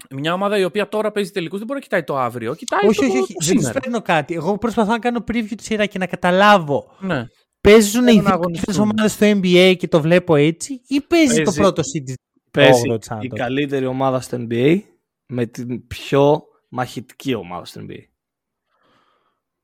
Μια 0.10 0.34
ομάδα 0.34 0.58
η 0.58 0.64
οποία 0.64 0.90
τώρα 0.90 1.12
παίζει 1.12 1.32
τελικούς 1.32 1.58
δεν 1.58 1.68
μπορεί 1.68 1.80
να 1.80 1.86
κοιτάει 1.86 2.04
το 2.04 2.18
αύριο. 2.18 2.56
Κοιτάει 2.56 2.88
όχι, 2.90 3.00
το, 3.00 3.06
όχι, 3.06 3.18
όχι, 3.18 3.34
το 3.34 3.40
δεν 3.46 3.56
τους 3.56 3.64
σήμερα. 3.64 3.80
παίρνω 3.80 4.02
κάτι. 4.02 4.34
Εγώ 4.34 4.58
προσπαθώ 4.58 4.92
να 4.92 5.00
κάνω 5.00 5.24
preview 5.28 5.54
τη 5.58 5.64
σειρά 5.64 5.86
και 5.86 5.98
να 5.98 6.08
καταλάβω 6.08 6.96
Ναι. 7.00 7.26
Παίζουν 7.62 8.04
οι 8.04 8.06
Θέλουν 8.08 8.24
να 8.24 8.30
δύο 8.30 8.34
αγωνιστούν. 8.40 8.80
ομάδες 8.80 9.12
στο 9.12 9.26
NBA 9.26 9.76
και 9.78 9.88
το 9.88 10.02
βλέπω 10.02 10.36
έτσι, 10.36 10.82
ή 10.88 11.02
παίζει, 11.02 11.36
το 11.36 11.44
Παίζει. 11.44 11.60
πρώτο 11.60 11.82
seed 11.82 12.14
της 12.62 12.70
Παίζει 12.72 12.90
όγδοης 12.90 13.08
η 13.08 13.14
Άντων; 13.14 13.38
καλύτερη 13.40 13.86
ομάδα 13.86 14.22
στο 14.22 14.38
NBA 14.50 14.80
με 15.26 15.46
την 15.46 15.88
πιο 15.88 16.44
μαχητική 16.70 17.34
ομάδα 17.34 17.66
στο 17.66 17.82
NBA. 17.90 18.00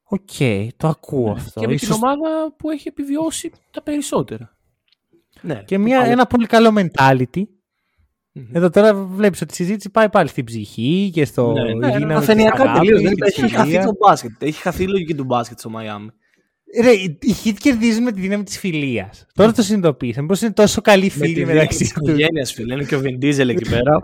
Οκ, 0.04 0.30
το 0.78 0.88
ακούω 0.88 1.32
αυτό. 1.32 1.60
Και 1.60 1.68
με 1.68 1.74
Ίσως- 1.74 1.98
την 1.98 2.08
ομάδα 2.08 2.54
που 2.58 2.70
έχει 2.70 2.88
επιβιώσει 2.88 3.52
τα 3.72 3.82
περισσότερα. 3.82 4.58
Ναι. 5.42 5.64
Και 5.66 5.78
μια, 5.78 6.06
ένα 6.06 6.26
πολύ 6.26 6.46
καλό 6.46 6.74
mentality. 6.76 7.44
Μμμ. 8.32 8.56
Εδώ 8.56 8.70
τώρα 8.70 8.94
βλέπεις 8.96 9.42
ότι 9.42 9.52
η 9.54 9.56
συζήτηση 9.56 9.90
πάει 9.90 10.10
πάλι 10.10 10.28
στην 10.30 10.44
ψυχή 10.46 11.10
και 11.14 11.26
στο 11.26 11.52
Ναι, 11.52 11.62
ναι, 11.74 11.94
δύναμη 11.98 12.14
Αφενιακά 12.14 12.56
της 12.56 12.64
αγάπης 12.66 12.80
τελείως. 12.80 13.00
και 13.02 13.08
δεν- 13.08 13.16
της 13.16 13.38
Έχει 13.38 13.54
χαθεί 13.54 13.68
φιλίας. 13.70 13.86
το 13.86 13.96
μπάσκετ. 14.00 14.42
Έχει 14.44 14.62
χαθεί 14.62 14.84
η 14.84 14.88
λογική 14.88 15.16
του 15.16 15.24
μπάσκετ 15.24 15.60
στο 15.60 15.70
Μαϊάμι. 15.70 16.10
Ρε, 16.82 16.92
οι 16.92 17.18
οι 17.22 17.36
Heat 17.44 17.54
κερδίζουν 17.60 18.04
με 18.04 18.12
τη 18.12 18.22
δύναμη 18.22 18.44
της 18.44 18.60
φιλίας. 18.60 19.26
Τώρα 19.34 19.52
το 19.52 19.62
συνειδητοποίησαμε. 19.62 20.28
Πώς 20.28 20.42
είναι 20.42 20.52
τόσο 20.54 20.82
καλοί 20.82 21.10
φίλοι 21.10 21.46
μεταξύ 21.46 21.78
της 21.78 21.94
τους. 21.94 22.08
οικογένειας, 22.08 22.54
φίλε. 22.54 22.74
Είναι 22.74 22.84
και 22.84 22.96
ο 22.96 23.02
Vin 23.04 23.24
Diesel 23.26 23.48
εκεί 23.50 23.70
πέρα. 23.70 24.04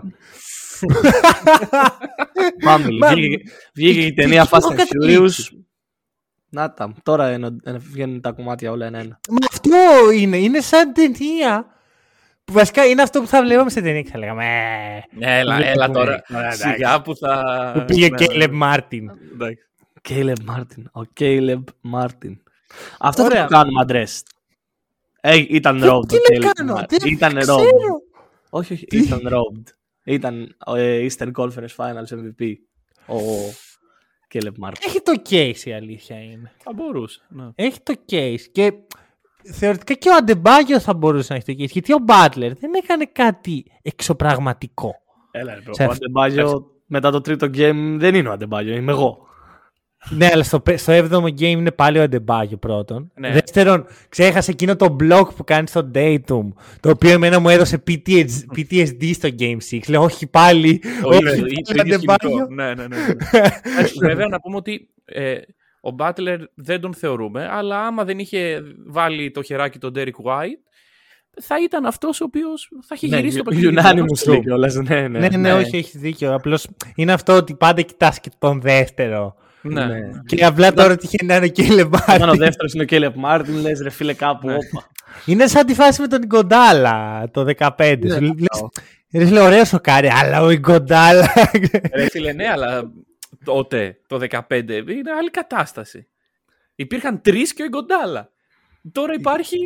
Family. 2.66 2.98
Μα- 2.98 3.08
Βγήκε- 3.14 3.48
Βγήκε 3.74 4.00
η 4.00 4.08
τι- 4.08 4.14
ταινία 4.14 4.42
τι 4.42 4.48
Fast 4.52 4.58
έχω 4.58 4.72
and 4.72 4.76
καταλήξει. 4.76 5.48
Furious. 5.52 5.58
Να 6.48 6.72
τα. 6.72 6.94
Τώρα 7.02 7.26
ενω- 7.28 7.56
ε, 7.64 7.76
βγαίνουν 7.78 8.20
τα 8.20 8.32
κομμάτια 8.32 8.70
όλα 8.70 8.86
ένα-ένα. 8.86 9.20
Μα 9.30 9.36
αυτό 9.50 10.10
είναι. 10.18 10.36
Είναι 10.36 10.60
σαν 10.60 10.92
ταινία. 10.92 11.66
Που 12.44 12.52
βασικά 12.52 12.84
είναι 12.86 13.02
αυτό 13.02 13.20
που 13.20 13.26
θα 13.26 13.42
βλέπαμε 13.42 13.70
σε 13.70 13.80
ταινία 13.80 14.02
και 14.02 14.10
θα 14.10 14.18
λέγαμε. 14.18 14.44
«Ε, 14.44 15.18
Ναι, 15.18 15.38
έλα, 15.38 15.54
βλέπουμε. 15.54 15.72
έλα 15.72 15.90
τώρα. 15.90 16.22
Ωραία, 16.34 16.40
εντάξει. 16.52 16.68
Σιγά 16.74 17.02
που 17.02 17.16
θα. 17.16 17.72
Που 17.74 17.84
πήγε 17.84 18.08
Ναι, 18.08 18.16
Κέλεμ 18.26 18.56
Μάρτιν. 18.56 19.10
εντάξει. 19.32 19.62
Caleb 20.08 20.54
Martin. 20.54 21.02
Ο 21.02 21.08
Caleb 21.20 21.62
Martin. 21.94 22.36
Αυτό 22.98 23.22
θα 23.22 23.28
Ωραία. 23.28 23.46
το 23.46 23.52
κάνουμε 23.54 23.80
αντρές. 23.80 24.22
Ε, 25.20 25.36
ήταν 25.48 25.80
Τι- 25.80 25.86
robbed 25.90 26.08
τι 26.08 26.16
ο 26.16 26.18
να 26.40 26.48
Caleb 26.48 26.50
κάνω, 26.54 26.74
Martin. 26.76 26.84
δεν 26.88 27.12
Ήταν 27.12 27.34
ξέρω. 27.38 27.56
robbed. 27.56 28.20
Όχι, 28.50 28.72
όχι, 28.72 28.86
ήταν 28.90 29.20
robbed. 29.28 29.72
Ήταν 30.04 30.56
ε, 30.76 31.06
Eastern 31.06 31.30
Conference 31.32 31.74
Finals 31.76 32.08
MVP. 32.12 32.52
Ο 33.06 33.16
Caleb 34.34 34.64
Martin. 34.64 34.72
Έχει 34.86 35.00
το 35.02 35.12
case 35.30 35.64
η 35.64 35.72
αλήθεια 35.72 36.22
είναι. 36.22 36.52
Θα 36.58 36.72
μπορούσε. 36.72 37.20
Ναι. 37.28 37.44
Έχει 37.54 37.80
το 37.82 37.94
case. 38.10 38.40
Και 38.52 38.72
θεωρητικά 39.52 39.94
και 39.94 40.08
ο 40.08 40.14
Αντεμπάγιο 40.14 40.80
θα 40.80 40.94
μπορούσε 40.94 41.32
να 41.32 41.38
έχει 41.38 41.54
το 41.56 41.62
case. 41.62 41.68
Γιατί 41.70 41.92
ο 41.92 41.98
Μπάτλερ 41.98 42.54
δεν 42.56 42.70
έκανε 42.74 43.04
κάτι 43.12 43.64
εξωπραγματικό. 43.82 44.94
Έλα, 45.30 45.54
ρε, 45.54 45.60
Σε 45.60 45.68
ο 45.68 45.72
αυτό. 45.84 45.92
Αντεμπάγιο 45.92 46.70
μετά 46.86 47.10
το 47.10 47.20
τρίτο 47.20 47.46
game 47.46 47.96
δεν 47.98 48.14
είναι 48.14 48.28
ο 48.28 48.32
Αντεμπάγιο, 48.32 48.74
είμαι 48.74 48.92
εγώ. 48.92 49.26
Ναι, 50.08 50.28
αλλά 50.32 50.42
στο, 50.42 50.60
πε- 50.60 50.78
στο 50.78 50.92
7ο 50.92 51.24
game 51.24 51.40
είναι 51.40 51.70
πάλι 51.70 51.98
ο 51.98 52.02
Αντεμπάγιο 52.02 52.56
πρώτον. 52.56 53.10
Ναι. 53.14 53.32
Δεύτερον, 53.32 53.86
ξέχασε 54.08 54.50
εκείνο 54.50 54.76
το 54.76 54.96
block 55.00 55.24
που 55.36 55.44
κάνει 55.44 55.66
στο 55.68 55.90
Datum, 55.94 56.48
το 56.80 56.90
οποίο 56.90 57.10
εμένα 57.10 57.38
μου 57.38 57.48
έδωσε 57.48 57.82
PTSD, 57.86 58.24
PTSD 58.56 59.10
στο 59.14 59.28
Game 59.38 59.56
6. 59.70 59.78
Λέω, 59.88 60.02
όχι 60.02 60.26
πάλι, 60.26 60.78
Το 61.02 61.08
όχι 61.08 61.18
ίδιο- 61.18 61.32
πάλι 61.36 61.62
το 61.62 61.72
ίδιο 61.82 61.94
Αντεμπάγιο. 61.94 62.28
σκηνικό. 62.30 62.46
Ναι, 62.54 62.74
ναι, 62.74 62.86
ναι. 62.86 62.96
ναι. 62.96 63.40
Εντάξει, 63.62 63.94
Βέβαια 64.08 64.26
να 64.28 64.40
πούμε 64.40 64.56
ότι 64.56 64.88
ε, 65.04 65.34
ο 65.80 65.90
Μπάτλερ 65.90 66.40
δεν 66.54 66.80
τον 66.80 66.94
θεωρούμε, 66.94 67.48
αλλά 67.50 67.86
άμα 67.86 68.04
δεν 68.04 68.18
είχε 68.18 68.62
βάλει 68.86 69.30
το 69.30 69.42
χεράκι 69.42 69.78
τον 69.78 69.92
Derek 69.96 70.06
White, 70.24 70.60
θα 71.42 71.62
ήταν 71.64 71.86
αυτός 71.86 72.20
ο 72.20 72.24
οποίος 72.24 72.68
θα 72.86 72.94
είχε 72.94 73.06
γυρίσει 73.06 73.36
το 73.36 73.42
παιχνίδι. 73.50 73.76
Unanimously 73.78 74.40
κιόλας, 74.42 74.74
ναι, 74.74 75.08
ναι. 75.08 75.18
Ναι, 75.18 75.28
ναι, 75.28 75.36
ναι, 75.36 75.52
όχι, 75.52 75.76
έχει 75.76 75.98
δίκιο. 75.98 76.34
Απλώς 76.34 76.66
είναι 76.94 77.12
αυτό 77.12 77.32
ότι 77.36 77.54
πάντα 77.54 77.82
κοιτάς 77.82 78.20
και 78.20 78.30
τον 78.38 78.60
δεύτερο. 78.60 79.34
Ναι. 79.62 79.84
Ναι. 79.86 80.00
Και 80.26 80.44
απλά 80.44 80.72
τώρα 80.72 80.96
τυχαίνει 80.96 81.28
να 81.28 81.36
είναι 81.36 81.48
και 81.48 81.62
η 81.62 81.64
Όταν 81.64 81.78
ο 81.78 81.96
Λεμπάρτη. 82.16 82.38
δεύτερος 82.38 82.72
είναι 82.72 82.82
ο 82.82 82.86
Caleb 82.90 83.12
Martin, 83.24 83.60
λες 83.62 83.80
ρε 83.80 83.90
φίλε 83.90 84.14
κάπου, 84.14 84.46
Ναι. 84.46 84.54
όπα. 84.54 84.86
Είναι 85.26 85.46
σαν 85.46 85.66
τη 85.66 85.74
φάση 85.74 86.00
με 86.00 86.06
τον 86.06 86.22
Ιγκοντάλα 86.22 87.28
το 87.30 87.44
15. 87.44 87.98
Ναι, 88.00 88.14
Σου 88.14 88.20
λες, 88.20 88.32
κατάλαβα. 88.36 88.70
Ρε 89.12 89.24
φίλε, 89.26 89.40
ωραίο 89.40 89.64
σοκάρι, 89.64 90.08
αλλά 90.08 90.42
ο 90.42 90.50
Ιγκοντάλα. 90.50 91.32
Ρε 91.94 92.08
φίλε, 92.10 92.32
ναι, 92.32 92.48
αλλά 92.48 92.90
τότε, 93.44 93.98
το 94.06 94.18
15, 94.30 94.68
είναι 94.68 95.10
άλλη 95.18 95.30
κατάσταση. 95.30 96.06
Υπήρχαν 96.74 97.20
τρεις 97.20 97.52
και 97.54 97.62
ο 97.62 97.64
Ιγκοντάλα. 97.64 98.30
Τώρα 98.92 99.14
υπάρχει 99.14 99.56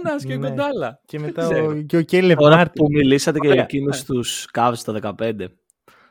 ένας 0.00 0.24
και 0.24 0.32
ο 0.32 0.36
Ναι. 0.38 0.46
Ιγκοντάλα. 0.46 1.00
και 1.06 1.18
Δεν 1.18 1.26
μετά 1.26 1.42
ξέρω. 1.42 1.66
ο, 1.66 1.74
και 1.82 1.96
ο 1.96 2.02
Κέλεπ 2.02 2.38
Τώρα 2.38 2.56
Μάρτιν. 2.56 2.84
που 2.84 2.90
μιλήσατε 2.92 3.38
και 3.38 3.46
για 3.46 3.54
Ωραία. 3.54 3.64
εκείνους 3.70 4.04
τους 4.04 4.46
Cavs 4.54 4.74
το 4.84 4.92
15, 4.92 5.32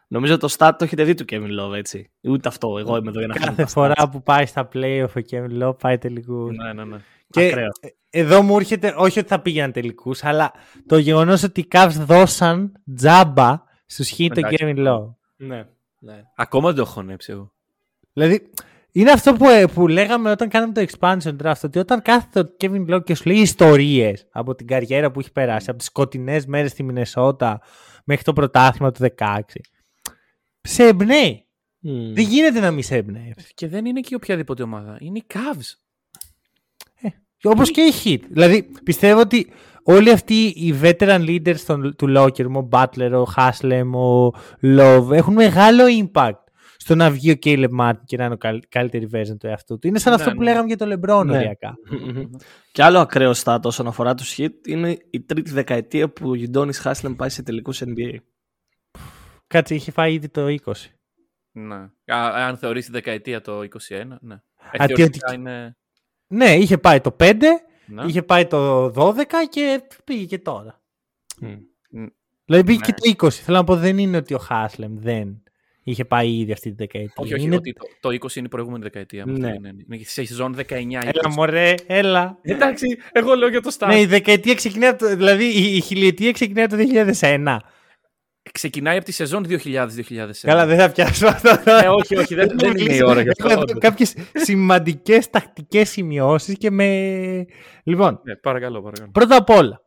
νομίζω 0.07 0.37
το 0.37 0.55
stat 0.57 0.71
το 0.77 0.83
έχετε 0.83 1.03
δει 1.03 1.13
του 1.13 1.25
Kevin 1.29 1.59
Love, 1.59 1.73
έτσι. 1.75 2.11
Ούτε 2.23 2.47
αυτό, 2.47 2.77
εγώ 2.77 2.97
είμαι 2.97 3.09
εδώ 3.09 3.19
για 3.19 3.27
να 3.27 3.33
κάνω 3.33 3.45
Κάθε 3.45 3.61
τα 3.61 3.67
φορά 3.67 3.93
stats. 3.97 4.11
που 4.11 4.23
πάει 4.23 4.45
στα 4.45 4.67
playoff 4.73 5.09
ο 5.15 5.19
Kevin 5.31 5.63
Love 5.63 5.77
πάει 5.79 5.97
τελικούς. 5.97 6.55
Ναι, 6.57 6.73
ναι, 6.73 6.83
ναι. 6.83 6.97
Και 7.29 7.45
Ακραίος. 7.47 7.77
ε, 7.79 7.87
εδώ 8.19 8.41
μου 8.41 8.55
έρχεται, 8.57 8.93
όχι 8.97 9.19
ότι 9.19 9.27
θα 9.27 9.39
πήγαιναν 9.39 9.71
τελικούς, 9.71 10.23
αλλά 10.23 10.51
το 10.87 10.97
γεγονός 10.97 11.43
ότι 11.43 11.59
οι 11.59 11.67
Cavs 11.71 11.91
δώσαν 11.99 12.71
τζάμπα 12.95 13.63
στους 13.85 14.13
Heat 14.17 14.27
τον 14.33 14.37
Εντάξει. 14.43 14.57
Kevin 14.59 14.87
Love. 14.87 15.13
Ναι. 15.35 15.65
ναι. 15.99 16.21
Ακόμα 16.35 16.67
δεν 16.67 16.75
το 16.75 16.81
έχω 16.81 16.91
χωνέψει 16.91 17.31
εγώ. 17.31 17.51
Δηλαδή, 18.13 18.49
είναι 18.91 19.11
αυτό 19.11 19.33
που, 19.33 19.45
που 19.73 19.87
λέγαμε 19.87 20.31
όταν 20.31 20.49
κάναμε 20.49 20.73
το 20.73 20.85
expansion 20.89 21.35
draft, 21.43 21.61
ότι 21.63 21.79
όταν 21.79 22.01
κάθεται 22.01 22.39
ο 22.39 22.55
Kevin 22.59 22.93
Love 22.95 23.03
και 23.03 23.15
σου 23.15 23.23
λέει 23.29 23.37
ιστορίες 23.37 24.27
από 24.31 24.55
την 24.55 24.67
καριέρα 24.67 25.11
που 25.11 25.19
έχει 25.19 25.31
περάσει, 25.31 25.69
από 25.69 25.77
τις 25.79 25.87
σκοτεινές 25.87 26.45
μέρες 26.45 26.71
στη 26.71 26.83
Μινεσότα 26.83 27.61
μέχρι 28.03 28.23
το 28.23 28.33
πρωτάθλημα 28.33 28.91
του 28.91 29.05
16, 29.17 29.39
σε 30.65 30.83
εμπνέει. 30.83 31.45
Μμ. 31.79 32.13
Δεν 32.13 32.23
γίνεται 32.23 32.59
να 32.59 32.71
μην 32.71 32.83
σε 32.83 32.95
εμπνέει. 32.95 33.33
Και 33.53 33.67
δεν 33.67 33.85
είναι 33.85 33.99
και 33.99 34.15
οποιαδήποτε 34.15 34.63
ομάδα. 34.63 34.97
Είναι 34.99 35.17
οι 35.17 35.23
Cavs. 35.33 35.73
Όπως 37.43 37.71
και 37.71 37.81
οι 37.81 37.91
Heat. 38.03 38.23
Δηλαδή, 38.29 38.71
πιστεύω 38.83 39.19
ότι 39.19 39.47
όλοι 39.83 40.11
αυτοί 40.11 40.43
οι 40.45 40.75
veteran 40.81 41.19
leaders 41.27 41.59
των, 41.65 41.95
του 41.95 42.13
Locker, 42.17 42.45
ο 42.55 42.67
Butler, 42.71 43.25
ο 43.25 43.33
Haslem, 43.35 43.83
ο 43.93 44.25
Love, 44.61 45.11
έχουν 45.11 45.33
μεγάλο 45.33 45.83
impact 46.05 46.31
στο 46.77 46.95
να 46.95 47.11
βγει 47.11 47.31
ο 47.31 47.35
Caleb 47.43 47.67
Martin 47.81 47.99
και 48.05 48.17
να 48.17 48.23
είναι 48.25 48.33
ο 48.33 48.37
καλ- 48.37 48.63
καλύτερη 48.69 49.09
version 49.13 49.37
του 49.39 49.47
εαυτού 49.47 49.79
του. 49.79 49.87
Είναι 49.87 49.99
σαν 49.99 50.13
Ναι, 50.13 50.19
αυτό 50.21 50.33
που 50.33 50.39
ναι. 50.39 50.43
λέγαμε 50.43 50.67
για 50.67 50.77
το 50.77 50.85
LeBron 50.85 51.25
Ναι. 51.25 51.35
οριακά. 51.37 51.73
Μμμ. 51.89 52.23
Και 52.71 52.83
άλλο 52.83 52.99
ακραίο 52.99 53.33
στάτο 53.33 53.67
όσον 53.67 53.87
αφορά 53.87 54.13
τους 54.15 54.35
Heat 54.37 54.49
είναι 54.67 54.97
η 55.09 55.21
τρίτη 55.21 55.51
δεκαετία 55.51 56.09
που 56.09 56.29
ο 56.29 56.35
Γιντόνι 56.35 56.73
Χάσλεμ 56.73 57.15
πάει 57.15 57.29
σε 57.29 57.43
τελικούς 57.43 57.81
NBA. 57.85 58.15
Κάτσε, 59.47 59.75
είχε 59.75 59.91
φάει 59.91 60.13
ήδη 60.13 60.29
το 60.29 60.45
20. 60.65 60.71
Ναι. 61.51 61.75
Α, 61.75 62.47
αν 62.47 62.57
θεωρείς 62.57 62.85
τη 62.85 62.91
δεκαετία 62.91 63.41
το 63.41 63.59
21, 63.59 63.67
ναι. 64.21 64.35
Ε, 64.71 64.83
Α, 64.83 64.87
θεωρητικά 64.87 65.29
τι- 65.29 65.35
είναι... 65.35 65.77
Ναι, 66.27 66.55
είχε 66.55 66.77
πάει 66.77 67.01
το 67.01 67.15
5, 67.19 67.35
Ναι. 67.87 68.03
είχε 68.05 68.21
πάει 68.23 68.45
το 68.45 68.85
12 68.95 69.23
και 69.49 69.81
πήγε 70.03 70.25
και 70.25 70.39
τώρα. 70.39 70.81
Μμ. 71.39 71.55
Δηλαδή 72.45 72.63
πήγε 72.65 72.79
Ναι. 72.79 72.85
και 72.85 72.93
το 72.93 73.25
20. 73.27 73.29
Θέλω 73.29 73.57
να 73.57 73.63
πω 73.63 73.75
δεν 73.75 73.97
είναι 73.97 74.17
ότι 74.17 74.33
ο 74.33 74.37
Χάσλεμ 74.37 74.97
δεν 74.97 75.43
είχε 75.83 76.05
πάει 76.05 76.37
ήδη 76.37 76.51
αυτή 76.51 76.69
τη 76.69 76.75
δεκαετία. 76.75 77.13
Όχι, 77.15 77.33
όχι, 77.33 77.43
είναι... 77.43 77.55
ότι 77.55 77.73
το, 77.73 77.85
το 77.99 78.09
20 78.09 78.35
είναι 78.35 78.45
η 78.45 78.49
προηγούμενη 78.49 78.83
δεκαετία. 78.83 79.25
με 79.25 79.31
Ναι. 79.31 79.45
αυτή 79.47 79.57
την 79.57 79.65
έννοια. 79.65 79.85
Είναι 79.89 80.03
σε 80.03 80.25
σεζόν 80.25 80.55
19. 80.55 80.61
Έλα 80.69 81.11
20. 81.29 81.33
μωρέ, 81.35 81.73
έλα. 81.87 82.37
Εντάξει, 82.41 82.97
εγώ 83.11 83.33
λέω 83.33 83.47
για 83.49 83.61
το 83.61 83.75
start. 83.79 83.87
Ναι, 83.87 83.99
η 83.99 84.05
δεκαετία 84.05 84.53
ξεκινάει 84.55 84.89
από 84.89 84.99
το, 84.99 85.15
δηλαδή 85.15 85.45
η, 85.45 85.75
η 85.75 85.81
χιλιετία 85.81 86.31
ξεκινάει 86.31 86.63
από 86.65 86.75
το 86.75 86.83
2001. 87.21 87.57
Ξεκινάει 88.51 88.95
από 88.97 89.05
τη 89.05 89.11
σεζόν 89.11 89.45
2000-2001. 89.49 90.29
Καλά, 90.41 90.65
δεν 90.65 90.77
θα 90.79 90.91
πιάσω 90.91 91.27
αυτό. 91.27 91.49
Ε, 91.49 91.87
όχι, 91.87 92.15
όχι, 92.17 92.35
δεν, 92.35 92.49
δεν 92.57 92.77
είναι 92.77 92.93
η 92.95 93.03
ώρα 93.03 93.21
για 93.21 93.31
αυτό. 93.39 93.49
Έχω 93.53 93.61
εδώ 93.69 93.79
κάποιες 93.79 94.15
σημαντικές 94.33 95.29
τακτικές 95.29 95.89
σημειώσεις 95.89 96.57
και 96.57 96.71
με... 96.71 96.85
Λοιπόν, 97.83 98.19
Ναι, 98.23 98.35
παρακαλώ, 98.35 98.81
παρακαλώ. 98.81 99.11
πρώτα 99.11 99.35
απ' 99.35 99.49
όλα, 99.49 99.81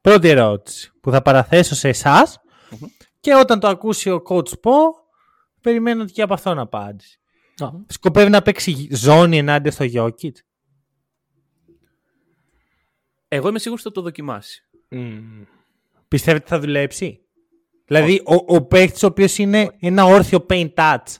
πρώτη 0.00 0.28
ερώτηση 0.28 0.92
που 1.00 1.10
θα 1.10 1.22
παραθέσω 1.22 1.74
σε 1.74 1.88
εσάς 1.88 2.38
Μμμ. 2.70 2.88
και 3.20 3.34
όταν 3.34 3.60
το 3.60 3.68
ακούσει 3.68 4.10
ο 4.10 4.22
coach 4.28 4.60
πω, 4.60 4.72
περιμένω 5.60 6.04
και 6.04 6.22
από 6.22 6.34
αυτόν 6.34 6.58
απάντηση. 6.58 7.18
Α. 7.58 7.68
Σκοπεύει 7.86 8.30
να 8.30 8.42
παίξει 8.42 8.88
ζώνη 8.92 9.38
ενάντια 9.38 9.70
στο 9.70 9.84
Jokic; 9.94 10.32
Εγώ 13.28 13.48
είμαι 13.48 13.58
σίγουρος 13.58 13.84
ότι 13.84 13.94
θα 13.94 14.00
το 14.00 14.06
δοκιμάσει. 14.06 14.62
Μμ. 14.88 15.42
Πιστεύετε 16.08 16.42
ότι 16.44 16.52
θα 16.54 16.60
δουλέψει; 16.60 17.20
Δηλαδή, 17.88 18.22
ο, 18.24 18.54
ο 18.56 18.62
παίκτης 18.66 19.02
ο 19.02 19.06
οποίος 19.06 19.38
είναι 19.38 19.76
ένα 19.80 20.04
όρθιο 20.04 20.46
paint 20.50 20.74
touch 20.74 21.16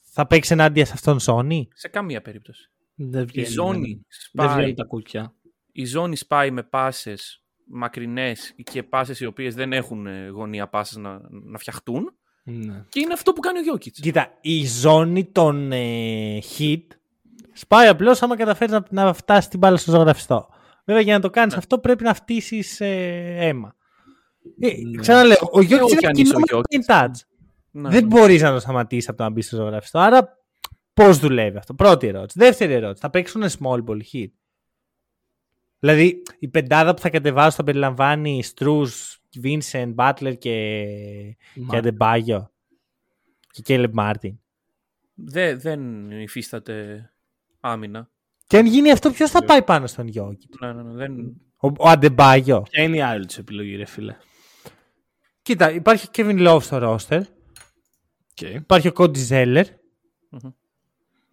θα 0.00 0.26
παίξει 0.26 0.52
ενάντια 0.52 0.84
σε 0.84 0.92
αυτόν 0.94 1.20
ζώνη. 1.20 1.68
Σε 1.74 1.88
καμία 1.88 2.22
περίπτωση. 2.22 2.70
Δεν 2.94 3.22
Η 3.22 3.24
βγαίνει. 3.24 3.46
ζώνη, 3.46 3.88
Δεν 3.88 4.02
σπάει, 4.08 4.56
βγαίνουν 4.56 4.74
τα 4.74 4.84
κούκια. 4.84 5.34
η 5.72 5.84
ζώνη 5.84 6.16
σπάει 6.16 6.50
με 6.50 6.62
πάσες 6.62 7.42
μακρινές 7.66 8.54
και 8.64 8.82
πάσες 8.82 9.20
οι 9.20 9.26
οποίες 9.26 9.54
δεν 9.54 9.72
έχουν 9.72 10.06
ε, 10.06 10.28
γωνία 10.28 10.68
πάσες 10.68 10.96
να, 10.96 11.20
να 11.30 11.58
φτιαχτούν 11.58 12.14
Ναι. 12.44 12.84
και 12.88 13.00
είναι 13.00 13.12
αυτό 13.12 13.32
που 13.32 13.40
κάνει 13.40 13.58
ο 13.58 13.62
Γιώκητς. 13.62 14.00
Κοίτα, 14.00 14.38
η 14.40 14.66
ζώνη 14.66 15.24
των 15.24 15.72
ε, 15.72 16.38
hit 16.58 16.82
σπάει 17.52 17.88
απλώς 17.88 18.22
άμα 18.22 18.36
καταφέρει 18.36 18.70
να, 18.70 18.84
να 18.90 19.12
φτάσει 19.12 19.48
την 19.48 19.58
μπάλα 19.58 19.76
στο 19.76 19.90
ζωγραφιστό. 19.90 20.48
Βέβαια, 20.84 21.02
για 21.02 21.14
να 21.14 21.20
το 21.20 21.30
κάνεις 21.30 21.52
Ναι. 21.52 21.58
αυτό 21.58 21.78
πρέπει 21.78 22.04
να 22.04 22.14
φτύσεις 22.14 22.78
αίμα. 22.80 23.74
Ε, 24.60 24.68
Ναι. 24.90 25.00
Ξαναλέω, 25.00 25.36
ο 25.42 25.58
όχι 25.58 25.66
Γιώκητ 25.66 25.98
είναι 26.00 26.06
αν 26.08 26.14
είσαι 26.16 26.34
ο 26.36 26.40
κοινός 26.40 26.62
Jokic. 26.62 26.92
paint 26.92 26.94
touch. 26.94 27.10
Ναι, 27.70 27.88
Δεν 27.88 28.00
ναι. 28.00 28.06
μπορείς 28.06 28.42
να 28.42 28.52
το 28.52 28.60
σταματήσεις 28.60 29.08
από 29.08 29.16
το 29.18 29.22
να 29.22 29.30
μπεις 29.30 29.46
στο 29.46 29.56
ζωγραφιστό. 29.56 29.98
Άρα, 29.98 30.38
πώς 30.94 31.18
δουλεύει 31.18 31.56
αυτό; 31.56 31.74
Πρώτη 31.74 32.06
ερώτηση. 32.06 32.38
Δεύτερη 32.38 32.72
ερώτηση. 32.72 33.00
Θα 33.00 33.10
παίξουν 33.10 33.42
small 33.42 33.84
ball 33.84 34.00
hit. 34.12 34.30
Δηλαδή, 35.78 36.22
η 36.38 36.48
πεντάδα 36.48 36.94
που 36.94 37.00
θα 37.00 37.10
κατεβάσω 37.10 37.50
θα 37.56 37.64
περιλαμβάνει 37.64 38.42
Στρού, 38.42 38.80
Vincent, 39.42 39.94
Butler 39.94 40.34
και, 40.38 40.86
και 41.70 41.80
Adebayo 41.82 42.42
και 43.50 43.62
Caleb 43.66 43.92
Martin. 43.98 44.34
Δεν, 45.14 45.60
δεν 45.60 46.10
υφίσταται 46.10 47.06
άμυνα. 47.60 48.10
Και 48.46 48.56
αν 48.56 48.66
γίνει 48.66 48.90
αυτό, 48.90 49.10
ποιος 49.10 49.30
θα 49.30 49.44
πάει 49.44 49.62
πάνω 49.62 49.86
στον 49.86 50.06
Jokic; 50.14 50.48
Ναι, 50.60 50.72
ναι, 50.72 50.82
ναι, 50.82 50.92
δεν... 50.94 51.40
Ο, 51.56 51.66
ο 51.68 51.90
Adebayo. 51.92 52.62
Ποια 52.70 52.82
είναι 52.82 52.96
η 52.96 53.00
άλλη 53.00 53.26
τους 53.26 53.38
επιλογή, 53.38 53.76
ρε 53.76 53.84
φίλε; 53.84 54.16
Κοίτα, 55.42 55.72
υπάρχει 55.72 56.06
ο 56.06 56.10
Kevin 56.14 56.48
Love 56.48 56.62
στο 56.62 56.78
roster. 57.08 57.20
Okay. 58.34 58.54
Υπάρχει 58.54 58.88
ο 58.88 58.92
Cody 58.96 59.28
Zeller. 59.28 59.64
Μμμ. 60.30 60.50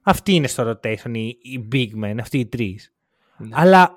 Αυτοί 0.02 0.34
είναι 0.34 0.48
στο 0.48 0.70
rotation, 0.70 1.12
οι, 1.14 1.28
οι 1.28 1.68
big 1.72 2.04
men, 2.04 2.16
αυτοί 2.20 2.40
οι 2.40 2.46
τρεις. 2.46 2.94
Ναι. 3.38 3.50
Αλλά 3.52 3.94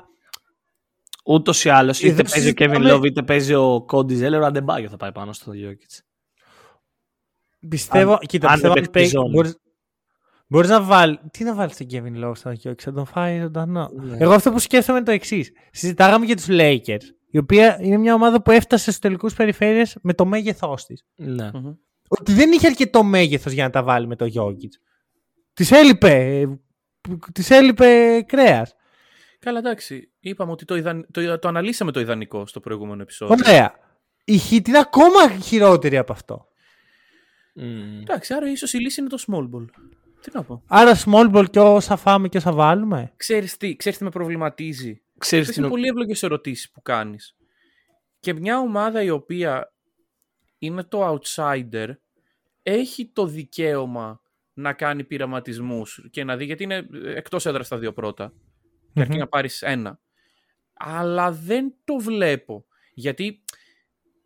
Ούτως 1.24 1.64
ή 1.64 1.68
άλλως, 1.68 2.00
είτε 2.00 2.08
Εδώ 2.12 2.22
παίζει 2.30 2.48
ο 2.48 2.52
Kevin 2.56 2.68
συζητάμε- 2.74 2.92
Love 3.02 3.04
είτε 3.04 3.22
παίζει 3.22 3.54
ο 3.54 3.84
Cody 3.90 4.20
Zeller, 4.22 4.40
ο 4.42 4.44
Αντεμπάγιο 4.44 4.88
θα 4.88 4.96
πάει 4.96 5.12
πάνω 5.12 5.32
στο 5.32 5.52
Jokic. 5.54 5.98
Πιστεύω, 7.68 8.12
Αν- 8.12 8.18
κοίτα, 8.26 8.46
αν 8.46 8.52
πιστεύω 8.52 8.74
δεν 8.74 8.82
ότι 8.82 8.92
παίξει 8.92 9.10
παί- 9.12 9.20
ζώνη. 9.22 9.34
μπορείς, 9.34 9.56
μπορείς 10.46 10.68
να 10.70 10.82
βάλει. 10.82 11.18
Τι 11.30 11.44
να 11.44 11.54
βάλεις 11.54 11.76
τον 11.76 11.86
Kevin 11.90 12.24
Love 12.24 12.36
στον 12.36 12.52
Jokic, 12.64 12.80
θα 12.82 12.92
τον 12.92 13.06
φάει 13.06 13.40
ζωντανό. 13.40 13.90
Ναι. 13.94 14.16
Εγώ 14.20 14.32
αυτό 14.32 14.50
που 14.50 14.58
σκέφτομαι 14.58 14.98
είναι 14.98 15.06
το 15.06 15.12
εξής. 15.12 15.52
Συζητάγαμε 15.70 16.24
για 16.26 16.36
τους 16.36 16.46
Lakers, 16.48 17.02
η 17.32 17.38
οποία 17.38 17.78
είναι 17.80 17.96
μια 17.96 18.14
ομάδα 18.14 18.42
που 18.42 18.50
έφτασε 18.50 18.82
στους 18.82 18.98
τελικούς 18.98 19.34
περιφέρειες 19.34 19.96
με 20.02 20.14
το 20.14 20.24
μέγεθός 20.24 20.86
της. 20.86 21.04
Ναι. 21.14 21.50
Μμμ. 21.52 21.74
Ότι 22.08 22.32
δεν 22.32 22.52
είχε 22.52 22.66
αρκετό 22.66 23.02
μέγεθος 23.02 23.52
για 23.52 23.64
να 23.64 23.70
τα 23.70 23.82
βάλει 23.82 24.06
με 24.06 24.16
το 24.16 24.26
Jokic. 24.34 24.70
Της 25.52 25.70
έλειπε. 25.70 26.46
Της 27.32 27.50
έλειπε 27.50 28.22
κρέας. 28.26 28.74
Καλά, 29.38 29.58
εντάξει. 29.58 30.12
Είπαμε 30.20 30.52
ότι 30.52 30.64
το, 30.64 30.76
ιδαν... 30.76 31.06
το, 31.10 31.38
το 31.38 31.48
αναλύσαμε 31.48 31.92
το 31.92 32.00
ιδανικό 32.00 32.46
στο 32.46 32.60
προηγούμενο 32.60 33.02
επεισόδιο. 33.02 33.36
Ωραία. 33.40 33.74
Η 34.24 34.40
Heat 34.50 34.68
είναι 34.68 34.78
ακόμα 34.78 35.38
χειρότερη 35.42 35.96
από 35.96 36.12
αυτό. 36.12 36.46
Μμ. 37.54 38.00
Εντάξει, 38.00 38.34
άρα 38.34 38.50
ίσως 38.50 38.72
η 38.72 38.78
λύση 38.78 39.00
είναι 39.00 39.08
το 39.08 39.24
small 39.26 39.56
ball. 39.56 39.66
Τι 40.20 40.30
να 40.32 40.42
πω. 40.42 40.62
Άρα 40.66 40.92
small 41.04 41.32
ball 41.34 41.50
και 41.50 41.60
όσα 41.60 41.96
φάμε 41.96 42.28
και 42.28 42.36
όσα 42.36 42.52
βάλουμε. 42.52 43.12
Ξέρεις 43.16 43.56
τι, 43.56 43.76
ξέρεις 43.76 43.98
τι 43.98 44.04
με 44.04 44.10
προβληματίζει; 44.10 45.02
Ξέρεις 45.22 45.48
Αυτές 45.48 45.54
τι 45.54 45.60
είναι 45.60 45.68
νο- 45.68 45.74
πολύ 45.74 45.88
εύλογες 45.88 46.22
ερωτήσεις 46.22 46.70
που 46.70 46.82
κάνεις. 46.82 47.36
Και 48.20 48.32
μια 48.32 48.58
ομάδα 48.58 49.02
η 49.02 49.10
οποία 49.10 49.72
είναι 50.58 50.84
το 50.84 51.18
outsider 51.18 51.88
έχει 52.62 53.06
το 53.12 53.26
δικαίωμα 53.26 54.22
να 54.52 54.72
κάνει 54.72 55.04
πειραματισμούς 55.04 56.06
και 56.10 56.24
να 56.24 56.36
δει, 56.36 56.44
γιατί 56.44 56.62
είναι 56.62 56.86
εκτός 57.04 57.46
έδρας 57.46 57.66
στα 57.66 57.78
δύο 57.78 57.92
πρώτα 57.92 58.32
και 58.92 59.00
αρκεί 59.00 59.12
Μμμ. 59.12 59.18
να 59.18 59.28
πάρεις 59.28 59.62
ένα. 59.62 60.00
Αλλά 60.72 61.32
δεν 61.32 61.74
το 61.84 61.96
βλέπω. 61.98 62.66
Γιατί 62.94 63.44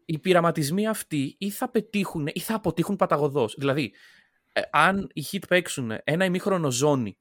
οι 0.04 0.18
πειραματισμοί 0.18 0.86
αυτοί 0.88 1.34
ή 1.38 1.50
θα 1.50 1.70
πετύχουν 1.70 2.28
ή 2.32 2.40
θα 2.40 2.54
αποτύχουν 2.54 2.96
παταγωδός. 2.96 3.54
Δηλαδή, 3.58 3.94
ε, 4.52 4.60
αν 4.70 5.10
οι 5.12 5.24
Heat 5.32 5.42
παίξουν 5.48 5.92
ένα 6.04 6.24
ημίχρονο 6.24 6.70
ζώνη 6.70 7.18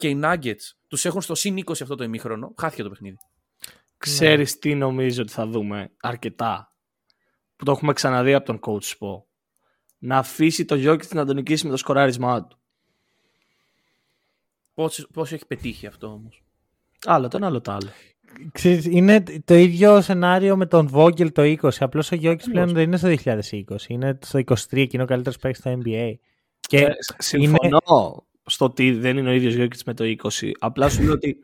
και 0.00 0.08
οι 0.08 0.20
Nuggets 0.24 0.74
τους 0.88 1.04
έχουν 1.04 1.20
στο 1.20 1.34
συν 1.34 1.56
20 1.64 1.70
αυτό 1.70 1.94
το 1.94 2.04
ημίχρονο, 2.04 2.54
χάθηκε 2.58 2.82
το 2.82 2.88
παιχνίδι. 2.88 3.16
Ξέρεις 3.98 4.58
τι 4.58 4.74
νομίζω 4.74 5.22
ότι 5.22 5.32
θα 5.32 5.46
δούμε 5.46 5.90
αρκετά. 6.00 6.74
Που 7.56 7.64
το 7.64 7.72
έχουμε 7.72 7.92
ξαναδεί 7.92 8.34
από 8.34 8.46
τον 8.46 8.60
coach 8.62 8.82
Spo. 8.82 9.22
Να 9.98 10.18
αφήσει 10.18 10.64
το 10.64 10.76
Jokic 10.78 11.08
να 11.08 11.26
τον 11.26 11.36
νικήσει 11.36 11.64
με 11.64 11.70
το 11.70 11.76
σκοράρισμά 11.76 12.44
του. 12.46 12.58
Πώς, 14.74 15.08
πώς 15.12 15.32
έχει 15.32 15.46
πετύχει 15.46 15.86
αυτό 15.86 16.06
όμως; 16.06 16.42
Άλλο 17.06 17.28
το 17.28 17.36
ένα, 17.36 17.46
άλλο 17.46 17.60
το 17.60 17.72
άλλο. 17.72 17.88
Ξέρεις, 18.52 18.84
είναι 18.84 19.22
το 19.44 19.54
ίδιο 19.54 20.00
σενάριο 20.00 20.56
με 20.56 20.66
τον 20.66 20.90
Vogel 20.92 21.32
το 21.32 21.42
20. 21.42 21.70
Απλώς 21.78 22.12
ο 22.12 22.14
Γιώκης 22.14 22.50
πλέον 22.50 22.72
δεν 22.72 22.82
είναι 22.82 22.96
στο 22.96 23.08
2020. 23.08 23.88
Είναι 23.88 24.18
στο 24.22 24.38
23 24.38 24.54
και 24.68 24.88
είναι 24.92 25.02
ο 25.02 25.06
καλύτερος 25.06 25.38
παίκτης 25.38 25.60
στο 25.60 25.78
NBA. 25.84 26.14
Και 26.60 26.78
Ε, 26.78 26.92
συμφωνώ 27.18 28.24
στο 28.50 28.64
ότι 28.64 28.92
δεν 28.92 29.16
είναι 29.16 29.28
ο 29.30 29.32
ίδιος 29.32 29.54
Jokic 29.58 29.80
με 29.86 29.94
το 29.94 30.04
20. 30.04 30.50
Απλά 30.58 30.88
σου 30.88 31.02
λέω 31.02 31.12
ότι 31.12 31.36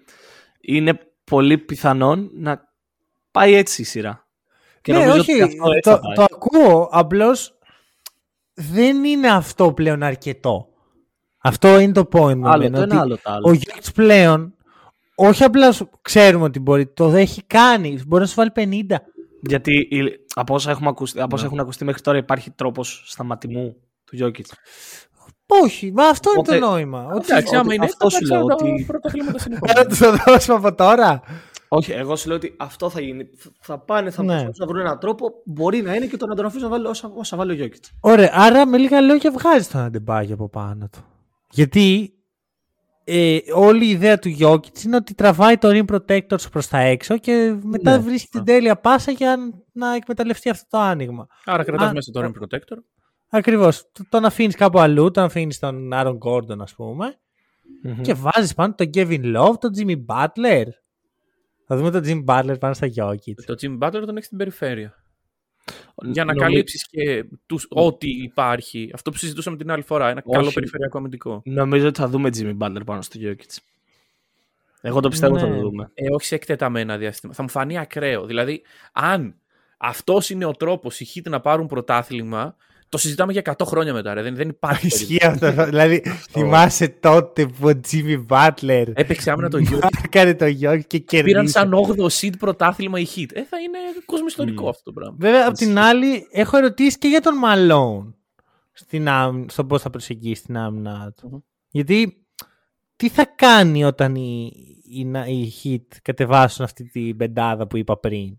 είναι 0.61 0.98
πολύ 1.24 1.59
πιθανόν 1.59 2.30
να 2.34 2.72
πάει 3.30 3.54
έτσι 3.54 3.82
η 3.82 3.84
σειρά. 3.84 4.26
Και 4.82 4.92
ναι, 4.92 4.98
νομίζω 4.98 5.18
όχι, 5.20 5.32
ότι 5.32 5.42
αυτό 5.42 5.70
έτσι 5.70 5.90
το, 5.90 5.96
θα 5.96 6.00
πάει. 6.00 6.14
το 6.14 6.24
ακούω. 6.34 6.88
Απλώς 6.92 7.59
δεν 8.54 9.04
είναι 9.04 9.28
αυτό 9.28 9.72
πλέον 9.72 10.02
αρκετό. 10.02 10.68
Αυτό 11.38 11.78
είναι 11.78 11.92
το 11.92 12.09
point 12.12 12.34
μου. 12.36 12.48
Άλλο 12.48 12.64
εμένα, 12.64 12.76
το 12.76 12.82
ότι 12.82 12.92
ένα, 12.92 13.00
άλλο 13.00 13.16
το 13.16 13.30
άλλο. 13.30 13.48
Ο 13.48 13.52
Γιώκης 13.52 13.92
πλέον, 13.92 14.54
όχι 15.14 15.44
απλά 15.44 15.72
σου- 15.72 15.90
ξέρουμε 16.02 16.44
ότι 16.44 16.59
μπορεί, 16.61 16.86
το 16.86 17.09
έχει 17.11 17.42
κάνει. 17.42 18.00
Μπορεί 18.07 18.22
να 18.22 18.28
σου 18.28 18.34
βάλει 18.34 18.50
50. 18.54 18.96
Γιατί 19.40 19.72
η- 19.90 20.24
από 20.34 20.54
όσα, 20.54 20.70
έχουμε 20.70 20.88
ακουστεί, 20.88 21.20
από 21.20 21.36
όσα 21.36 21.44
έχουν 21.46 21.61
ακουστεί 21.61 21.84
μέχρι 21.84 22.00
τώρα 22.02 22.18
υπάρχει 22.18 22.50
τρόπος 22.50 23.02
σταματημού 23.07 23.76
του 24.04 24.16
Jokic. 24.20 24.44
Όχι, 25.47 25.92
μα 25.94 26.05
αυτό 26.05 26.30
Οπότε- 26.30 26.57
είναι 26.57 26.64
το 26.64 26.70
νόημα. 26.70 27.07
Ότι 27.14 27.26
Εντάξει, 27.30 27.55
άμα 27.55 27.64
ότι 27.64 27.74
είναι 27.74 27.84
αυτό 27.84 28.07
έτσι, 28.07 28.18
σου 28.18 28.26
θα 28.26 28.36
λέω, 28.36 28.47
παίξω 28.47 28.66
ότι- 28.66 28.80
τα 28.80 28.92
πρωταθλήματα 28.92 29.38
συνεχώς. 29.38 29.72
θα 29.72 29.86
του 29.86 29.97
το 29.99 30.14
δώσουμε 30.26 30.57
από 30.57 30.74
τώρα. 30.74 31.20
Όχι, 31.68 31.92
εγώ 31.92 32.16
σου 32.16 32.28
λέω 32.28 32.36
ότι 32.36 32.55
αυτό 32.59 32.90
θα 32.90 33.01
γίνει. 33.01 33.26
Θα 33.61 33.78
πάνε, 33.78 34.11
θα 34.11 34.22
Ναι. 34.22 34.28
προσπαθήσουν 34.28 34.66
να 34.66 34.72
βρουν 34.72 34.80
έναν 34.86 34.99
τρόπο. 34.99 35.26
Μπορεί 35.44 35.82
να 35.82 35.94
είναι 35.94 36.07
και 36.07 36.16
το 36.16 36.26
να 36.26 36.34
τον 36.34 36.44
αφήσουν 36.47 36.62
να 36.68 36.74
βάλει 36.76 36.86
όσα, 36.86 37.11
όσα 37.14 37.36
βάλει 37.36 37.62
ο 37.62 37.64
Jokic. 37.64 37.90
Ωραία, 38.01 38.30
άρα 38.32 38.66
με 38.66 38.76
λίγα 38.78 39.01
λόγια 39.01 39.30
βγάζεις 39.30 39.68
τον 39.68 39.80
Αντεμπάγιο 39.80 40.34
από 40.34 40.49
πάνω 40.49 40.88
του. 40.92 41.05
Γιατί 41.51 42.11
ε, 43.05 43.38
όλη 43.55 43.86
η 43.86 43.90
ιδέα 43.90 44.18
του 44.18 44.36
Jokic 44.40 44.84
είναι 44.84 44.97
ότι 44.97 45.14
τραβάει 45.14 45.57
το 45.59 45.68
rim 45.72 45.84
protector 45.94 46.40
σου 46.40 46.51
προς 46.51 46.68
τα 46.68 46.78
έξω 46.78 47.18
και 47.18 47.57
μετά 47.62 47.90
Ναι. 47.97 47.99
βρίσκει 48.03 48.28
την 48.30 48.44
τέλεια 48.44 48.76
πάσα 48.76 49.11
για 49.11 49.36
να 49.72 49.94
εκμεταλλευτεί 49.94 50.49
αυτό 50.51 50.66
το 50.70 50.78
άνοιγμα. 50.78 51.26
Άρα 51.44 51.64
κρατάς 51.64 51.88
Α, 51.88 51.92
μέσα 51.92 52.11
το 52.12 52.20
rim 52.24 52.42
protector. 52.42 52.76
Ακριβώς. 53.29 53.89
Το- 53.93 54.05
Τον 54.09 54.24
αφήνεις 54.24 54.55
κάπου 54.57 54.79
αλλού, 54.79 55.11
τον 55.11 55.24
αφήνεις 55.24 55.55
στον 55.57 55.93
Άρον 55.93 56.18
Gordon 56.24 56.59
ας 56.61 56.74
πούμε 56.74 57.18
και 58.03 58.14
βάζεις 58.14 58.55
πάνω 58.55 58.74
τον 58.74 58.91
Kevin 58.95 59.37
Love, 59.37 59.55
τον 59.61 59.70
Jimmy 59.79 60.05
Butler. 60.07 60.64
Θα 61.66 61.77
δούμε 61.77 61.91
τον 61.91 62.03
Jimmy 62.05 62.24
Butler 62.24 62.57
πάνω 62.61 62.74
στα 62.74 62.87
Jokic. 62.97 63.35
Το 63.47 63.55
Jimmy 63.61 63.79
Butler 63.79 64.03
τον 64.07 64.14
έχεις 64.14 64.27
στην 64.27 64.39
περιφέρεια. 64.39 64.95
Για 66.03 66.24
να 66.24 66.33
Νομι- 66.35 66.41
καλύψεις 66.49 66.87
και 66.89 67.24
τους, 67.47 67.66
ό,τι 67.70 68.11
υπάρχει. 68.22 68.91
Αυτό 68.95 69.11
που 69.11 69.16
συζητούσαμε 69.16 69.57
την 69.57 69.70
άλλη 69.70 69.83
φορά. 69.83 70.09
Ένα 70.09 70.22
Όχι. 70.24 70.37
καλό 70.39 70.51
περιφερειακό 70.53 70.99
αμυντικό. 70.99 71.43
Νομίζω 71.45 71.87
ότι 71.89 71.99
θα 72.01 72.09
δούμε 72.09 72.31
Jimmy 72.37 72.57
Butler 72.59 72.81
πάνω 72.85 73.03
στο 73.03 73.20
Jokic. 73.22 73.57
Εγώ 74.81 75.01
το 75.01 75.09
πιστεύω 75.09 75.33
ότι 75.35 75.43
θα 75.43 75.49
Ναι. 75.49 75.55
το 75.57 75.61
δούμε. 75.62 75.91
Ε, 75.95 76.05
όχι 76.14 76.27
σε 76.27 76.35
εκτεταμένα 76.35 76.97
διάστημα. 76.99 77.33
Θα 77.33 77.43
μου 77.43 77.49
φανεί 77.49 77.79
ακραίο. 77.79 78.27
Δηλαδή, 78.27 78.62
αν 78.93 79.35
αυτός 79.77 80.31
είναι 80.31 80.45
ο 80.45 80.53
τρόπος 80.53 81.01
οι 81.01 81.07
Heat 81.14 81.31
να 81.31 81.41
πάρουν 81.41 81.66
πρωτάθλημα, 81.66 82.57
το 82.89 82.99
συζητάμε 82.99 83.32
για 83.32 83.43
100 83.59 83.64
χρόνια 83.66 83.93
μετά. 83.93 84.14
Ρε. 84.14 84.22
Δεν, 84.22 84.34
δεν 84.37 84.49
υπάρχει. 84.49 84.89
περίπτωση. 84.89 85.12
Ισχύει 85.14 85.26
αυτό. 85.26 85.64
δηλαδή 85.64 86.03
θυμάσαι 86.30 86.89
τότε 86.89 87.47
που 87.47 87.68
ο 87.68 87.80
Jimmy 87.91 88.26
Butler 88.28 88.84
Έπαιξε 88.95 89.30
άμυνα 89.30 89.49
το 89.49 89.59
Jokic. 89.59 89.78
Μάρκαρε 89.95 90.34
το 90.34 90.45
Jokic 90.45 90.80
και 90.87 90.99
κερδίσε. 90.99 91.22
Πήραν 91.22 91.49
σαν 91.49 91.72
8ο 91.74 92.07
seed 92.20 92.32
πρωτάθλημα 92.39 92.99
οι 93.01 93.07
Heat. 93.16 93.26
Ε, 93.32 93.45
θα 93.45 93.59
είναι 93.61 93.78
κόσμο 94.05 94.26
ιστορικό 94.26 94.68
αυτό 94.68 94.82
το 94.82 94.93
πράγμα. 94.93 95.16
Βέβαια, 95.18 95.47
απ' 95.49 95.55
την 95.55 95.78
άλλη, 95.78 96.26
έχω 96.30 96.57
ερωτήσει 96.57 96.99
και 96.99 97.09
για 97.09 97.20
τον 97.20 97.34
Malone 97.45 98.12
στην 98.72 99.09
άμυ- 99.09 99.51
στο 99.51 99.64
πώς 99.64 99.82
θα 99.82 99.91
προσεγγίσει 99.91 100.43
την 100.43 100.57
άμυνα 100.57 101.12
του. 101.20 101.28
Μμμ. 101.30 101.39
Γιατί 101.70 102.16
τι 102.97 103.09
θα 103.09 103.24
κάνει 103.37 103.84
όταν 103.84 104.14
οι, 104.14 104.53
οι, 104.91 105.05
να- 105.05 105.26
οι 105.26 105.53
Heat 105.64 105.97
κατεβάσουν 106.03 106.64
αυτή 106.64 106.84
την 106.84 107.16
πεντάδα 107.16 107.66
που 107.66 107.76
είπα 107.76 107.99
πριν 107.99 108.34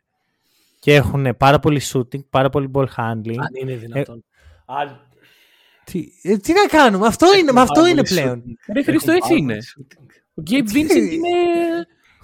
και 0.80 0.93
έχουν 0.93 1.38
πάρα 1.38 1.60
πολύ 1.60 1.82
shooting, 1.93 2.26
πάρα 2.30 2.50
πολύ 2.50 2.72
ball 2.74 2.86
handling; 2.98 3.38
Αν 3.38 3.50
είναι 3.62 3.76
δυνατόν. 3.76 4.24
Αν... 4.70 4.99
Τι, 5.84 6.07
ε, 6.22 6.38
τι 6.38 6.53
να 6.53 6.65
κάνουμε, 6.78 7.07
αυτό 7.07 7.28
είναι, 7.39 7.51
με 7.51 7.61
αυτό 7.61 7.88
είναι 7.88 8.03
πλέον. 8.03 8.43
Ρε 8.74 8.84
Χρήστο, 8.84 9.11
έτσι 9.11 9.38
είναι. 9.38 9.57
Ο 10.34 10.41
Gabe 10.49 10.72
Vincent 10.76 11.11
είναι 11.11 11.30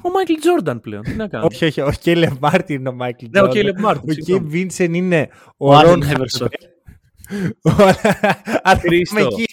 ο 0.01 0.09
Michael 0.13 0.69
Jordan 0.71 0.81
πλέον. 0.81 1.03
Τι 1.03 1.13
να 1.15 1.27
κάνω. 1.27 1.45
όχι, 1.45 1.65
όχι, 1.65 1.81
ο 1.81 1.91
Caleb 2.05 2.39
Martin 2.39 2.69
είναι 2.69 2.89
ο 2.89 2.95
Michael 3.01 3.27
Ναι, 3.29 3.41
ο 3.41 3.45
Jordan. 3.45 3.53
Caleb 3.55 3.85
Martin, 3.89 4.01
Ο 4.07 4.11
συγγνώμη. 4.11 4.49
Gabe 4.49 4.71
Vincent 4.71 4.93
είναι 4.93 5.29
ο, 5.57 5.75
Ο 5.75 5.79
Ron 5.79 5.85
Allen 5.85 6.03
Iverson. 6.03 6.47
Αν 8.63 8.79
Χρήστο. 8.79 9.19
είμαι 9.19 9.27
εκεί. 9.31 9.45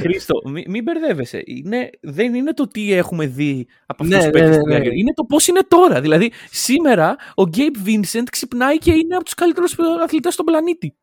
Χρήστο, 0.00 0.34
μην, 0.50 0.64
μην 0.68 0.82
μπερδεύεσαι. 0.82 1.42
Είναι, 1.46 1.90
δεν 2.00 2.34
είναι 2.34 2.52
το 2.52 2.68
τι 2.68 2.92
έχουμε 2.92 3.26
δει 3.26 3.66
από 3.86 4.04
Ναι, 4.04 4.16
αυτού 4.16 4.30
τους 4.30 4.40
ναι, 4.40 4.46
παίκτες. 4.46 4.64
ναι, 4.66 4.78
ναι. 4.78 4.94
Είναι 4.98 5.12
το 5.14 5.24
πώς 5.24 5.46
είναι 5.46 5.60
τώρα. 5.68 6.00
Δηλαδή, 6.00 6.32
σήμερα 6.50 7.16
ο 7.34 7.42
Gabe 7.56 7.88
Vincent 7.88 8.24
ξυπνάει 8.30 8.78
και 8.78 8.90
είναι 8.92 9.14
από 9.14 9.24
τους 9.24 9.34
καλύτερους 9.34 9.76
αθλητές 10.04 10.32
στον 10.34 10.44
πλανήτη. 10.44 10.94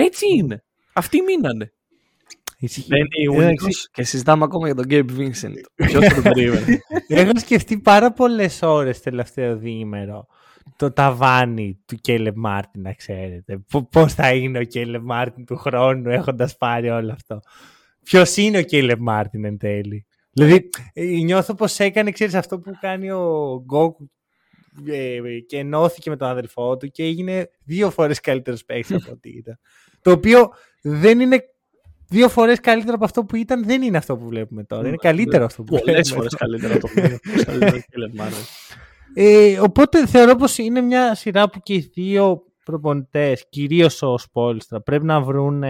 Έτσι 0.00 0.26
είναι. 0.36 0.64
Αυτοί 0.92 1.22
μείνανε. 1.22 1.72
Ισχύει. 2.58 2.84
Δεν 2.88 2.98
είναι 2.98 3.44
Εντάξει, 3.44 3.66
unique 3.66 3.90
και 3.92 4.02
συζητάμε 4.02 4.44
ακόμα 4.44 4.66
για 4.66 4.74
τον 4.74 4.84
Gabe 4.88 5.18
Vincent. 5.18 5.60
Ποιος 5.86 6.06
θα 6.06 6.14
το 6.14 6.22
περίμενε. 6.22 6.80
Έχω 7.08 7.38
σκεφτεί 7.38 7.78
πάρα 7.78 8.12
πολλές 8.12 8.62
ώρες 8.62 9.00
τελευταίο 9.00 9.56
διήμερο 9.56 10.26
το 10.76 10.92
ταβάνι 10.92 11.82
του 11.86 11.96
Κέιλεμπ 11.96 12.34
Μάρτιν, 12.36 12.82
να 12.82 12.92
ξέρετε. 12.92 13.64
Πώς 13.90 14.14
θα 14.14 14.34
είναι 14.34 14.58
ο 14.58 14.64
Κέιλεμπ 14.64 15.04
Μάρτιν 15.04 15.44
του 15.44 15.56
χρόνου 15.56 16.10
έχοντας 16.10 16.56
πάρει 16.56 16.88
όλο 16.88 17.12
αυτό. 17.12 17.40
Ποιος 18.02 18.36
είναι 18.36 18.58
ο 18.58 18.62
Κέιλεμπ 18.62 19.02
Μάρτιν 19.02 19.44
εν 19.44 19.58
τέλει. 19.58 20.06
Δηλαδή, 20.32 20.68
ε, 20.92 21.04
νιώθω 21.04 21.54
πως 21.54 21.78
έκανε, 21.78 22.10
ξέρεις, 22.10 22.34
αυτό 22.34 22.58
που 22.58 22.72
κάνει 22.80 23.10
ο 23.10 23.62
Γκόκου 23.64 24.10
ε, 24.86 25.20
και 25.46 25.58
ενώθηκε 25.58 26.10
με 26.10 26.16
τον 26.16 26.28
αδελφό 26.28 26.76
του 26.76 26.88
και 26.88 27.02
έγινε 27.02 27.48
δύο 27.64 27.90
φορές 27.90 28.20
καλύτερος 28.20 28.64
παίκτης 28.64 28.96
από 28.96 29.12
ό,τι 29.12 29.28
ήταν. 29.28 29.58
Το 30.08 30.14
οποίο 30.14 30.50
δεν 30.82 31.20
είναι 31.20 31.42
δύο 32.08 32.28
φορές 32.28 32.60
καλύτερο 32.60 32.94
από 32.94 33.04
αυτό 33.04 33.24
που 33.24 33.36
ήταν, 33.36 33.64
δεν 33.64 33.82
είναι 33.82 33.96
αυτό 33.96 34.16
που 34.16 34.28
βλέπουμε 34.28 34.64
τώρα. 34.64 34.88
Είναι 34.88 34.96
καλύτερο 34.96 35.44
αυτό 35.44 35.62
που 35.62 35.78
Πολλές 35.78 36.12
βλέπουμε 36.12 36.14
φορές 36.14 36.32
τώρα. 36.32 36.46
καλύτερα 36.46 36.74
από 36.74 36.86
το 36.86 36.92
πρώτο. 36.94 37.44
Καλύτερο 37.44 37.76
ο 37.76 37.80
Caleb 37.80 38.20
Martin. 38.20 38.44
Ε, 39.14 39.60
οπότε 39.60 40.06
θεωρώ 40.06 40.36
πως 40.36 40.58
είναι 40.58 40.80
μια 40.80 41.14
σειρά 41.14 41.50
που 41.50 41.60
και 41.62 41.74
οι 41.74 41.90
δύο 41.94 42.42
προπονητές, 42.64 43.44
κυρίως 43.48 44.02
ο 44.02 44.18
Σπόλστρα, 44.18 44.80
πρέπει 44.80 45.04
να 45.04 45.20
βρουν 45.20 45.62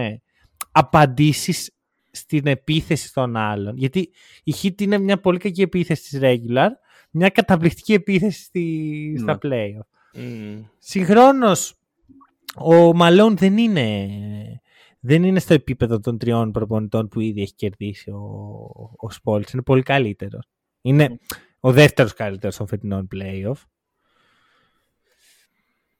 απαντήσεις 0.71 1.71
στην 2.11 2.47
επίθεση 2.47 3.13
των 3.13 3.35
άλλων. 3.35 3.77
Γιατί 3.77 4.09
η 4.43 4.53
Heat 4.61 4.81
είναι 4.81 4.97
μια 4.97 5.19
πολύ 5.19 5.37
κακή 5.37 5.61
επίθεση 5.61 6.01
της 6.09 6.19
regular, 6.23 6.69
μια 7.11 7.29
καταπληκτική 7.29 7.93
επίθεση 7.93 8.43
στη, 8.43 9.15
στα 9.19 9.37
playoff. 9.41 9.87
Μμμ. 10.13 10.63
Συγχρόνως, 10.77 11.78
ο 12.55 12.93
Μαλόν 12.93 13.37
δεν 13.37 13.57
είναι, 13.57 14.07
δεν 14.99 15.23
είναι 15.23 15.39
στο 15.39 15.53
επίπεδο 15.53 15.99
των 15.99 16.17
τριών 16.17 16.51
προπονητών 16.51 17.07
που 17.07 17.19
ήδη 17.19 17.41
έχει 17.41 17.53
κερδίσει 17.55 18.09
ο, 18.09 18.19
ο 18.97 19.09
Σπόλτς. 19.09 19.51
Είναι 19.51 19.61
πολύ 19.61 19.81
καλύτερος. 19.83 20.43
Είναι 20.81 21.19
ο 21.59 21.71
δεύτερος 21.71 22.13
καλύτερος 22.13 22.55
των 22.57 22.67
φετινών 22.67 23.07
playoff. 23.15 23.61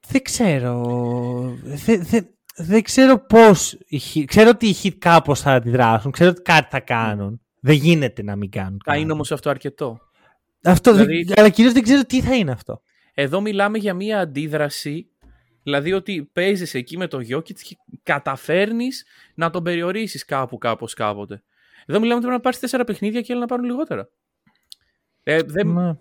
Δεν 0.08 0.22
ξέρω. 0.22 0.82
Δεν, 1.62 2.04
δεν, 2.04 2.28
δεν 2.56 2.82
ξέρω 2.82 3.18
πώς. 3.26 3.72
οι 3.86 4.00
Heat- 4.14 4.24
ξέρω 4.26 4.48
ότι 4.48 4.66
οι 4.66 4.74
Heat 4.82 4.94
κάπως 4.98 5.40
θα 5.40 5.52
αντιδράσουν. 5.52 6.10
Ξέρω 6.10 6.30
ότι 6.30 6.42
κάτι 6.42 6.68
θα 6.70 6.80
κάνουν. 6.80 7.40
Δεν 7.60 7.74
γίνεται 7.74 8.22
να 8.22 8.36
μην 8.36 8.50
κάνουν. 8.50 8.78
Θα 8.84 8.90
κάτι. 8.90 9.02
είναι 9.02 9.12
όμως 9.12 9.32
αυτό 9.32 9.50
αρκετό. 9.50 9.98
Αυτό, 10.62 10.94
δεν- 10.94 11.06
δηλαδή- 11.06 11.32
αλλά 11.40 11.48
κυρίως 11.48 11.72
δεν 11.72 11.82
ξέρω 11.82 12.02
τι 12.02 12.20
θα 12.20 12.34
είναι 12.34 12.50
αυτό. 12.50 12.82
Εδώ 13.14 13.40
μιλάμε 13.40 13.78
για 13.78 13.94
μια 13.94 14.20
αντίδραση, 14.20 15.10
δηλαδή 15.62 15.92
ότι 15.92 16.30
παίζεις 16.32 16.74
εκεί 16.74 16.96
με 16.96 17.06
τον 17.06 17.26
Jokic 17.30 17.54
και 17.54 17.76
καταφέρνεις 18.02 19.04
να 19.34 19.50
τον 19.50 19.62
περιορίσεις 19.62 20.24
κάπου 20.24 20.58
κάπως 20.58 20.94
κάποτε. 20.94 21.42
Εδώ 21.86 21.98
μιλάμε 21.98 22.14
ότι 22.14 22.20
πρέπει 22.20 22.36
να 22.36 22.40
πάρεις 22.40 22.58
τέσσερα 22.58 22.84
παιχνίδια 22.84 23.20
και 23.20 23.32
άλλοι 23.32 23.40
να 23.40 23.46
πάρουν 23.46 23.64
λιγότερα. 23.64 24.08
Ε, 25.22 25.38
δεν... 25.46 25.68
Ναι. 25.68 25.92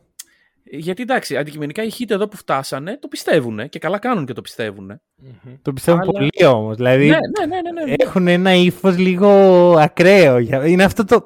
Γιατί 0.71 1.01
εντάξει, 1.01 1.37
αντικειμενικά 1.37 1.83
οι 1.83 1.89
hit 1.99 2.09
εδώ 2.09 2.27
που 2.27 2.37
φτάσανε 2.37 2.97
το 2.97 3.07
πιστεύουν 3.07 3.69
και 3.69 3.79
καλά 3.79 3.97
κάνουν 3.99 4.25
και 4.25 4.33
το 4.33 4.41
πιστεύουν. 4.41 5.01
Το 5.61 5.73
πιστεύω 5.73 5.97
Αλλά- 6.01 6.11
πολύ 6.11 6.45
όμως. 6.45 6.75
Δηλαδή, 6.75 7.07
Ναι, 7.07 7.17
ναι, 7.39 7.45
ναι, 7.45 7.71
ναι, 7.71 7.83
ναι. 7.85 7.93
έχουν 7.97 8.27
ένα 8.27 8.53
ύφος 8.53 8.97
λίγο 8.97 9.29
ακραίο. 9.79 10.37
Για- 10.39 10.67
Είναι 10.67 10.83
αυτό 10.83 11.05
το. 11.05 11.25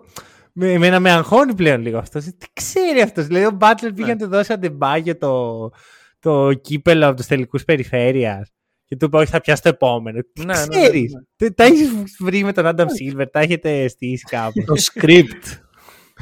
Με, 0.53 0.71
εμένα 0.71 0.99
με 0.99 1.11
αγχώνει 1.11 1.55
πλέον 1.55 1.81
λίγο 1.81 1.97
αυτός. 1.97 2.23
Τι 2.23 2.47
ξέρει 2.53 3.01
αυτός. 3.01 3.25
Δηλαδή, 3.27 3.45
ο 3.45 3.51
Μπάτλερ 3.51 3.93
πήγε 3.93 4.07
Ναι. 4.07 4.13
να 4.13 4.19
του 4.19 4.27
δώσει 4.27 4.53
αντεμπάγιο 4.53 5.17
το, 5.17 5.69
το 6.23 6.53
κύπελο 6.53 7.07
από 7.07 7.15
τους 7.15 7.25
τελικούς 7.25 7.63
περιφέρειας. 7.63 8.49
Και 8.85 8.95
του 8.95 9.05
είπε: 9.05 9.17
Όχι, 9.17 9.29
θα 9.29 9.41
πιάσει 9.41 9.61
το 9.61 9.69
επόμενο. 9.69 10.19
Τι 10.33 10.45
Ναι, 10.45 10.53
ναι, 10.53 10.65
ναι, 10.65 10.81
ξέρεις; 10.81 11.13
ναι. 11.37 11.49
Τα 11.49 11.63
έχεις 11.63 11.89
βρει 12.19 12.43
με 12.43 12.53
τον 12.53 12.65
Άνταμ 12.65 12.87
Σίλβερ, 12.87 13.29
τα 13.29 13.39
έχετε 13.39 13.87
στήσει 13.87 14.23
κάπου. 14.29 14.63
Το 14.65 14.75
script. 14.77 15.61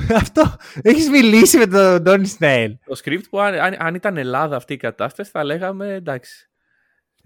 αυτό. 0.21 0.55
Έχεις 0.81 1.09
μιλήσει 1.09 1.57
με 1.57 1.67
τον 1.67 2.01
Ντόνι 2.01 2.25
Σνέλ. 2.25 2.77
Το 2.85 2.99
script 3.03 3.23
που 3.29 3.39
αν, 3.39 3.53
αν, 3.53 3.75
αν 3.79 3.95
ήταν 3.95 4.17
Ελλάδα 4.17 4.55
αυτή 4.55 4.73
η 4.73 4.77
κατάσταση 4.77 5.29
θα 5.33 5.43
λέγαμε 5.43 5.93
εντάξει. 5.93 6.45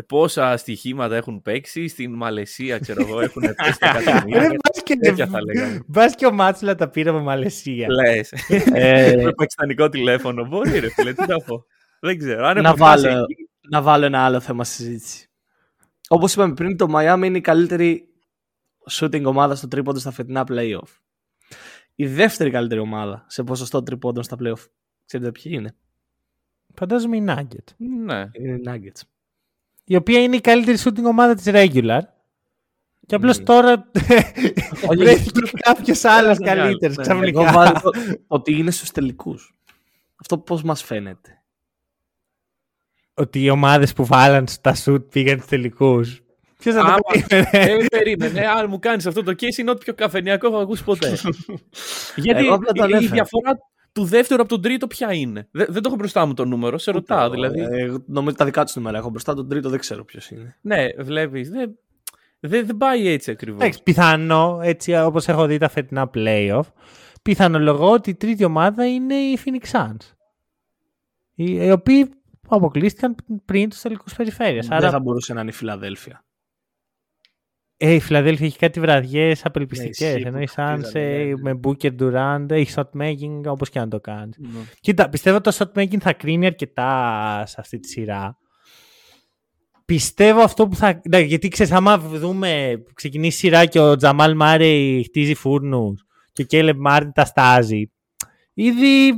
Πόσα 0.08 0.58
στοιχήματα 0.58 1.16
έχουν 1.16 1.42
παίξει 1.42 1.88
στην 1.88 2.14
Μαλαισία, 2.14 2.80
ξέρω 2.80 3.06
εγώ, 3.08 3.20
έχουν 3.20 3.42
παίξει 3.56 3.80
τα 3.80 3.98
εκατομμύρια. 4.00 4.52
Τέτοια 5.00 5.28
θα 5.28 5.44
λέγαμε. 5.44 5.84
Μπα 5.88 6.10
και 6.10 6.26
ο 6.26 6.32
Μάτσουλα 6.32 6.76
τα 6.76 6.90
πήρε 6.90 7.10
από 7.10 7.20
Μαλαισία. 7.20 7.88
Λες. 7.90 8.32
Ε, 8.74 9.16
Με 9.24 9.32
πακιστανικό 9.32 9.90
τηλέφωνο. 9.90 10.46
Μπορεί 10.46 10.80
ρε 10.80 10.90
φίλε, 10.90 11.14
τι 11.14 11.28
να 11.28 11.38
πω. 11.38 11.66
Δεν 12.06 12.18
ξέρω. 12.18 12.46
Αν 12.46 12.62
να, 12.62 12.68
έχω 12.68 12.76
φτάσει 12.78 13.08
βάλω, 13.08 13.24
εκεί, 13.30 13.50
να 13.70 13.82
βάλω 13.82 14.06
ένα 14.06 14.26
άλλο 14.26 14.40
θέμα 14.40 14.64
στη 14.64 14.76
συζήτηση. 14.76 15.30
Όπως 16.08 16.34
είπαμε 16.34 16.54
πριν, 16.54 16.78
το 16.78 16.88
Miami 16.96 17.22
είναι 17.24 17.38
η 17.38 17.42
καλύτερη 17.42 18.08
shooting 18.92 19.24
ομάδα 19.24 19.56
στο 19.56 19.68
τρίποντο 19.68 20.00
στα 20.00 20.12
φετινά 20.12 20.44
playoff. 20.50 20.88
Η 21.96 22.08
δεύτερη 22.08 22.50
καλύτερη 22.50 22.80
ομάδα 22.82 23.26
σε 23.28 23.44
ποσοστό 23.44 23.84
τρίποντων 23.84 24.24
στα 24.24 24.36
playoff. 24.44 24.66
Ξέρετε 25.06 25.32
ποιοι 25.32 25.52
είναι; 25.56 25.76
Φαντάζομαι 26.74 27.18
η 27.18 27.26
Nugget. 27.28 27.74
Ναι. 27.78 28.30
Είναι 28.32 28.56
οι 28.56 28.62
Nuggets. 28.68 29.02
η 29.86 29.96
οποία 29.96 30.22
είναι 30.24 30.36
η 30.36 30.42
καλύτερη 30.42 30.78
shooting 30.84 31.04
ομάδα 31.04 31.36
της 31.36 31.46
regular. 31.48 32.00
Και 33.08 33.16
απλώς 33.16 33.38
Μμμ. 33.38 33.46
τώρα 33.46 33.90
Όχι, 34.90 34.98
βρέθηκε 34.98 35.40
κάποιος 35.58 36.04
άλλος 36.04 36.38
Ένα 36.38 36.52
άλλος, 36.52 36.64
καλύτερος 36.64 36.96
ναι. 36.96 37.02
ξαφνικά. 37.04 37.42
Εγώ 37.42 37.52
βάζω 37.52 37.74
το- 37.74 37.92
ότι 38.28 38.54
είναι 38.58 38.72
στους 38.72 38.92
τελικούς. 38.92 39.56
Αυτό 40.16 40.38
πώς 40.38 40.64
μας 40.64 40.84
φαίνεται; 40.84 41.44
Ότι 43.16 43.44
οι 43.44 43.50
ομάδες 43.50 43.94
που 43.94 44.06
βάλαν 44.06 44.48
στα 44.48 44.74
σουτ 44.74 45.12
πήγαν 45.12 45.36
στους 45.38 45.50
τελικούς. 45.50 46.20
Ποιος 46.60 46.76
θα 46.76 46.82
το 46.82 46.88
Άμα- 46.88 46.98
περίμενε; 47.28 47.74
Ε, 47.84 47.86
περίμενε. 47.90 48.48
Αν 48.48 48.66
μου 48.70 48.80
κάνεις 48.80 49.06
αυτό 49.06 49.24
το 49.24 49.32
case, 49.32 49.58
είναι 49.58 49.72
ό,τι 49.72 49.84
πιο 49.84 49.94
καφενιακό 49.94 50.48
έχω 50.48 50.58
ακούσει 50.58 50.84
ποτέ. 50.84 51.18
Γιατί 52.16 52.46
Εγώ 52.46 52.54
απλά 52.56 52.72
το 52.72 52.84
η, 52.86 52.90
η 52.90 52.94
ανέφερα. 52.94 53.14
διαφορά 53.14 53.58
του 53.92 54.04
δεύτερου 54.06 54.42
από 54.42 54.50
τον 54.50 54.62
τρίτο 54.62 54.88
ποια 54.88 55.14
είναι; 55.14 55.48
Δεν, 55.52 55.66
δεν 55.70 55.82
το 55.82 55.88
έχω 55.88 55.96
μπροστά 55.98 56.26
μου 56.26 56.34
το 56.34 56.46
νούμερο, 56.46 56.78
σε 56.78 56.92
ρωτάω 56.92 57.30
δηλαδή. 57.30 57.60
Ε, 57.60 57.68
εγώ 57.82 58.04
νομίζω 58.06 58.36
τα 58.36 58.46
δικά 58.46 58.64
τους 58.66 58.76
νούμερα 58.76 58.98
έχω 58.98 59.10
μπροστά. 59.10 59.34
Τον 59.34 59.50
τρίτο 59.50 59.70
δεν 59.70 59.80
ξέρω 59.80 60.06
ποιος 60.06 60.30
είναι. 60.30 60.56
Ναι, 60.62 60.86
βλέπεις. 60.98 61.50
Δεν, 61.50 61.78
δεν, 62.40 62.66
δεν 62.66 62.78
πάει 62.78 63.08
έτσι 63.08 63.32
ακριβώς. 63.32 63.62
Εντάξει, 63.62 63.84
πιθανό, 63.84 64.60
έτσι 64.64 64.96
όπως 64.96 65.28
έχω 65.28 65.46
δει 65.46 65.58
τα 65.58 65.70
φετινά 65.70 66.10
playoff, 66.14 66.62
πιθανολογώ 67.22 67.92
ότι 67.92 68.10
η 68.10 68.16
τρίτη 68.16 68.44
ομάδα 68.44 68.88
είναι 68.88 69.16
οι 69.16 69.38
Phoenix 69.46 69.72
Suns. 69.80 70.14
Οι, 71.36 71.66
οι 71.66 71.72
οποίοι 71.72 72.10
αποκλείστηκαν 72.48 73.16
πριν 73.46 73.70
τους 73.70 73.82
τελικούς 73.82 74.16
περιφέρειες. 74.16 74.68
Δεν 74.68 74.78
Άρα 74.78 74.90
θα 74.90 75.00
μπορούσε 75.00 75.34
να 75.34 75.42
είναι 75.42 75.50
η 75.50 75.54
Φιλαδέλφια. 75.54 76.26
ε, 77.78 77.94
η 77.94 78.00
Φιλαδέλφια 78.00 78.46
έχει 78.46 78.58
κάτι 78.58 78.80
βραδιές 78.80 79.46
απελπιστικές. 79.46 80.00
Ναι, 80.00 80.08
ισχύει 80.08 80.28
ενώ 80.28 80.38
που 80.38 80.44
οι 80.44 80.48
Suns 80.56 80.80
χτίζανε, 80.82 81.06
ε, 81.14 81.24
ναι, 81.24 81.34
ναι. 81.34 81.54
με 81.54 81.60
Booker 81.64 81.92
Durant 82.00 82.46
έχει 82.50 82.74
shot 82.76 83.02
making 83.02 83.42
όπως 83.46 83.70
και 83.70 83.80
να 83.80 83.88
το 83.88 84.00
κάνεις. 84.00 84.38
Ναι. 84.38 84.60
Κοίτα, 84.80 85.10
πιστεύω 85.10 85.42
το 85.42 85.52
shot 85.58 85.80
making 85.80 85.98
θα 86.00 86.14
κρίνει 86.14 86.46
αρκετά 86.46 87.44
σε 87.46 87.56
αυτή 87.60 87.80
τη 87.80 87.88
σειρά. 87.88 88.38
Πιστεύω 89.86 90.42
αυτό 90.42 90.68
που 90.68 90.76
θα. 90.76 91.02
Ναι, 91.10 91.20
γιατί 91.20 91.48
ξέρεις, 91.48 91.72
άμα 91.72 91.98
δούμε, 92.00 92.84
ξεκινήσει 92.94 93.36
η 93.36 93.40
σειρά 93.40 93.66
και 93.66 93.80
ο 93.80 93.96
Τζαμάλ 93.96 94.36
Μάρεϊ 94.36 95.04
χτίζει 95.04 95.34
φούρνους 95.34 96.06
και 96.32 96.42
ο 96.42 96.46
Κέιλεμπ 96.46 96.78
Μάρτιν 96.80 97.12
τα 97.12 97.26
στάζει. 97.26 97.92
Ήδη 98.54 99.14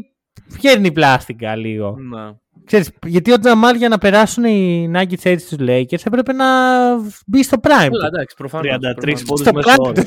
βγαίνει 0.47 0.91
πλάστικα 0.91 1.55
λίγο. 1.55 1.95
Να. 1.97 2.39
Ξέρεις, 2.67 2.91
γιατί 3.05 3.31
ο 3.31 3.39
Τζαμάλ 3.39 3.75
για 3.75 3.89
να 3.89 3.97
περάσουν 3.97 4.43
οι 4.43 4.91
Nuggets 4.95 5.25
έτσι 5.25 5.45
στους 5.45 5.57
Lakers 5.61 6.05
έπρεπε 6.05 6.33
να 6.33 6.45
μπει 7.27 7.43
στο 7.43 7.57
prime. 7.61 7.67
Καλά, 7.69 7.89
του. 7.89 8.05
εντάξει, 8.05 8.35
προφανώς. 8.37 8.75
33 8.75 9.23
πόντους 9.25 9.39
Στο 9.45 9.53
μέσο 9.53 9.69
prime 9.69 9.79
όρο. 9.79 9.91
του. 9.93 10.01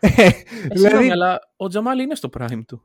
Ε, 0.00 0.28
δηλαδή, 0.72 1.10
αλλά 1.10 1.40
ο 1.56 1.68
Τζαμάλ 1.68 1.98
είναι 1.98 2.14
στο 2.14 2.28
prime 2.38 2.60
του. 2.66 2.82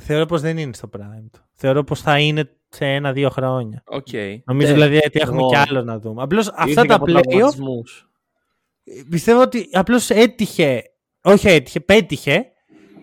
θεωρώ 0.00 0.26
πως 0.26 0.40
δεν 0.40 0.58
είναι 0.58 0.72
στο 0.72 0.88
prime 0.96 1.26
του. 1.32 1.40
Θεωρώ 1.52 1.84
πως 1.84 2.00
θα 2.00 2.18
είναι 2.18 2.50
σε 2.68 2.84
ένα-δύο 2.86 3.30
χρόνια. 3.30 3.82
Οκ. 3.86 4.06
Νομίζω 4.44 4.68
Ναι, 4.68 4.74
δηλαδή 4.74 4.96
ότι 4.96 5.18
έχουμε 5.20 5.38
εγώ- 5.40 5.48
κι 5.50 5.56
άλλο 5.56 5.82
να 5.82 5.98
δούμε. 5.98 6.22
Απλώς 6.22 6.48
αυτά 6.48 6.64
Ήρθε 6.68 6.80
και 6.82 6.88
τα 6.88 6.94
από 6.94 7.04
playoff 7.08 7.22
τραυματισμούς. 7.22 8.08
πιστεύω 9.10 9.40
ότι 9.40 9.68
απλώς 9.72 10.10
έτυχε. 10.10 10.82
Όχι 11.22 11.48
έτυχε, 11.48 11.80
πέτυχε. 11.80 12.44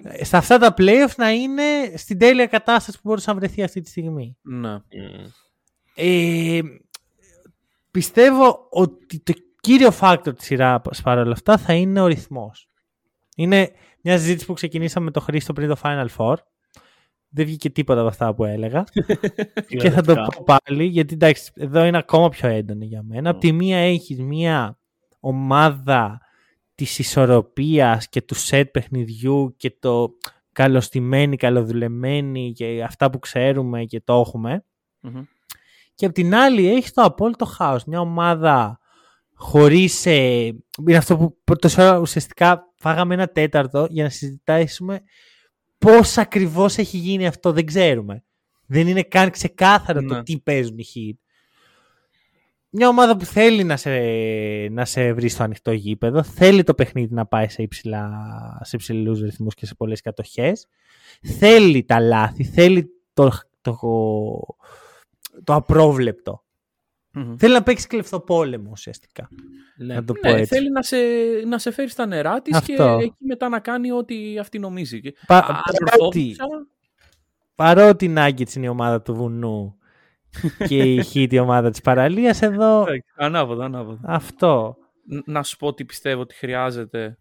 Ε, 0.04 0.24
Σε 0.26 0.38
αυτά 0.38 0.58
τα 0.58 0.74
playoff 0.78 1.16
να 1.18 1.32
είναι 1.32 1.64
στην 1.96 2.18
τέλεια 2.18 2.46
κατάσταση 2.46 2.98
που 2.98 3.08
μπορούσε 3.08 3.30
να 3.32 3.36
βρεθεί 3.38 3.64
αυτή 3.64 3.82
τη 3.82 3.90
στιγμή. 3.90 4.38
Να. 4.42 4.84
Ε, 5.96 6.62
πιστεύω 7.92 8.68
ότι 8.70 9.20
το 9.20 9.34
κύριο 9.60 9.90
factor 10.00 10.36
της 10.36 10.46
σειράς 10.46 11.02
παρόλα 11.04 11.32
αυτά 11.32 11.58
θα 11.58 11.74
είναι 11.74 12.02
ο 12.02 12.08
ρυθμός. 12.08 12.70
Είναι 13.36 13.72
μια 14.02 14.18
συζήτηση 14.18 14.46
που 14.46 14.54
ξεκινήσαμε 14.54 15.06
με 15.06 15.12
τον 15.12 15.22
Χρήστο 15.22 15.54
πριν 15.54 15.70
το 15.70 15.78
Final 15.84 16.08
Four. 16.18 16.36
Δεν 17.30 17.46
βγήκε 17.46 17.70
τίποτα 17.70 18.00
από 18.00 18.10
αυτά 18.10 18.34
που 18.34 18.44
έλεγα. 18.44 18.84
και 19.80 19.90
θα 19.90 20.02
το 20.02 20.14
πω 20.14 20.44
πάλι, 20.46 20.84
γιατί 20.84 21.14
εντάξει, 21.14 21.52
εδώ 21.56 21.86
είναι 21.86 21.98
ακόμα 21.98 22.30
πιο 22.30 22.50
έντονο 22.50 22.84
για 22.84 23.04
μένα. 23.04 23.30
Απ' 23.30 23.40
τη 23.40 23.52
μία 23.52 23.78
έχεις 23.78 24.22
μία 24.22 24.78
ομάδα 25.20 26.22
της 26.76 27.00
ισορροπίας 27.00 28.10
και 28.10 28.22
του 28.22 28.36
σετ 28.36 28.72
παιχνιδιού 28.72 29.56
και 29.58 29.76
το 29.80 30.10
καλοστημένη, 30.52 31.36
καλοδουλεμένη 31.36 32.52
και 32.52 32.84
αυτά 32.84 33.10
που 33.10 33.20
ξέρουμε 33.20 33.84
και 33.84 34.02
το 34.02 34.14
έχουμε. 34.14 34.66
Μμμ. 35.00 35.24
Και 35.96 36.06
απ' 36.06 36.14
την 36.14 36.36
άλλη 36.36 36.74
έχει 36.74 36.92
το 36.92 37.02
απόλυτο 37.02 37.46
χάος. 37.46 37.84
Μια 37.86 38.00
ομάδα 38.00 38.80
χωρίς... 39.34 40.06
Ε, 40.06 40.46
είναι 40.88 40.98
αυτό 40.98 41.36
που 41.44 41.56
τόση 41.56 41.82
ώρα 41.82 42.00
ουσιαστικά 42.00 42.74
φάγαμε 42.76 43.14
ένα 43.14 43.28
τέταρτο 43.28 43.88
για 43.90 44.04
να 44.04 44.10
συζητήσουμε 44.10 45.02
πώς 45.78 46.18
ακριβώς 46.18 46.78
έχει 46.78 46.98
γίνει 46.98 47.28
αυτό. 47.28 47.52
Δεν 47.52 47.66
ξέρουμε. 47.66 48.24
Δεν 48.66 48.88
είναι 48.88 49.04
καν 49.04 49.30
ξεκάθαρο 49.30 50.02
Ναι. 50.02 50.08
το 50.08 50.24
τι 50.24 50.40
παίζουν 50.40 50.78
οι 50.78 50.86
Heat. 50.96 51.23
Μια 52.76 52.88
ομάδα 52.88 53.18
που 53.18 53.26
θέλει 53.26 53.64
να 53.64 53.78
σε, 53.78 53.90
να 54.72 54.86
σε 54.86 55.14
βρει 55.14 55.30
στο 55.30 55.44
ανοιχτό 55.44 55.72
γήπεδο, 55.72 56.24
θέλει 56.24 56.64
το 56.64 56.74
παιχνίδι 56.74 57.14
να 57.14 57.26
πάει 57.26 57.48
σε, 57.50 57.62
υψηλά, 57.62 58.10
σε 58.64 58.76
υψηλούς 58.76 59.22
ρυθμούς 59.22 59.54
και 59.54 59.66
σε 59.66 59.76
πολλές 59.76 60.02
κατοχές, 60.02 60.68
θέλει 61.22 61.84
τα 61.84 62.00
λάθη, 62.00 62.44
θέλει 62.44 62.90
το, 63.14 63.32
το, 63.62 63.78
το 65.44 65.54
απρόβλεπτο. 65.54 66.44
Μμμ. 67.16 67.36
Θέλει 67.38 67.54
να 67.54 67.64
παίξει 67.64 67.88
κλεφτοπόλεμο 67.88 68.70
ουσιαστικά. 68.72 69.30
Ναι. 69.78 69.94
Να 69.94 70.04
το 70.04 70.14
πω 70.14 70.30
Ναι, 70.30 70.40
έτσι. 70.40 70.56
θέλει 70.56 70.72
να 70.72 70.82
σε, 70.84 70.98
να 71.48 71.58
σε 71.58 71.72
φέρει 71.72 71.90
στα 71.90 72.06
νερά 72.06 72.42
της 72.42 72.62
και 72.62 72.74
Αυτό. 72.74 72.98
εκεί 73.02 73.16
μετά 73.26 73.50
να 73.50 73.60
κάνει 73.60 73.92
ό,τι 73.92 74.40
αυτή 74.40 74.60
νομίζει. 74.60 75.02
Και- 75.02 75.14
Πα- 75.28 75.38
Αν 75.38 75.46
παρότι, 75.86 76.36
ορθόδοξα, 76.40 76.68
παρότι 77.56 78.06
η 78.06 78.14
Nuggets 78.18 78.54
είναι 78.56 78.66
η 78.66 78.70
ομάδα 78.70 79.02
του 79.02 79.14
βουνού 79.16 79.78
και 80.68 80.78
η 80.94 81.04
Heat 81.14 81.28
η 81.34 81.40
ομάδα 81.40 81.70
της 81.70 81.82
παραλίας, 81.82 82.42
εδώ 82.42 82.82
εντάξει, 82.82 83.12
Ανάποδα, 83.16 83.66
ανάποδα. 83.66 84.00
αυτό. 84.04 84.78
Ν- 85.06 85.22
Να 85.26 85.44
σου 85.44 85.58
πω 85.58 85.68
ότι 85.68 85.86
πιστεύω 85.86 86.22
ότι 86.22 86.36
χρειάζεται 86.36 87.18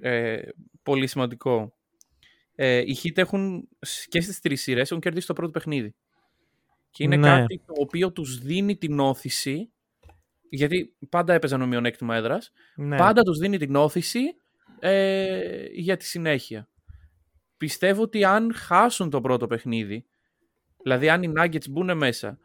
ε, 0.00 0.38
πολύ 0.82 1.06
σημαντικό. 1.06 1.72
Ε, 2.54 2.78
οι 2.78 2.96
Heat 3.02 3.18
έχουν 3.18 3.68
σ- 3.80 4.08
και 4.08 4.20
στις 4.20 4.40
τρεις 4.40 4.62
σειρές 4.62 4.90
έχουν 4.90 5.02
κερδίσει 5.02 5.26
το 5.26 5.32
πρώτο 5.32 5.50
παιχνίδι. 5.52 5.94
Και 6.90 7.04
είναι 7.04 7.16
Ναι. 7.16 7.28
κάτι 7.28 7.58
το 7.66 7.72
οποίο 7.78 8.12
τους 8.12 8.38
δίνει 8.38 8.76
την 8.76 8.98
όθηση 9.00 9.72
γιατί 10.50 10.94
πάντα 11.08 11.34
έπαιζαν 11.34 11.60
με 11.60 11.66
μειονέκτημα 11.66 12.16
έδρας 12.16 12.52
Ναι. 12.76 12.96
πάντα 12.96 13.22
τους 13.22 13.38
δίνει 13.38 13.58
την 13.58 13.76
ώθηση 13.76 14.20
ε, 14.78 15.64
για 15.72 15.96
τη 15.96 16.04
συνέχεια. 16.04 16.68
Πιστεύω 17.56 18.02
ότι 18.02 18.24
αν 18.24 18.54
χάσουν 18.54 19.10
το 19.10 19.20
πρώτο 19.20 19.46
παιχνίδι, 19.46 20.06
δηλαδή 20.82 21.08
αν 21.08 21.22
οι 21.22 21.32
Nuggets 21.38 21.68
μπουν 21.70 21.96
μέσα, 21.96 22.38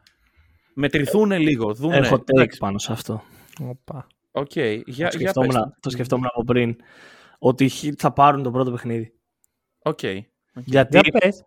μετρηθούν 0.74 1.30
λίγο, 1.32 1.74
δούνε... 1.74 1.96
Έχω 1.96 2.14
take 2.14 2.28
εντάξει, 2.36 2.58
πάνω 2.58 2.78
σε 2.78 2.92
αυτό. 2.92 3.22
Οπα. 3.68 4.06
Οκ, 4.32 4.50
για, 4.54 4.82
το, 4.84 4.90
για 4.96 5.10
σκεφτόμουν, 5.10 5.50
πες 5.50 5.58
το. 5.58 5.74
το 5.80 5.90
σκεφτόμουν 5.90 6.26
από 6.26 6.44
πριν. 6.44 6.76
Ότι 7.38 7.64
οι 7.64 7.70
Heat 7.82 7.92
θα 7.98 8.12
πάρουν 8.12 8.42
το 8.42 8.50
πρώτο 8.50 8.70
παιχνίδι. 8.70 9.12
Οκ. 9.82 10.02
Γιατί 10.64 10.98
Για 10.98 11.18
πες. 11.18 11.44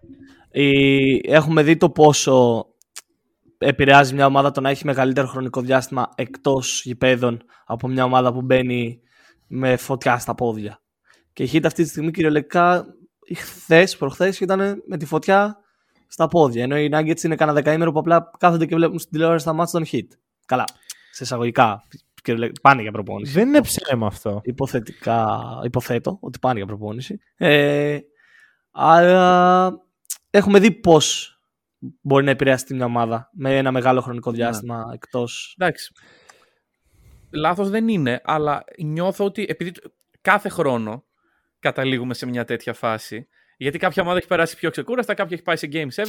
η- 0.51 1.21
έχουμε 1.23 1.63
δει 1.63 1.77
το 1.77 1.89
πόσο 1.89 2.65
επηρεάζει 3.57 4.13
μια 4.13 4.25
ομάδα 4.25 4.51
το 4.51 4.61
να 4.61 4.69
έχει 4.69 4.85
μεγαλύτερο 4.85 5.27
χρονικό 5.27 5.61
διάστημα 5.61 6.09
εκτός 6.15 6.81
γηπέδων 6.83 7.41
από 7.65 7.87
μια 7.87 8.03
ομάδα 8.03 8.33
που 8.33 8.41
μπαίνει 8.41 8.99
με 9.47 9.77
φωτιά 9.77 10.17
στα 10.17 10.35
πόδια. 10.35 10.81
Και 11.33 11.43
η 11.43 11.49
Heat 11.53 11.61
αυτή 11.65 11.83
τη 11.83 11.89
στιγμή 11.89 12.11
κυριολεκτικά 12.11 12.85
χθες, 13.35 13.97
προχθές 13.97 14.39
ήταν 14.39 14.83
με 14.87 14.97
τη 14.97 15.05
φωτιά 15.05 15.57
στα 16.07 16.27
πόδια. 16.27 16.63
Ενώ 16.63 16.77
οι 16.77 16.89
Nuggets 16.93 17.23
είναι 17.23 17.35
κανένα 17.35 17.57
δεκαήμερο 17.57 17.91
που 17.91 17.99
απλά 17.99 18.31
κάθονται 18.39 18.65
και 18.65 18.75
βλέπουν 18.75 18.99
στην 18.99 19.11
τηλεόραση 19.11 19.45
τα 19.45 19.53
μάτια 19.53 19.79
των 19.79 19.87
Heat. 19.91 20.07
Καλά. 20.45 20.63
Σε 21.11 21.23
εισαγωγικά. 21.23 21.83
κυριολε- 22.23 22.59
Πάνε 22.61 22.81
για 22.81 22.91
προπόνηση. 22.91 23.31
Δεν 23.31 23.47
είναι 23.47 23.61
ψέμα 23.61 24.07
αυτό. 24.07 24.39
Υποθετικά, 24.43 25.37
υποθέτω 25.63 26.17
ότι 26.21 26.39
πάνε 26.39 26.57
για 26.57 26.67
προπόνηση. 26.67 27.19
Ε, 27.37 27.99
αλλά 28.71 29.71
έχουμε 30.29 30.59
δει 30.59 30.71
πώς 30.71 31.31
μπορεί 32.01 32.23
να 32.25 32.31
επηρεάσει 32.31 32.73
μια 32.73 32.85
ομάδα 32.85 33.29
με 33.33 33.57
ένα 33.57 33.71
μεγάλο 33.71 34.01
χρονικό 34.01 34.31
διάστημα 34.31 34.89
εκτός. 34.93 35.55
Εντάξει. 35.59 35.91
Λάθος 37.31 37.69
δεν 37.69 37.87
είναι, 37.87 38.21
αλλά 38.23 38.63
νιώθω 38.83 39.25
ότι 39.25 39.45
επειδή 39.49 39.71
το- 39.71 39.91
κάθε 40.21 40.49
χρόνο 40.49 41.03
καταλήγουμε 41.59 42.13
σε 42.13 42.25
μια 42.25 42.45
τέτοια 42.45 42.73
φάση, 42.73 43.27
γιατί 43.57 43.77
κάποια 43.77 44.03
ομάδα 44.03 44.17
έχει 44.17 44.27
περάσει 44.27 44.55
πιο 44.55 44.69
ξεκούραστα, 44.69 45.13
κάποια 45.13 45.33
έχει 45.35 45.43
πάει 45.43 45.55
σε 45.55 45.67
Game 45.71 45.87
7, 45.95 46.03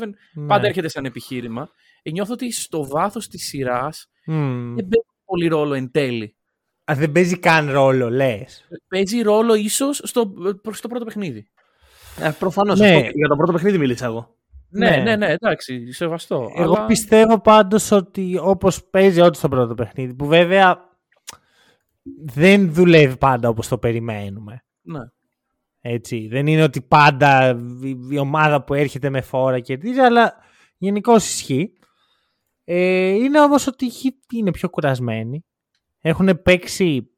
πάντα 0.46 0.60
Ναι. 0.60 0.66
έρχεται 0.66 0.88
σαν 0.88 1.04
επιχείρημα. 1.04 1.68
Ε, 2.02 2.10
νιώθω 2.10 2.32
ότι 2.32 2.52
στο 2.52 2.88
βάθος 2.88 3.28
της 3.28 3.46
σειράς 3.46 4.10
Μμμ. 4.26 4.74
δεν 4.74 4.88
παίζει 4.88 5.06
πολύ 5.24 5.46
ρόλο 5.46 5.74
εν 5.74 5.90
τέλει. 5.90 6.36
Α, 6.84 6.94
δεν 6.96 7.12
παίζει 7.12 7.38
καν 7.38 7.70
ρόλο, 7.70 8.10
λες. 8.10 8.68
Παίζει 8.88 9.20
ρόλο 9.22 9.54
ίσως 9.54 10.00
στο, 10.04 10.32
προς 10.62 10.80
το 10.80 10.88
πρώτο 10.88 11.04
παιχνίδι. 11.04 11.50
Ε, 12.20 12.30
προφανώς. 12.38 12.78
Ναι. 12.78 12.94
αυτό- 12.94 13.10
για 13.14 13.28
το 13.28 13.36
πρώτο 13.36 13.52
παιχνίδι 13.52 13.78
μίλησα 13.78 14.04
εγώ. 14.04 14.36
Ναι, 14.70 14.90
Ναι. 14.90 14.96
ναι, 14.96 15.16
ναι, 15.16 15.26
εντάξει, 15.32 15.92
σεβαστό. 15.92 16.50
Εγώ 16.56 16.74
αλλά... 16.74 16.86
πιστεύω 16.86 17.40
πάντως 17.40 17.90
ότι 17.90 18.38
όπως 18.42 18.84
παίζει 18.84 19.20
ό,τι 19.20 19.36
στο 19.38 19.48
πρώτο 19.48 19.74
παιχνίδι, 19.74 20.14
που 20.14 20.26
βέβαια 20.26 20.88
δεν 22.24 22.72
δουλεύει 22.72 23.16
πάντα 23.16 23.48
όπως 23.48 23.68
το 23.68 23.78
περιμένουμε. 23.78 24.64
Ναι. 24.82 25.00
Έτσι. 25.80 26.28
Δεν 26.30 26.46
είναι 26.46 26.62
ότι 26.62 26.82
πάντα 26.82 27.50
η, 27.82 27.96
η 28.10 28.18
ομάδα 28.18 28.64
που 28.64 28.74
έρχεται 28.74 29.10
με 29.10 29.20
φόρα 29.20 29.60
κερδίζει, 29.60 30.00
αλλά 30.00 30.34
γενικώ 30.76 31.14
ισχύει. 31.14 31.72
Ε, 32.64 33.08
είναι 33.08 33.40
όμως 33.40 33.66
ότι 33.66 33.84
οι 33.84 33.90
Heat 34.02 34.32
είναι 34.34 34.50
πιο 34.50 34.70
κουρασμένοι. 34.70 35.44
Έχουν 36.00 36.42
παίξει 36.42 37.10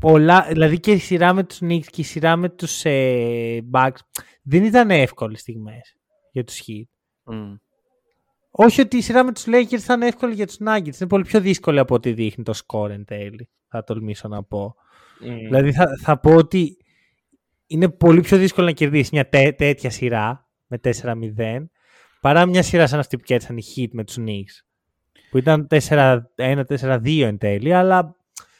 πολλά, 0.00 0.46
δηλαδή 0.48 0.80
και 0.80 0.92
η 0.92 0.98
σειρά 0.98 1.32
με 1.32 1.44
τους 1.44 1.58
Knicks 1.62 1.86
και 1.86 2.00
η 2.00 2.04
σειρά 2.04 2.36
με 2.36 2.48
τους 2.48 2.84
ε, 2.84 3.60
Bucks 3.72 3.98
δεν 4.42 4.64
ήταν 4.64 4.90
εύκολες 4.90 5.40
στιγμές 5.40 5.96
για 6.32 6.44
τους 6.44 6.62
Heat. 6.66 6.84
Μμ. 7.34 7.54
Όχι 8.50 8.80
ότι 8.80 8.96
η 8.96 9.00
σειρά 9.00 9.24
με 9.24 9.32
τους 9.32 9.44
Lakers 9.46 9.78
θα 9.78 9.94
είναι 9.94 10.06
εύκολη 10.06 10.34
για 10.34 10.46
τους 10.46 10.56
Nuggets. 10.60 11.00
Είναι 11.00 11.08
πολύ 11.08 11.24
πιο 11.24 11.40
δύσκολη 11.40 11.78
από 11.78 11.94
ό,τι 11.94 12.12
δείχνει 12.12 12.44
το 12.44 12.52
score 12.66 12.90
εν 12.90 13.04
τέλει. 13.04 13.50
Θα 13.68 13.84
τολμήσω 13.84 14.28
να 14.28 14.44
πω. 14.44 14.74
Δηλαδή 15.20 15.72
θα, 15.72 15.98
θα 16.00 16.20
πω 16.20 16.34
ότι 16.34 16.76
είναι 17.72 17.88
πολύ 17.88 18.20
πιο 18.20 18.36
δύσκολο 18.36 18.66
να 18.66 18.72
κερδίσεις 18.72 19.10
μια 19.10 19.28
τέ, 19.28 19.52
τέτοια 19.52 19.90
σειρά 19.90 20.48
με 20.66 20.80
4-0 20.82 21.64
παρά 22.20 22.46
μια 22.46 22.62
σειρά 22.62 22.86
σαν 22.86 22.98
αυτή 22.98 23.16
που 23.16 23.22
κέρδισαν 23.24 23.56
οι 23.56 23.62
Heat 23.76 23.88
με 23.92 24.04
τους 24.04 24.16
Knicks. 24.18 24.64
Που 25.30 25.38
ήταν 25.38 25.66
4-1-4-2 25.70 27.22
εν 27.22 27.38
τέλει, 27.38 27.74
αλλά 27.74 28.16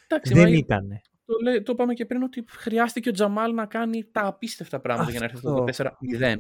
Εντάξει, 0.07 0.35
δεν 0.35 0.43
μα 0.43 0.57
ήταν. 0.57 0.89
Το, 1.25 1.35
λέ- 1.43 1.63
το 1.65 1.73
είπαμε 1.73 1.95
και 1.95 2.07
πριν 2.07 2.23
ότι 2.23 2.45
χρειάστηκε 2.49 3.09
ο 3.09 3.13
Τζαμάλ 3.13 3.55
να 3.55 3.67
κάνει 3.67 4.05
τα 4.13 4.27
απίστευτα 4.27 4.81
πράγματα 4.81 5.11
για 5.11 5.19
να 5.19 5.25
έρθει 5.25 5.37
αυτό 5.37 5.55
το 5.55 5.65
4-0. 5.77 6.35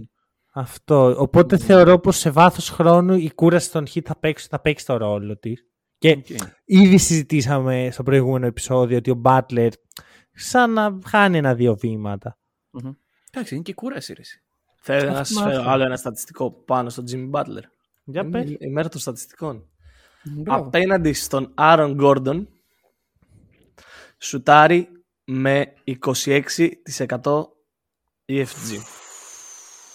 Αυτό. 0.53 1.15
Οπότε 1.19 1.57
θεωρώ 1.57 1.99
πως 1.99 2.17
σε 2.17 2.31
βάθος 2.31 2.69
χρόνου 2.69 3.15
η 3.15 3.31
κούραση 3.35 3.71
των 3.71 3.87
Heat 3.95 4.03
θα 4.05 4.17
παίξει, 4.17 4.47
θα 4.51 4.61
παίξει 4.61 4.87
το 4.87 4.97
ρόλο 4.97 5.39
της. 5.39 5.67
Και 5.99 6.11
Οκ. 6.11 6.27
ήδη 6.65 6.99
συζητήσαμε 6.99 7.89
στο 7.91 8.03
προηγούμενο 8.03 8.47
επεισόδιο 8.47 8.97
ότι 8.97 9.11
ο 9.11 9.21
Butler 9.25 9.69
σαν 10.33 10.73
να 10.73 10.99
χάνει 11.07 11.39
ένα-δύο 11.39 11.77
βήματα. 11.77 12.39
Μμμ. 12.73 12.93
Εντάξει, 13.31 13.55
είναι 13.55 13.63
και 13.63 13.75
κούραση. 13.75 14.13
Ρε. 14.15 14.21
εσύ. 14.21 14.43
Θέλω 14.81 15.11
να 15.11 15.19
Αυτό 15.19 15.35
σας 15.35 15.43
φέρω 15.43 15.59
αυτό. 15.59 15.71
άλλο 15.71 15.85
ένα 15.85 15.97
στατιστικό 15.97 16.51
πάνω 16.51 16.89
στον 16.91 17.05
Jimmy 17.11 17.31
Butler. 17.31 17.63
Για 18.05 18.21
Είναι 18.23 18.31
πες. 18.45 18.57
η 18.59 18.67
μέρα 18.69 18.89
των 18.89 19.01
στατιστικών. 19.01 19.67
Μπράβο. 20.25 20.65
Απέναντι 20.65 21.13
στον 21.13 21.51
Άρον 21.55 21.95
Γκόρντον 21.95 22.49
σουτάρει 24.19 24.89
με 25.25 25.73
26% 25.85 27.47
EFG. 28.27 28.79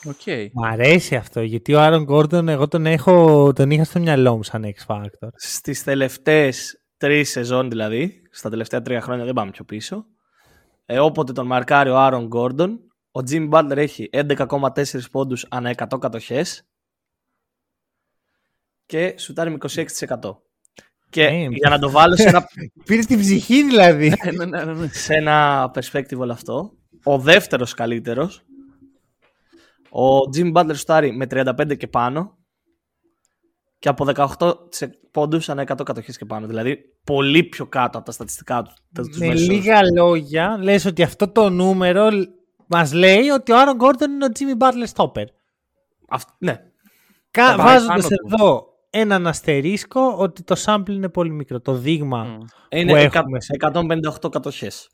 Οκ. 0.05 0.51
Μου 0.53 0.65
αρέσει 0.65 1.15
αυτό 1.15 1.41
γιατί 1.41 1.73
ο 1.73 1.81
Άρον 1.81 2.03
Γκόρντον 2.03 2.47
εγώ 2.47 2.67
τον, 2.67 2.85
έχω, 2.85 3.51
τον 3.53 3.71
είχα 3.71 3.83
στο 3.83 3.99
μυαλό 3.99 4.35
μου 4.35 4.43
σαν 4.43 4.65
X 4.65 4.85
Factor. 4.95 5.27
Στις 5.35 5.83
τελευταίες 5.83 6.81
τρεις 6.97 7.29
σεζόν 7.29 7.69
δηλαδή, 7.69 8.21
στα 8.31 8.49
τελευταία 8.49 8.81
τρία 8.81 9.01
χρόνια 9.01 9.25
δεν 9.25 9.33
πάμε 9.33 9.51
πιο 9.51 9.63
πίσω, 9.63 10.05
ε, 10.89 10.99
όποτε 10.99 11.33
τον 11.33 11.45
μαρκάρει 11.45 11.89
ο 11.89 11.97
Άρον 11.97 12.25
Γκόρντον, 12.27 12.79
ο 13.11 13.19
Jimmy 13.29 13.49
Butler 13.49 13.77
έχει 13.77 14.09
11,4 14.11 14.83
πόντους 15.11 15.45
ανά 15.49 15.73
100 15.77 15.99
κατοχές 15.99 16.67
και 18.85 19.15
σουτάρει 19.17 19.49
με 19.49 19.57
26%. 19.61 20.37
Και 21.09 21.23
Ε, 21.23 21.47
για 21.51 21.69
να 21.69 21.79
το 21.79 21.89
βάλω 21.89 22.15
σε 22.15 22.27
ένα, 22.27 22.47
Πήρε 22.85 23.01
την 23.01 23.19
ψυχή 23.19 23.63
δηλαδή. 23.63 24.13
Ναι, 24.23 24.45
ναι, 24.45 24.63
ναι, 24.63 24.73
ναι. 24.73 24.87
σε 24.87 25.13
ένα 25.13 25.71
perspective 25.73 26.17
όλο 26.17 26.31
αυτό, 26.31 26.77
ο 27.03 27.19
δεύτερος 27.19 27.73
καλύτερος, 27.73 28.45
ο 29.89 30.17
Jimmy 30.35 30.53
Butler 30.53 30.75
σουτάρει 30.75 31.11
με 31.11 31.25
35 31.29 31.77
και 31.77 31.87
πάνω 31.87 32.37
και 33.79 33.89
από 33.89 34.05
18 34.37 34.55
σε 35.17 35.23
πόντους 35.25 35.49
ανά 35.49 35.61
100 35.67 35.83
κατοχές 35.85 36.17
και 36.17 36.25
πάνω. 36.25 36.47
Δηλαδή 36.47 36.77
πολύ 37.03 37.43
πιο 37.43 37.65
κάτω 37.65 37.97
από 37.97 38.05
τα 38.05 38.11
στατιστικά 38.11 38.61
του. 38.63 38.71
τους 38.95 39.17
Με 39.17 39.27
μέσους 39.27 39.47
όρους. 39.47 39.57
λίγα 39.57 39.79
λόγια 39.95 40.57
λες 40.61 40.85
ότι 40.85 41.03
αυτό 41.03 41.27
το 41.27 41.49
νούμερο 41.49 42.07
μας 42.67 42.93
λέει 42.93 43.27
ότι 43.29 43.51
ο 43.51 43.59
Άρον 43.59 43.75
Γκόρντον 43.75 44.11
είναι 44.11 44.25
ο 44.25 44.27
Jimmy 44.39 44.63
Butler 44.63 44.87
stopper. 44.95 45.25
Αυτ- 46.09 46.29
ναι, 46.37 46.55
Κα... 47.31 47.47
Θα 47.49 47.55
πάει 47.55 47.65
Βάζοντας 47.65 47.87
πάνω 47.87 48.07
του. 48.07 48.15
εδώ 48.35 48.65
έναν 48.89 49.27
αστερίσκο 49.27 50.15
ότι 50.17 50.43
το 50.43 50.55
sample 50.65 50.89
είναι 50.89 51.09
πολύ 51.09 51.31
μικρό. 51.31 51.59
Το 51.61 51.73
δείγμα 51.73 52.23
Μμ. 52.23 52.37
είναι 52.69 52.91
που 52.91 52.97
εκα- 52.97 53.19
έχουμε 53.19 53.41
σε- 53.41 53.53
158 54.23 54.29
κατοχές. 54.31 54.89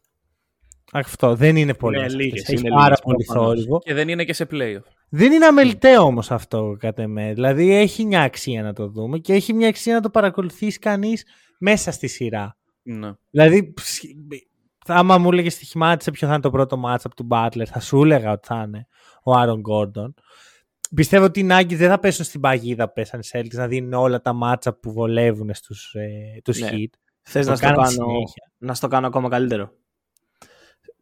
αυτό 0.93 1.35
δεν 1.35 1.55
είναι 1.55 1.73
πολύ. 1.73 1.95
Είναι 1.97 2.05
αυτές. 2.05 2.21
λίγες, 2.23 2.41
Έχει 2.49 2.59
είναι 2.59 2.69
πάρα 2.69 2.83
λίγες 2.83 2.99
πολύ 3.03 3.23
προφανώς. 3.25 3.47
θόρυβο. 3.53 3.79
Και 3.79 3.93
δεν 3.93 4.07
είναι 4.09 4.23
και 4.23 4.33
σε 4.33 4.47
playoff. 4.51 4.81
Δεν 5.15 5.31
είναι 5.31 5.45
αμεληταίο 5.45 6.01
όμως 6.01 6.31
αυτό 6.31 6.75
κατά 6.79 7.01
εμέ. 7.01 7.33
Δηλαδή 7.33 7.73
έχει 7.73 8.05
μια 8.05 8.21
αξία 8.21 8.63
να 8.63 8.73
το 8.73 8.87
δούμε 8.87 9.17
και 9.17 9.33
έχει 9.33 9.53
μια 9.53 9.67
αξία 9.67 9.93
να 9.93 10.01
το 10.01 10.09
παρακολουθήσει 10.09 10.79
κανείς 10.79 11.25
μέσα 11.59 11.91
στη 11.91 12.07
σειρά. 12.07 12.57
Ναι. 12.83 13.11
Δηλαδή, 13.29 13.73
ψ- 13.73 14.03
θα- 14.85 14.95
άμα 14.95 15.17
μου 15.17 15.29
έλεγες 15.31 15.53
στοιχημάτισε 15.53 16.11
ποιο 16.11 16.27
θα 16.27 16.33
είναι 16.33 16.41
το 16.41 16.49
πρώτο 16.49 16.81
match 16.85 16.99
από 17.03 17.15
του 17.15 17.27
Butler, 17.31 17.65
θα 17.65 17.79
σου 17.79 18.03
έλεγα 18.03 18.31
ότι 18.31 18.47
θα 18.47 18.63
είναι 18.67 18.87
ο 19.23 19.33
Άρον 19.33 19.59
Γκόρντον. 19.59 20.13
Πιστεύω 20.95 21.25
ότι 21.25 21.39
οι 21.39 21.47
Nuggets 21.51 21.75
δεν 21.75 21.89
θα 21.89 21.99
πέσουν 21.99 22.25
στην 22.25 22.41
παγίδα 22.41 22.85
που 22.87 22.93
πέσαν 22.93 23.19
οι 23.19 23.23
Celtics 23.31 23.53
να 23.55 23.67
δίνουν 23.67 23.93
όλα 23.93 24.21
τα 24.21 24.33
μάτσα 24.33 24.73
που 24.73 24.91
βολεύουν 24.93 25.53
στους, 25.53 25.93
ε, 25.93 26.41
τους 26.43 26.59
Ναι. 26.59 26.69
Heat. 26.71 26.93
Θες 27.21 27.45
Το 27.45 27.51
να 27.51 27.57
στο, 27.57 27.65
κάνουν 27.65 27.83
κάνω, 27.83 27.89
συνέχεια. 27.95 28.51
να 28.57 28.73
στο 28.73 28.87
κάνω 28.87 29.07
ακόμα 29.07 29.29
καλύτερο; 29.29 29.71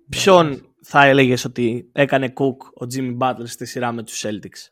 Ποιον 0.10 0.71
θα 0.84 1.06
έλεγες 1.06 1.46
ότι 1.46 1.90
έκανε 1.92 2.34
cook 2.36 2.58
ο 2.82 2.88
Jimmy 2.94 3.18
Butler 3.18 3.48
στη 3.48 3.66
σειρά 3.66 3.92
με 3.92 4.04
τους 4.04 4.26
Celtics; 4.26 4.72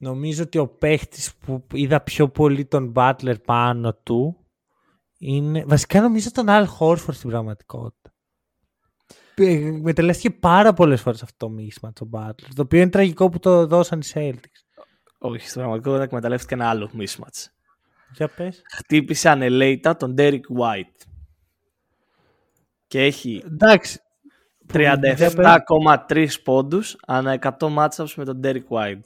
Νομίζω 0.00 0.42
ότι 0.42 0.58
ο 0.58 0.68
παίχτης 0.68 1.34
που 1.34 1.64
είδα 1.72 2.00
πιο 2.00 2.28
πολύ 2.28 2.64
τον 2.64 2.92
Butler 2.96 3.34
πάνω 3.44 3.94
του 3.94 4.36
είναι. 5.18 5.64
Βασικά 5.66 6.00
νομίζω 6.00 6.30
τον 6.30 6.46
Al 6.48 6.66
Horford 6.78 7.12
στην 7.12 7.30
πραγματικότητα. 7.30 8.12
Ε, 9.34 9.70
Μετελέστηκε 9.82 10.30
πάρα 10.30 10.72
πολλές 10.72 11.00
φορές 11.00 11.22
αυτό 11.22 11.46
το 11.46 11.54
mismatch 11.58 12.06
ο 12.06 12.08
Butler. 12.12 12.48
Το 12.54 12.62
οποίο 12.62 12.80
είναι 12.80 12.90
τραγικό 12.90 13.28
που 13.28 13.38
το 13.38 13.66
δώσαν 13.66 14.00
οι 14.00 14.06
Celtics. 14.14 14.84
Όχι, 15.18 15.48
στην 15.48 15.60
πραγματικότητα 15.60 16.02
εκμεταλλεύτηκε 16.04 16.54
ένα 16.54 16.68
άλλο 16.68 16.90
mismatch. 16.98 17.44
Για 18.14 18.28
πες. 18.28 18.62
Χτύπησε 18.76 19.28
ανελέητα 19.28 19.96
τον 19.96 20.14
Derek 20.18 20.40
White. 20.58 21.13
Και 22.94 23.02
έχει 23.02 23.42
Εντάξει. 23.46 24.00
Για 24.74 24.98
πες. 24.98 25.34
37,3 26.08 26.26
πόντους 26.44 26.96
ανά 27.06 27.32
100 27.32 27.50
matchups 27.76 28.12
με 28.16 28.24
τον 28.24 28.40
Derek 28.44 28.62
White. 28.68 29.00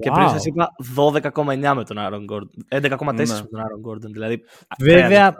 Και 0.00 0.10
πριν 0.10 0.26
Wow. 0.26 0.30
σας 0.30 0.44
είπα 0.44 0.68
12,9 0.96 1.74
με 1.74 1.84
τον 1.84 1.96
Aaron 2.00 2.24
Gordon. 2.30 2.48
11,4 2.68 3.34
Ναι. 3.34 3.40
με 3.40 3.46
τον 3.50 3.60
Aaron 3.60 3.90
Gordon. 3.90 4.10
Δηλαδή, 4.12 4.42
Βέβαια, 4.78 5.04
ακραία 5.04 5.36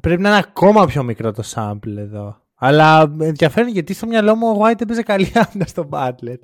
πρέπει 0.00 0.22
να 0.22 0.28
είναι 0.28 0.38
ακόμα 0.38 0.86
πιο 0.86 1.02
μικρό 1.02 1.32
το 1.32 1.42
sample 1.54 1.96
εδώ. 1.96 2.40
Αλλά 2.54 3.08
με 3.08 3.26
ενδιαφέρον 3.26 3.68
γιατί 3.70 3.94
στο 3.94 4.06
μυαλό 4.06 4.34
μου 4.36 4.48
ο 4.48 4.64
White 4.64 4.80
έπαιζε 4.80 5.02
καλή 5.02 5.32
άμυνα 5.34 5.66
στον 5.66 5.88
Butler. 5.90 6.36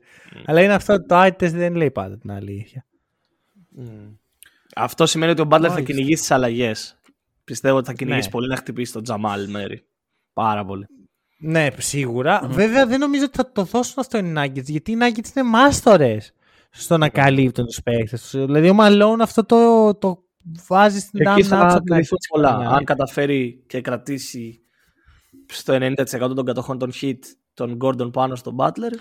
Αλλά 0.47 0.63
είναι 0.63 0.75
αυτό 0.75 1.03
το 1.07 1.21
eye 1.23 1.27
test 1.33 1.51
δεν 1.53 1.75
λέει 1.75 1.91
πάντα 1.91 2.19
την 2.19 2.31
αλήθεια. 2.31 2.85
Αυτό 4.77 5.07
σημαίνει 5.07 5.31
ότι 5.33 5.41
ο 5.41 5.45
Butler 5.45 5.51
θα 5.51 5.59
Μάλιστα. 5.59 5.81
κυνηγήσει 5.81 6.21
τις 6.21 6.31
αλλαγές. 6.31 7.01
Πιστεύω 7.45 7.77
ότι 7.77 7.87
θα 7.87 7.93
κυνηγήσει 7.93 8.25
Ναι. 8.27 8.31
πολύ 8.33 8.49
να 8.49 8.57
χτυπήσει 8.57 8.93
τον 8.93 9.03
Τζαμάλ 9.03 9.51
Μέρι. 9.51 9.85
Πάρα 10.33 10.65
πολύ. 10.65 10.87
Ναι, 11.39 11.69
σίγουρα. 11.79 12.41
Βέβαια 12.49 12.87
δεν 12.87 12.99
νομίζω 13.01 13.25
ότι 13.25 13.37
θα 13.37 13.53
το 13.53 13.63
δώσουν 13.65 13.95
αυτό 13.97 14.19
οι 14.19 14.33
Nuggets, 14.37 14.65
γιατί 14.65 14.93
οι 14.93 14.97
Nuggets 15.01 15.37
είναι 15.37 15.49
μάστορες 15.49 16.33
στο 16.71 16.99
να 16.99 17.09
καλύπτουν 17.09 17.67
τους 17.67 17.83
παίκτες 17.83 18.21
τους. 18.21 18.31
Δηλαδή 18.31 18.69
ο 18.69 18.77
Malone 18.81 19.19
αυτό 19.21 19.45
το, 19.45 19.95
το 19.95 20.25
βάζει 20.67 20.99
στην 20.99 21.21
Εκεί 21.21 21.29
άμυνα 21.31 21.49
θα 21.49 21.63
από 21.63 21.83
την 21.83 21.95
κρυφθούν 21.95 22.19
αρχή. 22.21 22.29
πολλά. 22.29 22.57
Ναι. 22.57 22.77
Αν 22.77 22.85
καταφέρει 22.85 23.65
και 23.67 23.81
κρατήσει 23.81 24.61
στο 25.47 25.79
90% 25.81 26.35
των 26.35 26.45
κατοχών 26.45 26.79
των 26.79 26.91
hit 27.01 27.19
τον 27.55 27.79
Gordon 27.83 28.13
πάνω 28.13 28.35
στον 28.35 28.57
Butler. 28.59 28.93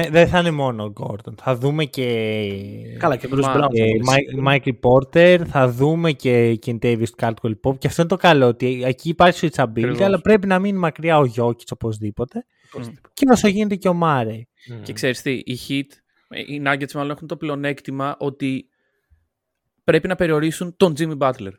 Ναι, 0.00 0.10
δεν 0.10 0.28
θα 0.28 0.38
είναι 0.38 0.50
μόνο 0.50 0.84
ο 0.84 0.92
Gordon. 1.00 1.32
Θα 1.42 1.56
δούμε 1.56 1.84
και 1.84 2.06
Καλά, 2.98 3.16
και 3.16 3.28
Bruce 3.32 3.40
Μα- 3.40 3.54
Brown. 3.56 3.68
ε, 3.72 4.40
Μάικλ 4.40 4.70
Πόρτερ, 4.70 5.40
θα 5.50 5.68
δούμε 5.68 6.12
και 6.12 6.58
Kentavious 6.66 7.10
Caldwell 7.18 7.54
Pop. 7.62 7.78
Και 7.78 7.86
αυτό 7.86 8.00
είναι 8.00 8.10
το 8.10 8.16
καλό, 8.16 8.46
ότι 8.46 8.82
εκεί 8.84 9.08
υπάρχει 9.08 9.48
switchability, 9.48 9.62
Ακριβώς. 9.68 10.00
αλλά 10.00 10.20
πρέπει 10.20 10.46
να 10.46 10.58
μείνει 10.58 10.78
μακριά 10.78 11.18
ο 11.18 11.24
Jokic 11.36 11.66
οπωσδήποτε. 11.72 12.44
Και 13.14 13.26
όσο 13.30 13.48
γίνεται 13.48 13.74
και 13.74 13.88
ο 13.88 13.94
Μάρεϊ. 13.94 14.48
Και 14.82 14.92
ξέρεις 14.92 15.22
τι, 15.22 15.30
οι 15.32 15.58
Heat, 15.68 15.86
ε, 16.28 16.40
οι 16.40 16.62
Nuggets 16.66 16.92
μάλλον 16.94 17.10
έχουν 17.10 17.28
το 17.28 17.36
πλεονέκτημα 17.36 18.16
ότι 18.18 18.68
πρέπει 19.84 20.08
να 20.08 20.14
περιορίσουν 20.14 20.76
τον 20.76 20.94
Jimmy 20.98 21.18
Butler. 21.18 21.52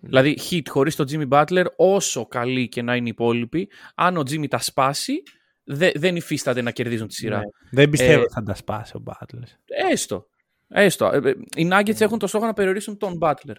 Δηλαδή, 0.00 0.38
Heat 0.50 0.62
χωρίς 0.68 0.96
τον 0.96 1.06
Jimmy 1.10 1.28
Butler, 1.28 1.64
όσο 1.76 2.26
καλή 2.26 2.68
και 2.68 2.82
να 2.82 2.96
είναι 2.96 3.06
οι 3.06 3.10
υπόλοιποι, 3.14 3.68
αν 3.94 4.16
ο 4.16 4.20
Jimmy 4.20 4.48
τα 4.48 4.58
σπάσει, 4.58 5.22
δε- 5.64 5.92
δεν 5.94 6.16
υφίσταται 6.16 6.62
να 6.62 6.70
κερδίζουν 6.70 7.08
τη 7.08 7.14
σειρά. 7.14 7.36
Ναι. 7.38 7.44
Δεν 7.70 7.90
πιστεύω 7.90 8.20
Ε, 8.20 8.22
ότι 8.22 8.32
θα 8.32 8.42
τα 8.42 8.54
σπάσει 8.54 8.96
ο 8.96 9.02
Butler. 9.06 9.42
Έστω. 9.90 10.26
Έστω. 10.68 11.06
Ε, 11.06 11.16
ε, 11.30 11.34
Οι 11.56 11.68
Nuggets 11.72 12.00
έχουν 12.00 12.18
το 12.18 12.26
στόχο 12.26 12.46
να 12.46 12.52
περιορίσουν 12.52 12.96
τον 12.96 13.18
Butler. 13.20 13.54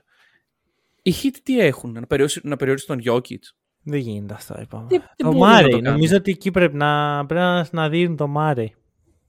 Οι 1.02 1.14
Heat 1.24 1.36
τι 1.44 1.60
έχουν, 1.60 1.92
να 1.92 2.08
περιορίσουν, 2.08 2.42
να 2.46 2.56
περιορίσουν 2.56 3.02
τον 3.02 3.14
Jokic; 3.16 3.40
Δεν 3.84 4.00
γίνεται 4.00 4.34
αυτό, 4.34 4.56
είπαμε. 4.62 4.88
Δεν- 4.90 5.00
δεν 5.00 5.10
το 5.18 5.24
μπορούν 5.24 5.40
να 5.40 5.48
Μάρεϊ. 5.48 5.70
το 5.72 5.76
κάνουν; 5.78 5.92
Νομίζω 5.94 6.16
ότι 6.18 6.32
εκεί 6.32 6.52
πρέπει 6.52 6.76
να, 6.76 7.26
πρέπει 7.26 7.42
να, 7.44 7.68
να 7.72 7.90
δίνουν 7.90 8.16
το 8.16 8.28
Μάρεϊ. 8.28 8.76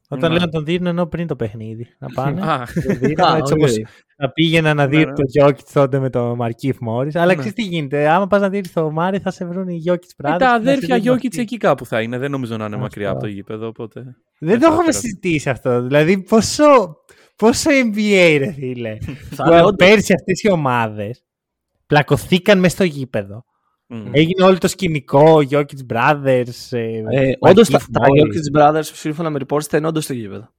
Όταν 0.08 0.30
Ναι. 0.32 0.36
λέω 0.36 0.46
να 0.46 0.50
τον 0.52 0.64
δίνουν 0.64 0.86
ενώ 0.86 1.06
πριν 1.06 1.26
το 1.26 1.36
παιχνίδι. 1.36 1.86
Να 1.98 2.08
πάνε. 2.08 2.40
Α, 2.42 2.66
τον 2.86 2.98
δίνουν, 2.98 3.20
Α, 3.26 3.36
έτσι 3.36 3.52
οκ. 3.52 3.58
όπως 3.58 3.72
να 4.18 4.30
πήγαινα 4.30 4.74
να 4.74 4.86
δει 4.86 4.96
Ναι, 4.96 5.04
το 5.04 5.12
ναι. 5.12 5.44
Jokic 5.46 5.58
τότε 5.72 5.98
με 5.98 6.10
το 6.10 6.36
Μαρκίφ 6.36 6.76
Μόρι. 6.80 7.10
Αλλά 7.14 7.26
Ναι. 7.26 7.34
ξέρεις 7.34 7.52
τι 7.52 7.62
γίνεται. 7.62 8.08
Άμα 8.08 8.26
πας 8.26 8.40
να 8.40 8.48
δεις 8.48 8.72
το 8.72 8.90
Μάρι, 8.90 9.18
θα 9.18 9.30
σε 9.30 9.44
βρουν 9.44 9.68
οι 9.68 9.82
Jokic 9.88 9.92
ε, 9.92 10.28
Brothers. 10.28 10.36
τα 10.38 10.38
και 10.38 10.44
θα 10.44 10.48
σε 10.48 10.54
αδέρφια 10.54 10.98
δίνουν 10.98 11.16
Jokic 11.18 11.26
αυτοί. 11.26 11.40
εκεί 11.40 11.56
κάπου 11.56 11.86
θα 11.86 12.00
είναι. 12.02 12.18
Δεν 12.18 12.30
νομίζω 12.30 12.56
να 12.56 12.64
είναι 12.64 12.74
Αυτό. 12.74 12.84
μακριά 12.86 13.10
από 13.10 13.20
το 13.20 13.26
γήπεδο. 13.26 13.66
Οπότε... 13.66 14.04
Δεν 14.38 14.54
το 14.54 14.60
θα 14.60 14.66
έχουμε 14.66 14.84
πέρα. 14.86 14.98
συζητήσει 14.98 15.50
αυτό. 15.50 15.82
Δηλαδή, 15.82 16.22
πόσο, 16.22 16.64
πόσο 17.36 17.70
NBA, 17.70 18.36
ρε 18.38 18.52
φίλε. 18.52 18.96
Θα 19.30 19.44
Που 19.44 19.50
είναι 19.50 19.60
όντως. 19.62 19.74
Πέρσι 19.88 20.12
αυτές 20.12 20.42
οι 20.42 20.50
ομάδες 20.50 21.24
πλακωθήκαν 21.86 22.58
μέσα 22.58 22.74
στο 22.74 22.84
γήπεδο. 22.84 23.44
Μμ. 23.88 24.06
Έγινε 24.12 24.44
όλο 24.44 24.58
το 24.58 24.68
σκηνικό, 24.68 25.36
Jokic 25.50 25.92
Brothers. 25.92 26.46
Ε, 26.70 26.78
Ε, 26.78 27.02
Markieff 27.02 27.34
όντως 27.38 27.68
τα, 27.68 27.78
τα 27.78 28.00
Morris. 28.00 28.22
Jokic 28.22 28.60
Brothers, 28.60 28.84
σύμφωνα 28.84 29.30
με 29.30 29.38
reports, 29.46 29.62
θα 29.62 29.76
είναι 29.76 29.86
όντως 29.86 30.04
στο 30.04 30.12
γήπεδο. 30.12 30.52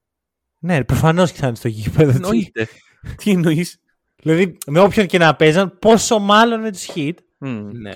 Ναι, 0.60 0.84
προφανώς 0.84 1.32
και 1.32 1.40
θα 1.40 1.48
είναι 1.48 1.56
στο 1.56 1.68
γήπεδο. 1.68 2.12
Τι- 2.12 2.16
Εννοείται. 2.16 2.68
Τι 3.18 3.32
εννοείς; 3.32 3.80
Δηλαδή, 4.22 4.58
με 4.68 4.80
όποιον 4.80 5.06
και 5.08 5.18
να 5.18 5.36
παίζαν, 5.36 5.78
πόσο 5.80 6.20
μάλλον 6.20 6.60
με 6.62 6.72
τους 6.72 6.90
hit. 6.96 7.14
Ναι. 7.72 7.92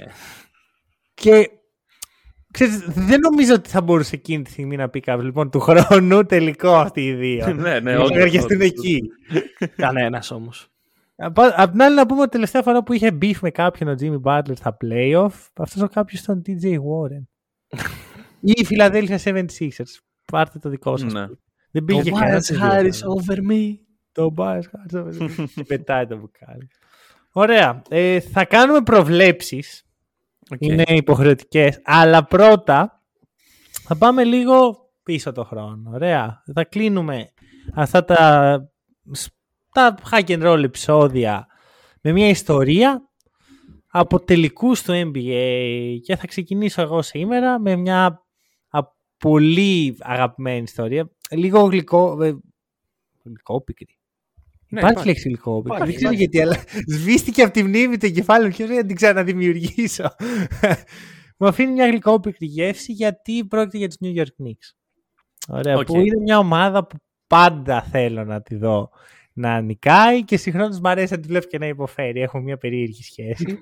Και 1.14 1.50
ξέρεις, 2.52 2.80
δεν 2.88 3.20
νομίζω 3.20 3.54
ότι 3.54 3.70
θα 3.70 3.82
μπορούσε 3.82 4.16
εκείνη 4.16 4.44
τη 4.44 4.52
στιγμή 4.52 4.76
να 4.76 4.90
πει 4.90 5.00
κάποιος. 5.00 5.26
Λοιπόν, 5.26 5.50
του 5.50 5.60
χρόνου 5.60 6.24
τελικό 6.26 6.76
αυτοί 6.76 7.06
οι 7.06 7.14
δύο. 7.14 7.54
ναι, 7.54 7.80
ναι, 7.80 7.94
Θα 7.94 8.00
όντως, 8.00 8.18
εργαστούν 8.18 8.52
όντως. 8.62 8.68
εκεί. 8.68 9.02
Κανένας 9.76 10.32
όμως. 10.32 10.71
Απ' 11.24 11.40
απ' 11.40 11.72
την 11.72 11.82
άλλη, 11.82 11.96
να 11.96 12.06
πούμε 12.06 12.22
ότι 12.22 12.30
τελευταία 12.30 12.62
φορά 12.62 12.84
που 12.84 12.94
είχε 12.94 13.18
beef 13.22 13.36
με 13.42 13.50
κάποιον 13.50 13.90
ο 13.90 13.96
Jimmy 14.00 14.22
Butler 14.22 14.56
στα 14.56 14.78
playoff, 14.84 15.32
αυτός 15.54 15.82
ο 15.82 15.88
κάποιος 15.88 16.22
ήταν 16.22 16.38
ο 16.38 16.42
TJ 16.46 16.66
Warren. 16.66 17.24
Ή 18.40 18.54
η 18.56 18.68
Philadelphia 18.70 19.18
76ers. 19.18 20.00
Πάρτε 20.32 20.60
το 20.60 20.70
δικό 20.70 20.98
σας. 20.98 21.14
Ναι. 21.14 21.28
Δεν 21.72 21.84
πήγε 21.86 22.10
Το 22.12 22.18
κανένα. 22.18 22.42
Bias 22.42 22.62
Harris 22.62 23.18
over 23.18 23.38
me. 23.52 23.74
Το 24.12 24.34
Bias 24.38 24.62
Harris. 24.62 25.48
Και 25.56 25.64
πετάει 25.64 26.06
το 26.06 26.18
μπουκάλι. 26.18 26.68
Ωραία. 27.32 27.82
Ε, 27.90 28.20
θα 28.20 28.46
κάνουμε 28.46 28.82
προβλέψεις. 28.82 29.86
Οκ. 30.52 30.62
Είναι 30.62 30.84
υποχρεωτικές. 30.88 31.82
Αλλά 31.84 32.26
πρώτα 32.26 33.02
θα 33.84 33.96
πάμε 33.96 34.24
λίγο 34.24 34.76
πίσω 35.04 35.32
το 35.32 35.44
χρόνο. 35.44 35.92
Ωραία. 35.94 36.44
Θα 36.54 36.64
κλείνουμε 36.64 37.32
αυτά 37.74 38.06
τα, 38.06 38.72
τα 39.72 39.98
hack 40.12 40.26
and 40.26 40.44
roll 40.44 40.64
επεισόδια 40.64 41.48
με 42.02 42.12
μια 42.12 42.28
ιστορία 42.28 43.02
από 43.92 44.20
τελικούς 44.20 44.82
του 44.84 44.92
NBA 44.92 45.98
και 46.04 46.16
θα 46.16 46.28
ξεκινήσω 46.28 46.82
εγώ 46.82 47.02
σήμερα 47.02 47.60
με 47.60 47.76
μια 47.76 48.24
α, 48.70 48.80
πολύ 49.18 49.98
αγαπημένη 50.00 50.62
ιστορία. 50.62 51.10
Λίγο 51.32 51.60
γλυκό, 51.60 52.24
ε, 52.24 52.38
γλυκόπικρη. 53.24 53.96
Ναι, 54.70 54.80
υπάρχει, 54.80 54.92
υπάρχει. 54.92 55.08
λέξη 55.08 55.28
γλυκόπικρη. 55.28 55.76
Υπάρχει, 55.76 55.92
Δεν 55.92 55.96
ξέρω 55.96 56.14
υπάρχει. 56.14 56.30
γιατί, 56.32 56.42
αλλά 56.42 56.64
σβήστηκε 56.88 57.42
από 57.42 57.54
τη 57.54 57.64
μνήμη 57.64 57.98
το 57.98 58.10
κεφάλι 58.10 58.46
μου 58.46 58.52
και 58.52 58.66
δεν 58.66 58.88
την 58.88 58.96
ξαναδημιουργήσω; 58.96 60.16
μου 61.38 61.48
αφήνει 61.48 61.72
μια 61.72 61.88
γλυκόπικρη 61.88 62.46
γεύση 62.46 62.92
γιατί 62.92 63.46
πρόκειται 63.46 63.78
για 63.78 63.88
τους 63.88 63.98
New 64.02 64.18
York 64.20 64.46
Knicks. 64.46 64.76
Ωραία, 65.48 65.78
Οκ. 65.78 65.86
που 65.86 66.00
είναι 66.00 66.22
μια 66.24 66.38
ομάδα 66.38 66.88
που 66.88 66.98
πάντα 67.28 67.82
θέλω 67.82 68.24
να 68.24 68.42
τη 68.42 68.56
δω 68.56 68.90
να 69.34 69.62
νικάει 69.62 70.24
και 70.24 70.38
συγχρόνως 70.38 70.80
μου 70.80 70.90
αρέσει 70.90 71.14
να 71.14 71.20
τη 71.20 71.28
βλέπω 71.28 71.48
και 71.48 71.58
να 71.58 71.68
υποφέρει. 71.68 72.22
Έχω 72.22 72.40
μια 72.40 72.58
περίεργη 72.58 73.04
σχέση. 73.04 73.60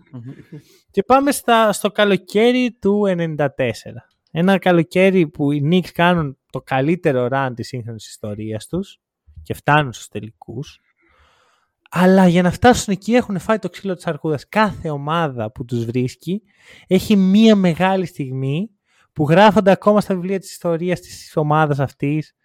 και 0.92 1.04
πάμε 1.04 1.32
στα, 1.32 1.72
στο 1.74 1.92
καλοκαίρι 1.92 2.78
του 2.80 3.04
94. 3.08 3.36
Ένα 4.32 4.58
καλοκαίρι 4.58 5.28
που 5.28 5.52
οι 5.52 5.70
Knicks 5.72 5.90
κάνουν 5.94 6.38
το 6.52 6.62
καλύτερο 6.62 7.28
run 7.32 7.52
της 7.56 7.68
σύγχρονης 7.68 8.08
ιστορίας 8.08 8.68
τους 8.68 9.00
και 9.44 9.54
φτάνουν 9.54 9.94
στους 9.94 10.08
τελικούς. 10.08 10.80
Αλλά 11.90 12.28
για 12.28 12.42
να 12.42 12.52
φτάσουν 12.52 12.94
εκεί 12.94 13.14
έχουν 13.14 13.40
φάει 13.40 13.60
το 13.60 13.70
ξύλο 13.70 13.96
της 13.96 14.08
αρκούδας. 14.08 14.50
Κάθε 14.50 14.90
ομάδα 14.90 15.52
που 15.52 15.66
τους 15.66 15.86
βρίσκει 15.86 16.42
έχει 16.88 17.16
μία 17.16 17.56
μεγάλη 17.56 18.06
στιγμή 18.06 18.70
που 19.14 19.30
γράφονται 19.30 19.72
ακόμα 19.72 20.02
στα 20.02 20.14
βιβλία 20.16 20.40
της 20.40 20.52
ιστορίας 20.52 21.00
της 21.00 21.36
ομάδας 21.36 21.80
αυτής 21.80 22.36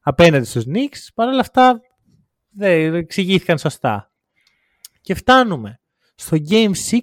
απέναντι 0.00 0.44
στους 0.44 0.64
Knicks. 0.66 1.08
Παρ' 1.14 1.28
όλα 1.28 1.40
αυτά 1.40 1.80
δεν 2.56 2.94
εξηγήθηκαν 2.94 3.58
σωστά. 3.58 4.12
Και 5.00 5.14
φτάνουμε 5.14 5.80
στο 6.14 6.36
Game 6.48 6.72
6 6.90 6.98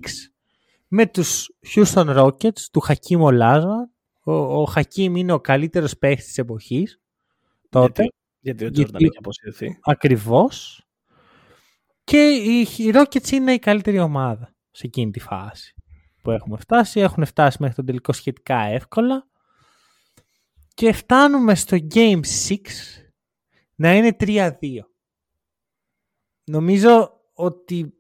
με 0.87 1.05
τους 1.07 1.49
Houston 1.75 2.17
Rockets 2.17 2.61
του 2.71 2.81
Hakim 2.87 3.19
Olajuwon. 3.21 3.87
Ο, 4.23 4.33
ο 4.33 4.71
Hakim 4.75 4.95
είναι 5.15 5.31
ο 5.31 5.39
καλύτερος 5.39 5.97
παίχτης 5.97 6.25
της 6.25 6.37
εποχής 6.37 7.01
τότε. 7.69 8.03
Γιατί 8.39 8.63
ο 8.63 8.67
Γιατί- 8.67 8.71
Τζόρνταν 8.73 9.03
έχει 9.03 9.17
αποσυρθεί. 9.17 9.77
Ακριβώς. 9.81 10.85
Και 12.03 12.27
οι, 12.29 12.67
οι 12.77 12.91
Rockets 12.93 13.31
είναι 13.31 13.53
η 13.53 13.59
καλύτερη 13.59 13.99
ομάδα 13.99 14.55
σε 14.71 14.87
εκείνη 14.87 15.11
τη 15.11 15.19
φάση 15.19 15.73
που 16.21 16.31
έχουμε 16.31 16.57
φτάσει. 16.57 16.99
Έχουν 16.99 17.25
φτάσει 17.25 17.57
μέχρι 17.59 17.75
τον 17.75 17.85
τελικό 17.85 18.13
σχετικά 18.13 18.59
εύκολα. 18.59 19.27
Και 20.73 20.91
φτάνουμε 20.93 21.55
στο 21.55 21.77
Game 21.93 22.19
6 22.49 22.57
να 23.75 23.95
είναι 23.95 24.15
3-2. 24.19 24.49
Νομίζω 26.43 27.21
ότι 27.33 27.93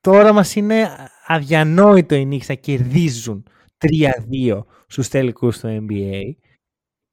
τώρα 0.00 0.32
μας 0.32 0.54
είναι 0.54 0.88
αδιανόητο 1.26 2.14
οι 2.14 2.28
Knicks 2.30 2.46
να 2.46 2.54
κερδίζουν 2.54 3.46
3-2 3.78 4.62
στους 4.86 5.08
τελικούς 5.08 5.58
του 5.58 5.86
NBA 5.88 6.22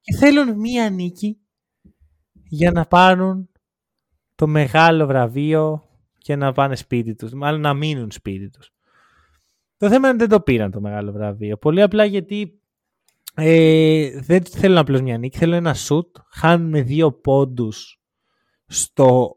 και 0.00 0.16
θέλουν 0.16 0.60
μία 0.60 0.90
νίκη 0.90 1.38
για 2.32 2.70
να 2.70 2.86
πάρουν 2.86 3.50
το 4.34 4.46
μεγάλο 4.46 5.06
βραβείο 5.06 5.88
και 6.18 6.36
να 6.36 6.52
πάνε 6.52 6.76
σπίτι 6.76 7.14
τους, 7.14 7.32
μάλλον 7.32 7.60
να 7.60 7.74
μείνουν 7.74 8.10
σπίτι 8.10 8.50
τους. 8.50 8.72
Το 9.76 9.88
θέμα 9.88 10.08
είναι 10.08 10.08
ότι 10.08 10.18
δεν 10.18 10.28
το 10.28 10.40
πήραν 10.40 10.70
το 10.70 10.80
μεγάλο 10.80 11.12
βραβείο. 11.12 11.56
Πολύ 11.56 11.82
απλά 11.82 12.04
γιατί 12.04 12.60
ε, 13.34 14.20
δεν 14.20 14.44
θέλουν 14.44 14.78
απλώς 14.78 15.00
μια 15.00 15.18
νίκη, 15.18 15.38
θέλουν 15.38 15.54
ένα 15.54 15.74
σουτ, 15.74 16.16
χάνουν 16.30 16.68
με 16.68 16.82
δύο 16.82 17.12
πόντους 17.12 18.03
στο 18.66 19.36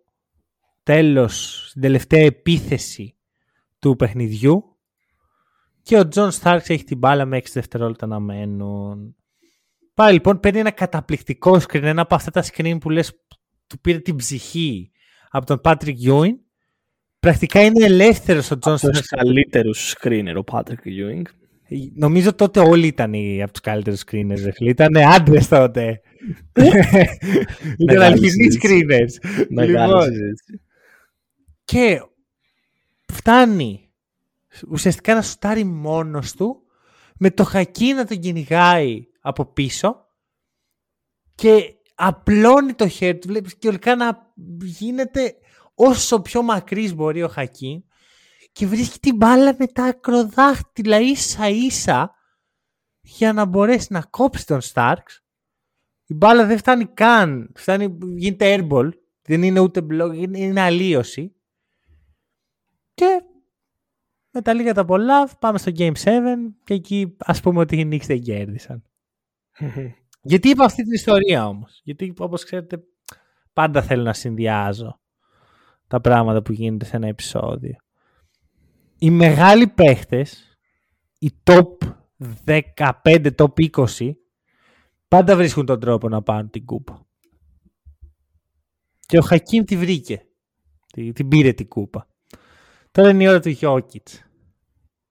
τέλος, 0.84 1.66
στην 1.70 1.82
τελευταία 1.82 2.24
επίθεση 2.24 3.16
του 3.80 3.96
παιχνιδιού 3.96 4.78
και 5.82 5.98
ο 6.00 6.08
Τζον 6.08 6.32
Στάρξ 6.32 6.70
έχει 6.70 6.84
την 6.84 6.98
μπάλα 6.98 7.26
με 7.26 7.38
6 7.38 7.42
δευτερόλεπτα 7.54 8.08
να 8.08 8.20
μένουν. 8.20 9.16
Πάει 9.94 10.14
λοιπόν, 10.14 10.40
παίρνει 10.40 10.60
ένα 10.60 10.72
καταπληκτικό 10.72 11.56
screen, 11.56 11.84
ένα 11.84 12.02
από 12.02 12.16
αυτά 12.16 12.32
τα 12.32 12.44
screen 12.44 12.78
που 12.80 12.90
λες 12.90 13.14
του 13.68 13.80
πήρε 13.80 14.00
την 14.00 14.16
ψυχή 14.16 14.92
από 15.30 15.46
τον 15.46 15.62
Patrick 15.64 15.96
Ewing. 16.08 16.36
Πρακτικά 17.20 17.62
είναι 17.64 17.86
ελεύθερος 17.86 18.52
ο 18.52 18.58
Τζον 18.58 18.74
Από 18.74 18.90
τους 18.90 18.98
Στάρξ. 18.98 19.24
καλύτερους 19.24 19.96
screener 19.98 20.36
ο 20.36 20.44
Patrick 20.52 20.86
Ewing. 20.86 21.22
Νομίζω 21.96 22.34
τότε 22.34 22.60
όλοι 22.60 22.88
ήταν 22.88 23.14
οι, 23.14 23.42
από 23.44 23.52
τους 23.52 23.62
καλύτερους 23.62 24.04
screeners. 24.06 24.42
ρε 24.44 24.52
φίλε. 24.52 24.70
Ήταν 24.70 24.98
άντρες 24.98 25.48
τότε. 25.48 26.02
ήταν 27.78 27.86
Μεγάλη 27.86 28.04
αληθινοί 28.04 28.30
συζήτηση. 28.52 28.86
screeners. 28.88 29.46
Μεγάλη 29.50 29.88
Λοιπόν, 29.88 30.02
συζήτηση. 30.02 30.62
Και 31.64 32.02
φτάνει 33.14 33.90
ουσιαστικά 34.70 35.14
να 35.14 35.22
σουτάρει 35.22 35.64
μόνος 35.64 36.34
του 36.34 36.62
με 37.18 37.32
το 37.32 37.44
χακί 37.44 37.94
να 37.94 38.06
τον 38.06 38.20
κυνηγάει 38.20 39.08
από 39.22 39.46
πίσω 39.46 40.06
και 41.36 41.74
απλώνει 41.96 42.74
το 42.74 42.88
χέρι 42.88 43.18
του. 43.18 43.28
Βλέπεις 43.28 43.56
και 43.56 43.68
ολικά 43.68 43.96
να 43.96 44.32
γίνεται 44.62 45.36
όσο 45.76 46.22
πιο 46.22 46.42
μακρύς 46.42 46.94
μπορεί 46.94 47.24
ο 47.24 47.28
Χακί 47.28 47.86
και 48.58 48.68
βρίσκει 48.68 49.00
την 49.00 49.16
μπάλα 49.16 49.56
με 49.60 49.68
τα 49.68 49.84
ακροδάχτυλα 49.84 51.00
ίσα 51.00 51.48
ίσα 51.50 52.16
για 53.02 53.34
να 53.34 53.46
μπορέσει 53.46 53.88
να 53.90 54.02
κόψει 54.02 54.46
τον 54.46 54.62
Στάρξ. 54.62 55.24
Η 56.06 56.14
μπάλα 56.14 56.46
δεν 56.46 56.58
φτάνει 56.58 56.86
καν. 56.86 57.52
Φτάνει, 57.56 57.98
γίνεται 58.16 58.58
airball. 58.60 58.90
Δεν 59.22 59.44
είναι 59.44 59.60
ούτε 59.60 59.82
μπλοκ, 59.82 60.16
είναι, 60.16 60.40
είναι 60.40 60.62
αλλίωση. 60.62 61.36
Και 62.94 63.22
με 64.32 64.42
τα 64.42 64.54
λίγα 64.54 64.74
τα 64.74 64.86
πολλά 64.86 65.28
πάμε 65.28 65.58
στο 65.58 65.72
Game 65.76 65.94
7 65.94 66.22
και 66.64 66.74
εκεί 66.74 67.16
ας 67.18 67.42
πούμε 67.42 67.60
ότι 67.60 67.80
οι 67.80 67.90
Knicks 67.92 68.06
δεν 68.06 68.22
κέρδισαν. 68.22 68.84
Γιατί 70.22 70.50
είπα 70.50 70.66
αυτή 70.66 70.84
την 70.84 70.94
ιστορία 70.94 71.48
όμως; 71.48 71.82
Γιατί 71.84 72.14
όπως 72.18 72.44
ξέρετε 72.44 72.84
πάντα 73.54 73.82
θέλω 73.82 74.04
να 74.04 74.14
συνδυάζω 74.14 75.00
τα 75.88 76.02
πράγματα 76.02 76.42
που 76.42 76.52
γίνονται 76.52 76.86
σε 76.86 76.96
ένα 76.96 77.08
επεισόδιο. 77.08 77.78
Οι 79.00 79.10
μεγάλοι 79.10 79.68
παίχτες, 79.68 80.58
οι 81.20 81.32
top 81.44 81.68
15, 82.46 83.30
top 83.38 83.70
20, 83.72 84.12
πάντα 85.08 85.36
βρίσκουν 85.36 85.66
τον 85.66 85.80
τρόπο 85.80 86.10
να 86.10 86.22
πάρουν 86.22 86.50
την 86.50 86.66
κούπα. 86.66 87.06
Και 89.06 89.18
ο 89.18 89.22
Χακίμ 89.22 89.64
τη 89.64 89.78
βρήκε. 89.78 90.22
Τη- 90.94 91.12
Την 91.12 91.28
πήρε 91.28 91.54
την 91.54 91.68
κούπα. 91.68 92.08
Τώρα 92.92 93.10
είναι 93.10 93.24
η 93.24 93.28
ώρα 93.28 93.40
του 93.40 93.50
Γιώκητς. 93.50 94.22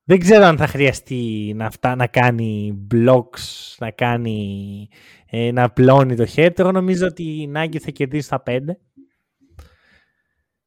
Δεν 0.04 0.18
ξέρω 0.18 0.44
αν 0.44 0.56
θα 0.56 0.66
χρειαστεί 0.66 1.52
να, 1.56 1.70
φτά, 1.70 1.94
να 1.94 2.06
κάνει 2.06 2.78
blocks, 2.94 3.74
να 3.78 3.90
κάνει 3.90 4.88
ε, 5.26 5.52
να 5.52 5.70
πλώνει 5.70 6.16
το 6.16 6.26
χέρι 6.26 6.52
του. 6.54 6.60
Εγώ 6.62 6.72
νομίζω 6.72 7.06
ότι 7.06 7.40
η 7.42 7.46
Νάγκη 7.46 7.78
θα 7.78 7.90
κερδίσει 7.90 8.26
στα 8.26 8.42
5. 8.46 8.58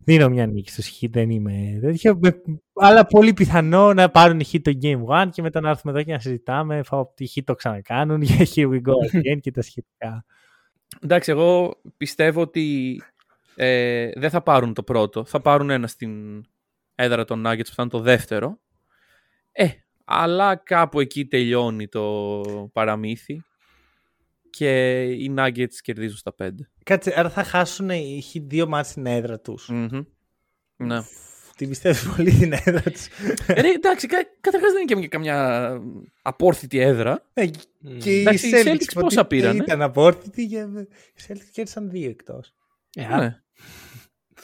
Δίνω 0.10 0.30
μια 0.30 0.48
νίκη 0.48 0.72
στους 0.72 0.88
Χ, 0.88 1.04
δεν 1.10 1.30
είμαι 1.30 1.80
τέτοιο. 1.82 2.18
Με- 2.22 2.42
Αλλά 2.74 3.06
πολύ 3.06 3.34
πιθανό 3.34 3.94
να 3.94 4.10
πάρουν 4.10 4.40
οι 4.40 4.44
Χ 4.44 4.54
το 4.62 4.72
Game 4.82 5.04
1 5.06 5.30
και 5.32 5.42
μετά 5.42 5.62
να 5.62 5.70
έρθουμε 5.70 5.94
εδώ 5.94 6.04
και 6.04 6.12
να 6.12 6.20
συζητάμε 6.20 6.82
ότι 6.90 7.24
οι 7.24 7.28
Χ 7.28 7.38
το 7.44 7.56
ξανακάνουν 7.56 8.22
για 8.28 8.48
Here 8.56 8.70
we 8.70 8.82
go 8.82 9.18
again 9.18 9.40
και 9.42 9.52
τα 9.52 9.62
σχετικά. 9.62 10.26
Εντάξει, 11.02 11.32
εγώ 11.32 11.82
πιστεύω 11.98 12.42
ότι 12.42 13.02
ε, 13.56 14.12
δεν 14.16 14.30
θα 14.30 14.42
πάρουν 14.42 14.74
το 14.74 14.84
πρώτο. 14.84 15.26
Θα 15.26 15.40
πάρουν 15.42 15.70
ένα 15.70 15.88
στην 15.88 16.44
έδρα 16.96 17.26
των 17.26 17.44
Nuggets 17.48 17.66
που 17.66 17.74
θα 17.74 17.82
είναι 17.82 17.92
το 17.92 18.00
δεύτερο. 18.00 18.60
Ε, 19.52 19.68
αλλά 20.06 20.56
κάπου 20.56 21.00
εκεί 21.00 21.26
τελειώνει 21.26 21.88
το 21.88 22.42
παραμύθι. 22.74 23.44
Και 24.50 25.02
οι 25.04 25.34
Nuggets 25.38 25.74
κερδίζουν 25.82 26.18
στα 26.18 26.36
5. 26.44 26.50
Κάτσε, 26.84 27.14
άρα 27.16 27.30
θα 27.30 27.44
χάσουν 27.44 27.90
οι 27.90 28.24
Heat 28.34 28.42
δύο 28.48 28.68
μάτς 28.68 28.90
στην 28.90 29.06
έδρα 29.06 29.40
τους. 29.40 29.70
Μμμ. 29.70 30.02
Ναι. 30.76 31.00
Την 31.56 31.70
πιστεύω 31.70 32.16
πολύ 32.16 32.32
την 32.32 32.54
έδρα 32.54 32.82
τους. 32.92 33.08
Ε, 33.48 33.62
ρε, 33.62 33.68
εντάξει, 33.70 34.08
κα, 34.08 34.18
καταρχάς 34.42 34.72
δεν 34.72 34.82
είναι 34.90 35.02
και 35.02 35.08
καμιά 35.08 35.70
απόρθητη 36.22 36.80
έδρα. 36.80 37.26
Ε, 37.34 37.46
και 38.00 38.18
οι 38.18 38.20
Εντάξει, 38.22 38.48
οι 38.48 38.52
Celtics, 38.56 38.68
Celtics 38.68 38.94
πόσα 38.94 39.20
υποτίθεται 39.20 39.28
πήρανε; 39.28 39.64
Ήταν 39.64 39.82
απόρθητοι 39.82 40.46
και 40.48 40.58
οι 40.58 41.24
Celtics 41.28 41.50
κέρδισαν 41.52 41.90
δύο 41.90 42.10
εκτός. 42.10 42.54
Ε, 42.96 43.04
α, 43.06 43.18
Ναι. 43.18 43.42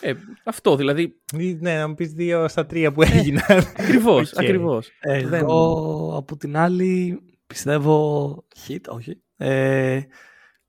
Ε, 0.02 0.14
αυτό 0.44 0.76
δηλαδή. 0.76 1.16
Ή, 1.38 1.54
Ναι, 1.54 1.78
να 1.78 1.88
μου 1.88 1.96
πεις 1.96 2.12
δύο 2.14 2.48
στα 2.48 2.66
τρία 2.66 2.92
που 2.92 3.02
έγιναν. 3.02 3.44
Ακριβώς, 3.78 4.32
Οκ. 4.32 4.40
ακριβώς. 4.40 4.92
Εγώ 5.00 6.14
από 6.18 6.38
την 6.38 6.58
άλλη 6.58 7.20
πιστεύω. 7.48 8.44
Heat, 8.68 8.82
όχι. 8.88 9.22
Ε, 9.38 10.02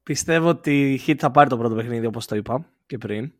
πιστεύω 0.02 0.48
ότι 0.48 0.92
η 0.92 1.00
Heat 1.06 1.16
θα 1.18 1.30
πάρει 1.30 1.48
το 1.48 1.58
πρώτο 1.58 1.74
παιχνίδι 1.74 2.06
όπως 2.06 2.26
το 2.26 2.36
είπα 2.36 2.70
και 2.86 2.98
πριν. 2.98 3.32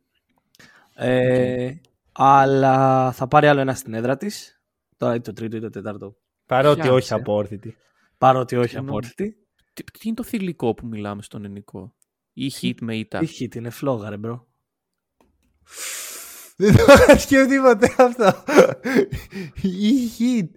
Ε, 0.95 1.73
Αλλά 2.11 3.11
θα 3.11 3.27
πάρει 3.27 3.47
άλλο 3.47 3.59
ένα 3.59 3.73
στην 3.73 3.93
έδρα 3.93 4.17
της. 4.17 4.61
Τώρα 4.97 5.15
ή 5.15 5.21
το 5.21 5.33
τρίτο 5.33 5.57
ή 5.57 5.59
το 5.59 5.69
τέταρτο. 5.69 6.15
Παρότι 6.45 6.79
Φτιάξε. 6.79 6.91
όχι 6.97 7.13
απόρθητη. 7.13 7.75
Παρότι 8.17 8.55
όχι 8.55 8.67
Συγγνώμη. 8.69 8.89
απόρριτη. 8.89 9.37
Τι, 9.73 9.83
τι 9.83 9.99
είναι 10.03 10.15
το 10.15 10.23
θηλυκό 10.23 10.73
που 10.73 10.87
μιλάμε 10.87 11.21
στον 11.21 11.43
ελληνικό; 11.45 11.95
Ή 12.33 12.51
hit 12.61 12.73
με 12.81 12.95
ήττα. 12.95 13.19
Η 13.21 13.27
Hit 13.39 13.55
είναι 13.55 13.69
φλόγα, 13.69 14.09
ρε 14.09 14.17
μπρο. 14.17 14.47
Δεν 16.55 16.75
το 16.75 16.83
είχα 16.93 17.17
σκεφτεί 17.17 17.59
ποτέ 17.61 17.95
αυτό. 17.97 18.43
Η 19.61 20.09
hit. 20.19 20.47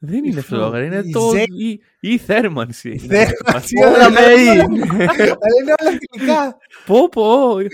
Δεν 0.00 0.24
είναι 0.24 0.38
Η 0.38 0.42
φλόγα, 0.42 0.82
είναι 0.84 1.02
η 1.04 1.10
το. 1.10 1.30
ζέ- 1.30 1.48
η, 1.60 1.80
η 2.00 2.18
θέρμανση. 2.18 2.90
Η 2.90 2.98
θέρμανση, 2.98 3.76
Όλα 3.84 3.88
όλα 3.94 4.10
με 4.10 4.20
με 4.20 4.42
«η». 4.42 4.48
Αλλά 4.48 5.24
είναι 5.60 5.74
όλα 5.80 5.98
φιλικά. 6.10 6.56
Πω, 6.86 7.08
πω. 7.08 7.58
Η- 7.60 7.68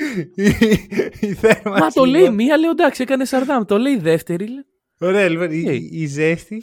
Η 1.21 1.35
θέρμανση. 1.35 1.81
Μα 1.83 1.89
το 1.91 2.05
λέει 2.05 2.21
λοιπόν. 2.21 2.35
μία, 2.35 2.57
λέω 2.59 2.71
εντάξει, 2.71 3.03
έκανε 3.03 3.25
σαρδάμ. 3.25 3.65
Το 3.65 3.79
λέει 3.79 3.93
η 3.93 3.99
δεύτερη. 3.99 4.47
λέει, 4.49 4.65
Ωραία, 5.01 5.29
λοιπόν. 5.29 5.51
η- 5.51 5.63
Τι; 5.65 5.75
η- 5.75 5.89
Η 5.93 6.07
ζέστη. 6.07 6.63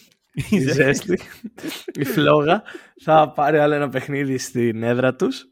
η 0.49 0.59
ζέστη, 0.59 1.20
η 1.99 2.03
φλόγα, 2.03 2.64
θα 3.03 3.32
πάρει 3.36 3.57
άλλο 3.57 3.74
ένα 3.74 3.89
παιχνίδι 3.89 4.38
στην 4.38 4.84
έδρα 4.84 5.16
τους 5.16 5.45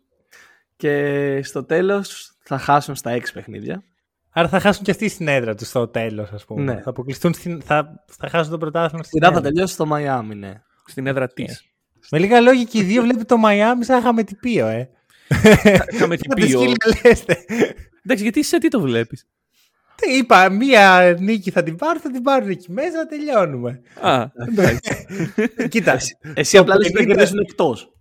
και 0.75 1.39
στο 1.43 1.63
τέλος 1.63 2.37
θα 2.43 2.57
χάσουν 2.57 2.95
στα 2.95 3.09
έξι 3.11 3.33
παιχνίδια. 3.33 3.83
Άρα 4.31 4.47
θα 4.47 4.59
χάσουν 4.59 4.83
και 4.83 4.91
αυτοί 4.91 5.09
στην 5.09 5.27
έδρα 5.27 5.55
τους 5.55 5.67
στο 5.67 5.87
τέλος, 5.87 6.29
ας 6.31 6.45
πούμε. 6.45 6.73
Ναι. 6.73 6.81
Θα 6.81 6.89
αποκλειστούν 6.89 7.33
στην. 7.33 7.61
Θα, 7.61 8.03
θα 8.19 8.29
χάσουν 8.29 8.51
το 8.51 8.57
πρωτάθλημα 8.57 9.03
στην 9.03 9.19
Σειρά 9.19 9.31
θα 9.31 9.37
έδρα. 9.37 9.49
τελειώσει 9.51 9.73
στο 9.73 9.85
Μαϊάμι, 9.85 10.35
ναι. 10.35 10.61
Στην 10.85 11.07
έδρα 11.07 11.27
της. 11.27 11.63
Με 12.11 12.19
λίγα 12.19 12.39
λόγια 12.41 12.63
και 12.63 12.77
οι 12.79 12.83
δύο 12.83 13.01
βλέπει 13.01 13.25
το 13.25 13.37
Μαϊάμι 13.37 13.85
σαν 13.85 14.01
χαμετυπίο, 14.01 14.67
ε. 14.67 14.89
Είχαμε 15.91 16.17
Θα 16.17 16.33
τη 16.33 16.41
τυπίο. 16.41 16.45
σκυλιαλέστε. 16.59 17.37
Εντάξει, 18.03 18.23
γιατί 18.23 18.43
σε 18.43 18.57
τι 18.57 18.67
το 18.67 18.79
βλέπεις; 18.81 19.27
Τι 19.95 20.17
είπα, 20.17 20.49
μία 20.49 21.15
νίκη 21.19 21.51
θα 21.51 21.63
την 21.63 21.75
πάρουν, 21.75 22.01
θα 22.01 22.11
την 22.11 22.21
πάρουν 22.21 22.49
εκεί 22.49 22.71
μέσα, 22.71 23.05
τελειώνουμε. 23.05 23.81
Α, 24.01 24.25
εντάξει. 24.49 25.05
Κοίτα, 25.69 25.97
Εσύ 26.33 26.57
απλά 26.57 26.75
λες 26.77 26.87
ότι 26.87 26.95
θα 26.97 27.03
50 27.03 27.07
κερδίσουν 27.07 27.39
εκτός. 27.39 27.91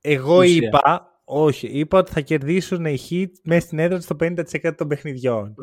εγώ 0.00 0.38
Ουσία. 0.38 0.54
είπα, 0.66 1.09
όχι, 1.32 1.66
είπα 1.72 1.98
ότι 1.98 2.12
θα 2.12 2.20
κερδίσουν 2.20 2.84
οι 2.84 2.98
Heat 3.10 3.30
μέσα 3.42 3.60
στην 3.60 3.78
έδρα 3.78 3.96
τους 3.96 4.04
στο 4.04 4.16
50% 4.20 4.70
των 4.76 4.88
παιχνιδιών. 4.88 5.54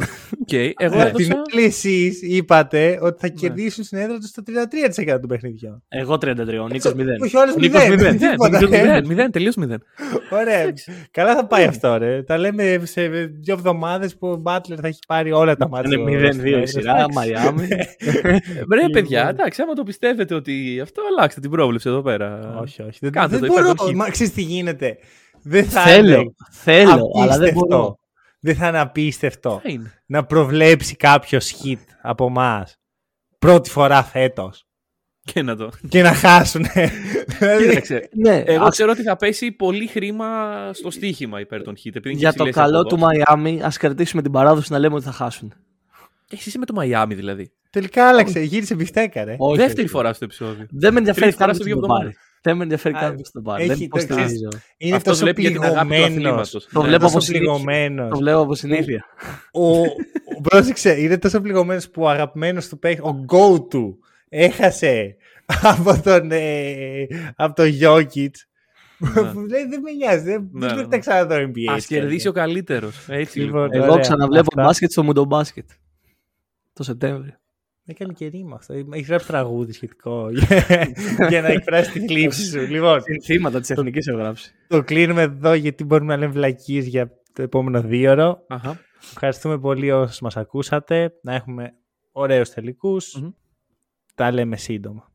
Οκ, 0.41 0.53
εγώ 0.53 1.01
Από 1.01 1.17
την 1.17 1.25
έδωσα. 1.25 1.43
άλλη 1.53 1.63
εσείς 1.65 2.21
είπατε 2.21 2.99
ότι 3.01 3.19
θα 3.19 3.27
κερδίσουν 3.27 3.83
στην 3.83 3.97
έδρα 3.97 4.17
τους 4.17 4.29
στο 4.29 4.43
33% 4.45 5.19
των 5.19 5.27
παιχνιδιών. 5.29 5.83
Εγώ 5.87 6.13
33, 6.13 6.59
ο 6.61 6.67
Νίκος 6.67 6.93
0. 6.95 6.99
Όχι, 7.23 7.37
όλες 7.37 7.55
Ο 7.55 7.59
Νίκος 7.59 7.87
μηδέν. 7.89 8.15
0. 8.15 8.15
Μηδέν, 8.15 8.17
τίποτα, 8.17 8.59
μηδέν, 8.61 8.73
ε; 8.73 8.83
μηδέν, 8.83 9.05
μηδέν, 9.05 9.31
τελείως 9.31 9.55
μηδέν. 9.55 9.83
Ωραία. 10.31 10.73
Καλά 11.11 11.35
θα 11.35 11.45
πάει 11.47 11.63
αυτό, 11.65 11.97
ρε. 11.97 12.23
Τα 12.23 12.37
λέμε 12.37 12.81
σε 12.83 13.07
δύο 13.09 13.53
εβδομάδες 13.53 14.17
που 14.17 14.27
ο 14.27 14.35
Μπάτλερ 14.35 14.77
θα 14.81 14.87
έχει 14.87 14.99
πάρει 15.07 15.31
όλα 15.31 15.55
τα 15.55 15.67
μάτια. 15.69 15.97
Είναι 15.99 16.29
0-2 16.59 16.61
η 16.61 16.65
σειρά, 16.65 17.05
Μαϊάμι. 17.13 17.67
Ρε 18.79 18.89
παιδιά, 18.91 19.29
εντάξει, 19.29 19.61
άμα 19.61 19.73
το 19.73 19.83
πιστεύετε 19.83 20.33
ότι 20.35 20.79
αυτό 20.83 21.01
αλλάξτε 21.09 21.41
την 21.41 21.49
πρόβλεψη 21.49 21.89
εδώ 21.89 22.01
πέρα. 22.01 22.57
Όχι, 22.61 22.81
όχι. 22.81 22.97
Δεν, 23.01 23.11
Κάντε 23.11 23.37
δεν 23.37 23.47
το, 23.49 23.53
μπορώ. 23.53 23.69
υπάρχει 23.69 23.95
Μα 23.95 24.09
ξέρεις 24.09 24.33
τι 24.33 24.41
γίνεται. 24.41 24.97
Δεν 25.43 25.65
θα 25.65 25.81
Θέλω, 25.81 26.19
είναι 26.19 26.31
θέλω, 26.51 27.11
αλλά 27.15 27.37
δεν 27.37 27.47
απίστευτο. 27.47 27.65
μπορώ. 27.77 27.99
Δεν 28.39 28.55
θα 28.55 28.67
είναι 28.67 28.79
απίστευτο 28.79 29.59
Θα 29.63 29.69
είναι. 29.69 29.93
να 30.05 30.25
προβλέψει 30.25 30.95
κάποιος 30.95 31.53
hit 31.63 31.77
από 32.01 32.25
εμάς 32.25 32.75
πρώτη 33.39 33.69
φορά 33.69 34.03
φέτος 34.03 34.65
Και 35.23 35.41
να 35.41 35.55
το. 35.55 35.69
και 35.89 36.01
να 36.01 36.13
χάσουν. 36.13 36.65
δηλαδή, 37.39 37.67
Κοίταξε, 37.67 38.09
Ναι, 38.13 38.35
εγώ 38.45 38.63
ας- 38.63 38.69
ξέρω 38.71 38.91
ότι 38.91 39.01
θα 39.03 39.15
πέσει 39.15 39.51
πολύ 39.51 39.87
χρήμα 39.87 40.27
στο 40.73 40.91
στοίχημα 40.91 41.39
υπέρ 41.39 41.61
των 41.63 41.73
hit. 41.75 41.85
επειδή 41.95 42.09
είναι 42.09 42.19
για 42.19 42.31
και 42.31 42.37
το 42.37 42.43
ψηλές 42.43 42.63
καλό 42.65 42.79
αποδόσεις. 42.79 42.99
του 42.99 43.05
Μαϊάμι, 43.05 43.61
ας 43.63 43.77
κρατήσουμε 43.77 44.21
την 44.21 44.31
παράδοση 44.31 44.71
να 44.71 44.79
λέμε 44.79 44.95
ότι 44.95 45.03
θα 45.03 45.11
χάσουν. 45.11 45.53
Εσύ 46.29 46.49
είσαι 46.49 46.57
με 46.57 46.65
το 46.65 46.73
Μαϊάμι 46.73 47.15
δηλαδή. 47.15 47.51
τελικά 47.69 48.07
άλλαξε. 48.07 48.39
Γύρισε 48.39 48.75
μπιφτέκα, 48.75 49.23
ρε. 49.23 49.35
Όχι, 49.37 49.57
Δεύτερη 49.57 49.81
όχι. 49.81 49.89
φορά 49.89 50.13
στο 50.13 50.25
επεισόδιο. 50.25 50.65
Δεν 50.69 50.93
με 50.93 50.97
ενδιαφέρει 50.99 51.25
Τρίτη 51.25 51.37
φορά 51.37 51.47
καν 51.47 51.55
σε 51.57 51.63
ποιος 51.63 51.79
δύο 51.79 51.87
το 51.87 51.93
πάρει. 51.93 52.15
Εβδομάδες. 52.49 52.53
Δεν 52.53 52.57
με 52.57 52.63
ενδιαφέρει 52.63 52.95
Α, 52.95 52.99
καν 52.99 53.15
ποιος 53.15 53.31
το 53.31 53.41
πάρει. 53.41 53.63
έχει- 53.63 53.69
Δεν 53.69 53.89
το 53.89 53.97
υποστηρίζω. 53.99 54.49
Είναι 54.77 54.95
Αυτός 54.95 55.11
τόσο 55.11 55.23
βλέπει 55.23 55.41
για 55.41 55.51
την 55.51 55.61
αγάπη 55.63 55.79
του 55.79 55.87
πληγωμένο. 55.87 56.13
αθλήματος. 56.15 56.67
Το 56.73 56.81
Ναι. 56.81 56.87
βλέπω 56.87 57.01
τόσο 57.03 57.15
από 57.15 57.23
συνήθεια. 57.25 57.47
πληγωμένο. 57.51 58.07
Το 58.07 58.17
βλέπω 58.17 58.39
από 58.39 58.55
συνήθεια. 58.55 59.05
ο, 59.51 59.79
ο, 59.81 59.85
πρόσεξε, 60.41 61.01
είναι 61.01 61.17
τόσο 61.17 61.41
πληγωμένο 61.41 61.81
που 61.93 62.01
ο 62.03 62.09
αγαπημένος 62.09 62.67
του 62.67 62.79
παίκτη, 62.79 63.01
ο 63.01 63.25
go 63.31 63.69
του, 63.69 63.99
έχασε 64.29 65.15
από 65.61 66.01
τον, 66.03 66.31
ε, 66.31 67.07
από 67.35 67.55
τον 67.55 67.65
Jokic. 67.81 68.29
Ναι. 68.99 69.09
Που 69.31 69.39
λέει 69.39 69.65
δεν 69.69 69.81
με 69.81 69.91
νοιάζει, 69.91 70.23
δεν 70.23 70.49
Ναι, 70.51 70.59
δεν 70.59 70.67
ναι, 70.69 70.73
πρέπει 70.73 70.89
να 70.89 70.97
ξαναδώ 70.99 71.35
NBA. 71.35 71.71
Α 71.71 71.75
έτσι. 71.75 71.87
κερδίσει 71.87 72.27
ο 72.27 72.31
καλύτερος. 72.31 73.05
Έτσι 73.09 73.39
Λοιπόν, 73.39 73.61
λοιπόν. 73.63 73.77
Εγώ 73.81 73.91
Ωραία. 73.91 74.01
ξαναβλέπω 74.01 74.47
Αυτά. 74.51 74.63
μπάσκετ 74.63 74.91
στο 74.91 75.03
Μουντομπάσκετ. 75.03 75.69
Το 76.73 76.83
Σεπτέμβριο. 76.83 77.33
Έκανε 77.89 78.13
και 78.13 78.27
ρήμα 78.27 78.55
αυτό. 78.55 78.73
Έχεις 78.91 79.07
γράψει 79.07 79.27
τραγούδι 79.27 79.71
σχετικό 79.71 80.29
για, 80.29 80.63
για 81.29 81.41
να 81.41 81.47
εκφράσεις 81.47 81.91
τη 81.91 81.99
θλίψη 82.07 82.45
σου. 82.45 82.59
Λοιπόν, 82.59 83.01
Συνθήματα 83.01 83.59
της 83.59 83.69
εθνικής 83.69 84.07
έχω 84.07 84.17
γράψει. 84.17 84.53
το 84.67 84.83
κλείνουμε 84.83 85.21
εδώ 85.21 85.53
γιατί 85.53 85.83
μπορούμε 85.83 86.13
να 86.13 86.19
λέμε 86.19 86.31
βλακίες 86.31 86.87
για 86.87 87.11
το 87.33 87.41
επόμενο 87.41 87.81
δύο 87.81 88.11
ώρο. 88.11 88.43
Αχα. 88.47 88.79
Ευχαριστούμε 89.11 89.59
πολύ 89.59 89.91
όσους 89.91 90.19
μας 90.19 90.37
ακούσατε. 90.37 91.13
Να 91.21 91.33
έχουμε 91.33 91.73
ωραίους 92.11 92.49
τελικούς. 92.49 93.15
Μμμ. 93.15 93.29
Τα 94.15 94.31
λέμε 94.31 94.57
σύντομα. 94.57 95.11